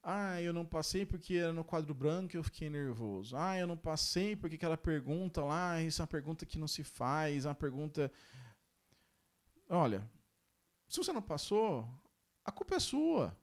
Ah, 0.03 0.41
eu 0.43 0.53
não 0.53 0.67
passei 0.67 1.07
porque 1.07 1.35
era 1.37 1.53
no 1.53 1.65
quadro 1.65 1.95
branco 1.95 2.35
e 2.35 2.39
eu 2.39 2.45
fiquei 2.45 2.69
nervoso. 2.69 3.37
Ah, 3.37 3.59
eu 3.59 3.67
não 3.67 3.77
passei 3.77 4.37
porque 4.37 4.57
aquela 4.57 4.77
pergunta 4.77 5.43
lá, 5.43 5.81
isso 5.81 6.03
é 6.03 6.03
uma 6.03 6.09
pergunta 6.09 6.45
que 6.45 6.59
não 6.59 6.69
se 6.69 6.85
faz, 6.85 7.47
é 7.47 7.49
uma 7.49 7.55
pergunta. 7.55 8.13
Olha, 9.69 10.07
se 10.89 10.99
você 10.99 11.13
não 11.13 11.23
passou, 11.23 11.89
a 12.45 12.53
culpa 12.53 12.75
é 12.75 12.81
sua. 12.81 13.35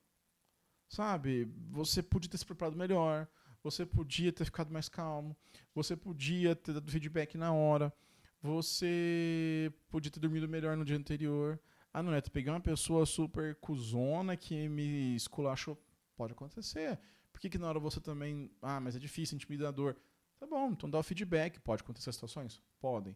Sabe? 0.88 1.46
Você 1.72 2.04
podia 2.04 2.30
ter 2.30 2.38
se 2.38 2.46
preparado 2.46 2.78
melhor, 2.78 3.28
você 3.64 3.86
podia 3.86 4.32
ter 4.32 4.46
ficado 4.46 4.72
mais 4.72 4.90
calmo, 4.90 5.36
você 5.74 5.96
podia 5.96 6.56
ter 6.56 6.74
dado 6.74 6.92
feedback 6.92 7.38
na 7.38 7.54
hora, 7.54 7.94
você 8.42 9.72
podia 9.90 10.12
ter 10.12 10.20
dormido 10.20 10.48
melhor 10.48 10.76
no 10.76 10.84
dia 10.84 10.98
anterior. 10.98 11.60
Ah, 11.94 12.02
não, 12.02 12.12
Neto, 12.12 12.32
peguei 12.32 12.52
uma 12.52 12.60
pessoa 12.60 13.06
super 13.06 13.56
cuzona 13.56 14.36
que 14.36 14.68
me 14.68 15.16
esculachou. 15.16 15.80
Pode 16.16 16.34
acontecer. 16.34 17.00
Por 17.32 17.40
que, 17.40 17.50
que 17.50 17.58
na 17.58 17.68
hora 17.68 17.80
você 17.80 18.00
também. 18.00 18.50
Ah, 18.62 18.80
mas 18.80 18.96
é 18.96 19.00
difícil, 19.00 19.36
intimidador. 19.36 19.96
Tá 20.40 20.48
bom, 20.48 20.72
então 20.72 20.90
dá 20.90 20.98
o 20.98 21.04
feedback. 21.04 21.60
Pode 21.60 21.84
acontecer 21.84 22.12
situações? 22.14 22.62
Podem. 22.80 23.16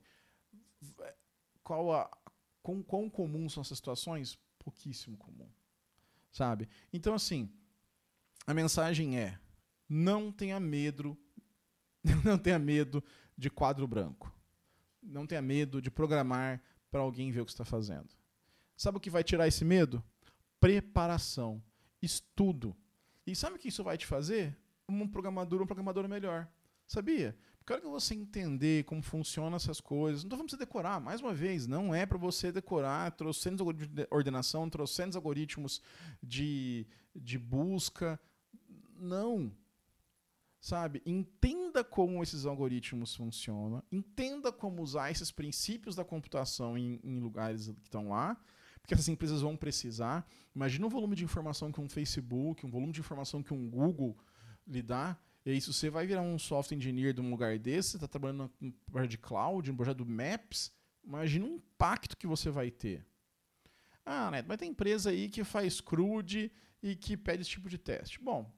Qual 1.64 1.92
a. 1.94 2.10
Quão, 2.62 2.82
quão 2.84 3.10
comum 3.10 3.48
são 3.48 3.62
essas 3.62 3.78
situações? 3.78 4.38
Pouquíssimo 4.60 5.18
comum. 5.18 5.50
Sabe? 6.32 6.68
Então, 6.92 7.14
assim, 7.14 7.50
a 8.46 8.54
mensagem 8.54 9.18
é: 9.18 9.40
não 9.88 10.32
tenha 10.32 10.60
medo. 10.60 11.18
Não 12.24 12.38
tenha 12.38 12.60
medo 12.60 13.04
de 13.36 13.50
quadro 13.50 13.88
branco. 13.88 14.32
Não 15.02 15.26
tenha 15.26 15.42
medo 15.42 15.82
de 15.82 15.90
programar 15.90 16.62
para 16.92 17.02
alguém 17.02 17.32
ver 17.32 17.42
o 17.42 17.46
que 17.46 17.52
está 17.52 17.66
fazendo. 17.66 18.10
Sabe 18.78 19.00
o 19.00 19.02
que 19.02 19.10
vai 19.10 19.24
tirar 19.24 19.48
esse 19.48 19.66
medo? 19.66 20.04
Preparação, 20.60 21.64
estudo. 22.00 22.78
E 23.26 23.36
sabe 23.36 23.56
o 23.56 23.60
que 23.60 23.70
isso 23.70 23.84
vai 23.84 23.98
te 23.98 24.06
fazer? 24.06 24.56
um 24.88 25.08
programador 25.08 25.62
um 25.62 25.66
programador 25.66 26.08
melhor. 26.08 26.48
Sabia? 26.88 27.36
Porque 27.60 27.82
que 27.82 27.88
você 27.88 28.14
entender 28.14 28.84
como 28.86 29.02
funcionam 29.02 29.56
essas 29.56 29.82
coisas, 29.82 30.24
não 30.24 30.28
estou 30.28 30.38
falando 30.38 30.50
para 30.50 30.58
você 30.58 30.66
decorar, 30.66 31.02
mais 31.02 31.20
uma 31.20 31.34
vez, 31.34 31.66
não 31.66 31.96
é 31.96 32.06
para 32.06 32.18
você 32.18 32.52
decorar 32.52 33.12
trocentos 33.12 33.60
algoritmos 33.60 33.96
de 33.96 34.08
ordenação, 34.12 34.70
trocentos 34.70 35.16
algoritmos 35.16 35.82
de, 36.22 36.86
de 37.16 37.40
busca. 37.40 38.20
Não. 38.96 39.52
Sabe? 40.66 41.02
Entenda 41.06 41.84
como 41.84 42.24
esses 42.24 42.46
algoritmos 42.46 43.16
funcionam, 43.16 43.84
entenda 43.92 44.52
como 44.52 44.82
usar 44.82 45.12
esses 45.12 45.30
princípios 45.30 45.96
da 45.96 46.04
computação 46.04 46.76
em, 46.76 47.00
em 47.04 47.20
lugares 47.20 47.68
que 47.68 47.84
estão 47.84 48.10
lá, 48.10 48.36
porque 48.82 48.96
essas 48.96 49.08
empresas 49.08 49.42
vão 49.42 49.56
precisar. 49.56 50.28
Imagina 50.56 50.88
o 50.88 50.90
volume 50.90 51.16
de 51.16 51.24
informação 51.24 51.72
que 51.72 51.80
um 51.80 51.88
Facebook, 51.88 52.66
um 52.66 52.72
volume 52.72 52.94
de 52.94 53.00
informação 53.00 53.44
que 53.44 53.54
um 53.54 53.70
Google 53.70 54.18
lhe 54.66 54.82
dá 54.82 55.16
e 55.46 55.52
aí, 55.52 55.62
se 55.62 55.72
você 55.72 55.92
vai 55.92 56.08
virar 56.08 56.24
um 56.24 56.40
software 56.40 56.76
engineer 56.76 57.14
de 57.14 57.22
um 57.22 57.30
lugar 57.30 57.60
desse, 57.60 57.92
você 57.92 57.98
está 57.98 58.08
trabalhando 58.08 58.52
um 58.60 58.72
projeto 58.72 59.12
de 59.12 59.18
cloud, 59.20 59.70
um 59.70 59.76
projeto 59.76 59.98
do 59.98 60.06
Maps, 60.06 60.74
imagina 61.04 61.46
o 61.46 61.50
impacto 61.50 62.18
que 62.18 62.26
você 62.26 62.50
vai 62.50 62.72
ter. 62.72 63.06
Ah, 64.04 64.32
Neto, 64.32 64.48
mas 64.48 64.58
tem 64.58 64.72
empresa 64.72 65.12
aí 65.12 65.30
que 65.30 65.44
faz 65.44 65.80
CRUD 65.80 66.52
e 66.82 66.96
que 66.96 67.16
pede 67.16 67.44
esse 67.44 67.52
tipo 67.52 67.70
de 67.70 67.78
teste. 67.78 68.20
Bom, 68.20 68.52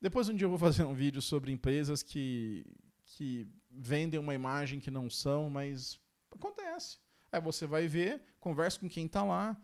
depois 0.00 0.28
um 0.28 0.34
dia 0.34 0.44
eu 0.44 0.50
vou 0.50 0.58
fazer 0.58 0.84
um 0.84 0.94
vídeo 0.94 1.22
sobre 1.22 1.52
empresas 1.52 2.02
que, 2.02 2.66
que 3.04 3.46
vendem 3.70 4.20
uma 4.20 4.34
imagem 4.34 4.80
que 4.80 4.90
não 4.90 5.08
são, 5.08 5.48
mas 5.48 6.00
acontece. 6.30 6.98
Aí 7.32 7.40
você 7.40 7.66
vai 7.66 7.88
ver, 7.88 8.22
conversa 8.38 8.78
com 8.78 8.88
quem 8.88 9.06
está 9.06 9.24
lá, 9.24 9.56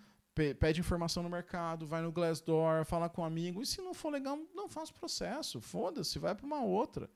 pede 0.58 0.80
informação 0.80 1.22
no 1.22 1.28
mercado, 1.28 1.86
vai 1.86 2.02
no 2.02 2.10
Glassdoor, 2.10 2.84
fala 2.84 3.08
com 3.08 3.22
um 3.22 3.24
amigo, 3.24 3.62
e 3.62 3.66
se 3.66 3.80
não 3.80 3.92
for 3.92 4.10
legal, 4.10 4.38
não 4.54 4.68
faz 4.68 4.90
processo, 4.90 5.60
foda-se, 5.60 6.18
vai 6.18 6.34
para 6.34 6.46
uma 6.46 6.62
outra. 6.62 7.10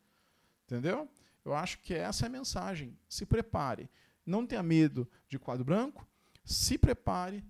Entendeu? 0.64 1.08
Eu 1.44 1.54
acho 1.54 1.78
que 1.80 1.94
essa 1.94 2.26
é 2.26 2.28
a 2.28 2.30
mensagem. 2.30 2.96
Se 3.08 3.26
prepare. 3.26 3.90
Não 4.24 4.46
tenha 4.46 4.62
medo 4.62 5.08
de 5.28 5.38
quadro 5.38 5.64
branco, 5.64 6.06
se 6.44 6.78
prepare 6.78 7.44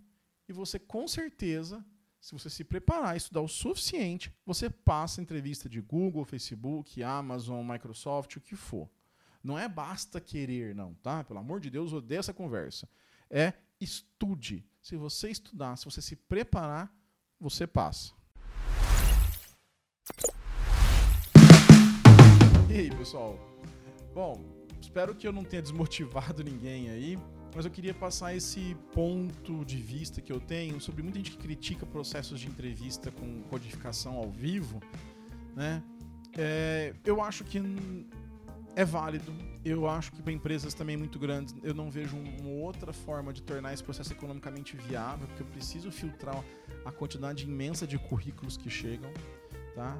e 0.49 0.53
você 0.53 0.79
com 0.79 1.07
certeza, 1.07 1.85
se 2.25 2.33
você 2.33 2.49
se 2.49 2.65
preparar 2.65 3.13
e 3.13 3.19
estudar 3.19 3.43
o 3.43 3.49
suficiente, 3.49 4.35
você 4.47 4.71
passa 4.71 5.21
entrevista 5.21 5.69
de 5.69 5.79
Google, 5.79 6.25
Facebook, 6.25 7.03
Amazon, 7.03 7.71
Microsoft, 7.71 8.37
o 8.37 8.41
que 8.41 8.57
for. 8.57 8.89
Não 9.43 9.59
é 9.59 9.69
basta 9.69 10.19
querer, 10.23 10.75
não, 10.75 10.95
tá? 10.95 11.23
Pelo 11.23 11.41
amor 11.41 11.61
de 11.61 11.69
Deus, 11.69 11.93
odeio 11.93 12.21
essa 12.21 12.33
conversa. 12.33 12.89
É 13.29 13.53
estude. 13.79 14.65
Se 14.81 14.97
você 14.97 15.29
estudar, 15.29 15.77
se 15.77 15.85
você 15.85 16.01
se 16.01 16.17
preparar, 16.17 16.91
você 17.39 17.67
passa. 17.67 18.15
E 22.71 22.73
aí, 22.73 22.91
pessoal? 22.97 23.39
Bom, 24.15 24.67
espero 24.81 25.15
que 25.15 25.29
eu 25.29 25.33
não 25.33 25.45
tenha 25.45 25.61
desmotivado 25.61 26.41
ninguém 26.43 26.89
aí, 26.89 27.19
mas 27.55 27.65
eu 27.65 27.71
queria 27.71 27.95
passar 27.95 28.35
esse 28.35 28.77
ponto 28.93 29.65
de 29.65 29.77
vista 29.77 30.21
que 30.21 30.33
eu 30.33 30.41
tenho 30.41 30.81
sobre 30.81 31.03
muita 31.03 31.19
gente 31.19 31.33
que 31.33 31.39
critica 31.39 31.87
processos 31.87 32.41
de 32.41 32.49
entrevista 32.49 33.11
com 33.11 33.43
codificação 33.45 34.17
ao 34.17 34.31
vivo, 34.31 34.81
né? 35.55 35.83
É, 36.37 36.95
eu 37.05 37.23
acho 37.23 37.45
que 37.45 37.63
é 38.77 38.85
válido. 38.85 39.33
Eu 39.65 39.89
acho 39.89 40.13
que 40.13 40.21
para 40.21 40.33
empresas 40.33 40.75
também 40.75 40.97
muito 40.97 41.19
grandes, 41.19 41.55
eu 41.63 41.73
não 41.73 41.91
vejo 41.91 42.17
uma 42.17 42.51
outra 42.51 42.93
forma 42.93 43.33
de 43.33 43.41
tornar 43.43 43.73
esse 43.73 43.83
processo 43.83 44.13
economicamente 44.13 44.77
viável, 44.77 45.27
porque 45.29 45.43
eu 45.43 45.47
preciso 45.47 45.91
filtrar 45.91 46.43
a 46.85 46.93
quantidade 46.93 47.45
imensa 47.45 47.87
de 47.87 47.99
currículos 47.99 48.57
que 48.57 48.69
chegam, 48.69 49.11
tá? 49.75 49.97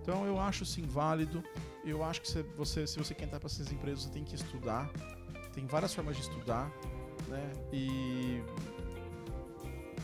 Então 0.00 0.24
eu 0.24 0.38
acho 0.38 0.64
sim 0.64 0.82
válido. 0.82 1.42
Eu 1.84 2.04
acho 2.04 2.20
que 2.20 2.28
se 2.28 2.42
você, 2.56 2.86
se 2.86 2.98
você 2.98 3.14
quer 3.14 3.24
entrar 3.24 3.40
para 3.40 3.48
essas 3.48 3.72
empresas, 3.72 4.04
você 4.04 4.10
tem 4.10 4.24
que 4.24 4.34
estudar. 4.34 4.90
Tem 5.52 5.66
várias 5.66 5.92
formas 5.92 6.16
de 6.16 6.22
estudar, 6.22 6.70
né? 7.28 7.52
E 7.72 8.42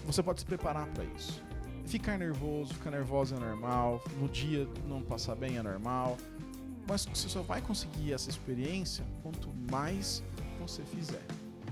você 0.07 0.23
pode 0.23 0.41
se 0.41 0.47
preparar 0.47 0.87
para 0.89 1.05
isso. 1.05 1.43
Ficar 1.87 2.19
nervoso, 2.19 2.75
ficar 2.75 2.91
nervoso 2.91 3.35
é 3.35 3.39
normal. 3.39 4.03
No 4.19 4.29
dia 4.29 4.69
não 4.87 5.03
passar 5.03 5.35
bem 5.35 5.59
é 5.59 5.63
normal 5.63 6.17
mas 6.87 7.05
você 7.07 7.29
só 7.29 7.43
vai 7.43 7.61
conseguir 7.61 8.13
essa 8.13 8.31
experiência 8.31 9.05
quanto 9.23 9.49
mais 9.71 10.23
você 10.61 10.83
fizer. 10.85 11.23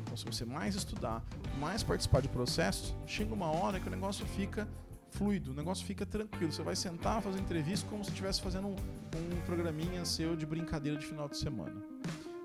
Então, 0.03 0.17
se 0.17 0.25
você 0.25 0.45
mais 0.45 0.75
estudar, 0.75 1.23
mais 1.59 1.83
participar 1.83 2.21
de 2.21 2.29
processos, 2.29 2.95
chega 3.07 3.33
uma 3.33 3.51
hora 3.51 3.79
que 3.79 3.89
o 3.89 3.91
negócio 3.91 4.27
fica 4.27 4.69
fluido, 5.11 5.53
o 5.53 5.55
negócio 5.55 5.85
fica 5.87 6.05
tranquilo. 6.07 6.53
Você 6.53 6.63
vai 6.63 6.77
sentar, 6.77 7.21
fazer 7.23 7.39
entrevista 7.39 7.87
como 7.89 8.03
se 8.05 8.11
estivesse 8.11 8.41
fazendo 8.41 8.69
um, 8.69 8.73
um 8.73 9.41
programinha 9.47 10.05
seu 10.05 10.35
de 10.35 10.47
brincadeira 10.47 10.99
de 10.99 11.07
final 11.07 11.29
de 11.29 11.37
semana. 11.37 11.83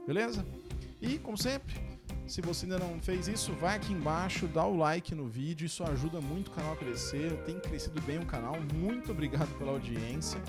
Beleza? 0.06 0.46
E, 1.02 1.18
como 1.20 1.38
sempre, 1.38 1.76
se 2.28 2.42
você 2.42 2.66
ainda 2.66 2.78
não 2.78 3.00
fez 3.00 3.28
isso, 3.28 3.54
vai 3.54 3.78
aqui 3.78 3.94
embaixo, 3.94 4.48
dá 4.48 4.66
o 4.66 4.76
like 4.76 5.16
no 5.16 5.28
vídeo, 5.28 5.66
isso 5.66 5.84
ajuda 5.84 6.20
muito 6.20 6.50
o 6.50 6.52
canal 6.52 6.74
a 6.74 6.76
crescer. 6.76 7.34
Tem 7.46 7.60
crescido 7.60 8.02
bem 8.02 8.20
o 8.20 8.26
canal. 8.26 8.56
Muito 8.74 9.12
obrigado 9.12 9.50
pela 9.58 9.72
audiência 9.72 10.42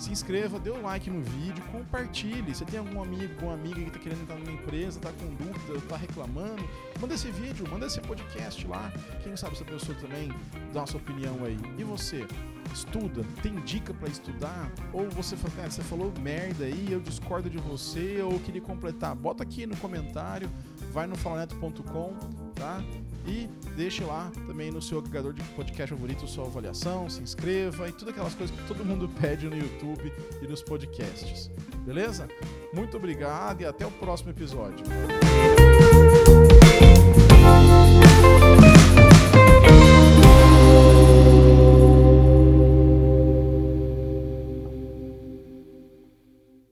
se 0.00 0.10
inscreva, 0.10 0.58
dê 0.58 0.70
o 0.70 0.80
like 0.80 1.10
no 1.10 1.20
vídeo, 1.20 1.62
compartilhe. 1.70 2.54
Se 2.54 2.64
tem 2.64 2.80
algum 2.80 3.02
amigo, 3.02 3.34
alguma 3.34 3.52
amiga 3.52 3.74
que 3.74 3.88
está 3.88 3.98
querendo 3.98 4.22
entrar 4.22 4.36
numa 4.36 4.52
empresa, 4.52 4.98
está 4.98 5.12
com 5.12 5.26
dúvida, 5.34 5.74
está 5.76 5.96
reclamando, 5.96 6.66
manda 6.98 7.14
esse 7.14 7.30
vídeo, 7.30 7.68
manda 7.70 7.86
esse 7.86 8.00
podcast 8.00 8.66
lá. 8.66 8.90
Quem 9.22 9.36
sabe 9.36 9.54
essa 9.54 9.64
pessoa 9.64 9.96
também 9.98 10.30
dá 10.72 10.84
a 10.84 10.86
sua 10.86 11.00
opinião 11.00 11.44
aí. 11.44 11.58
E 11.78 11.84
você? 11.84 12.26
Estuda? 12.72 13.24
Tem 13.42 13.54
dica 13.60 13.92
para 13.92 14.08
estudar? 14.08 14.72
Ou 14.92 15.10
você, 15.10 15.36
cara, 15.54 15.70
você 15.70 15.82
falou 15.82 16.12
merda 16.20 16.64
aí, 16.64 16.88
eu 16.90 17.00
discordo 17.00 17.50
de 17.50 17.58
você, 17.58 18.22
ou 18.22 18.38
queria 18.40 18.62
completar? 18.62 19.14
Bota 19.14 19.42
aqui 19.42 19.66
no 19.66 19.76
comentário, 19.76 20.50
vai 20.90 21.06
no 21.06 21.16
falaneto.com, 21.16 22.14
tá? 22.54 22.82
E 23.26 23.48
deixe 23.76 24.02
lá 24.02 24.30
também 24.46 24.70
no 24.70 24.82
seu 24.82 24.98
agregador 24.98 25.32
de 25.32 25.42
podcast 25.54 25.94
favorito 25.94 26.26
sua 26.26 26.46
avaliação, 26.46 27.08
se 27.08 27.22
inscreva 27.22 27.88
e 27.88 27.92
todas 27.92 28.08
aquelas 28.08 28.34
coisas 28.34 28.54
que 28.54 28.66
todo 28.66 28.84
mundo 28.84 29.08
pede 29.20 29.48
no 29.48 29.56
YouTube 29.56 30.12
e 30.42 30.46
nos 30.46 30.62
podcasts. 30.62 31.50
Beleza? 31.84 32.28
Muito 32.72 32.96
obrigado 32.96 33.62
e 33.62 33.66
até 33.66 33.86
o 33.86 33.90
próximo 33.90 34.30
episódio. 34.30 34.84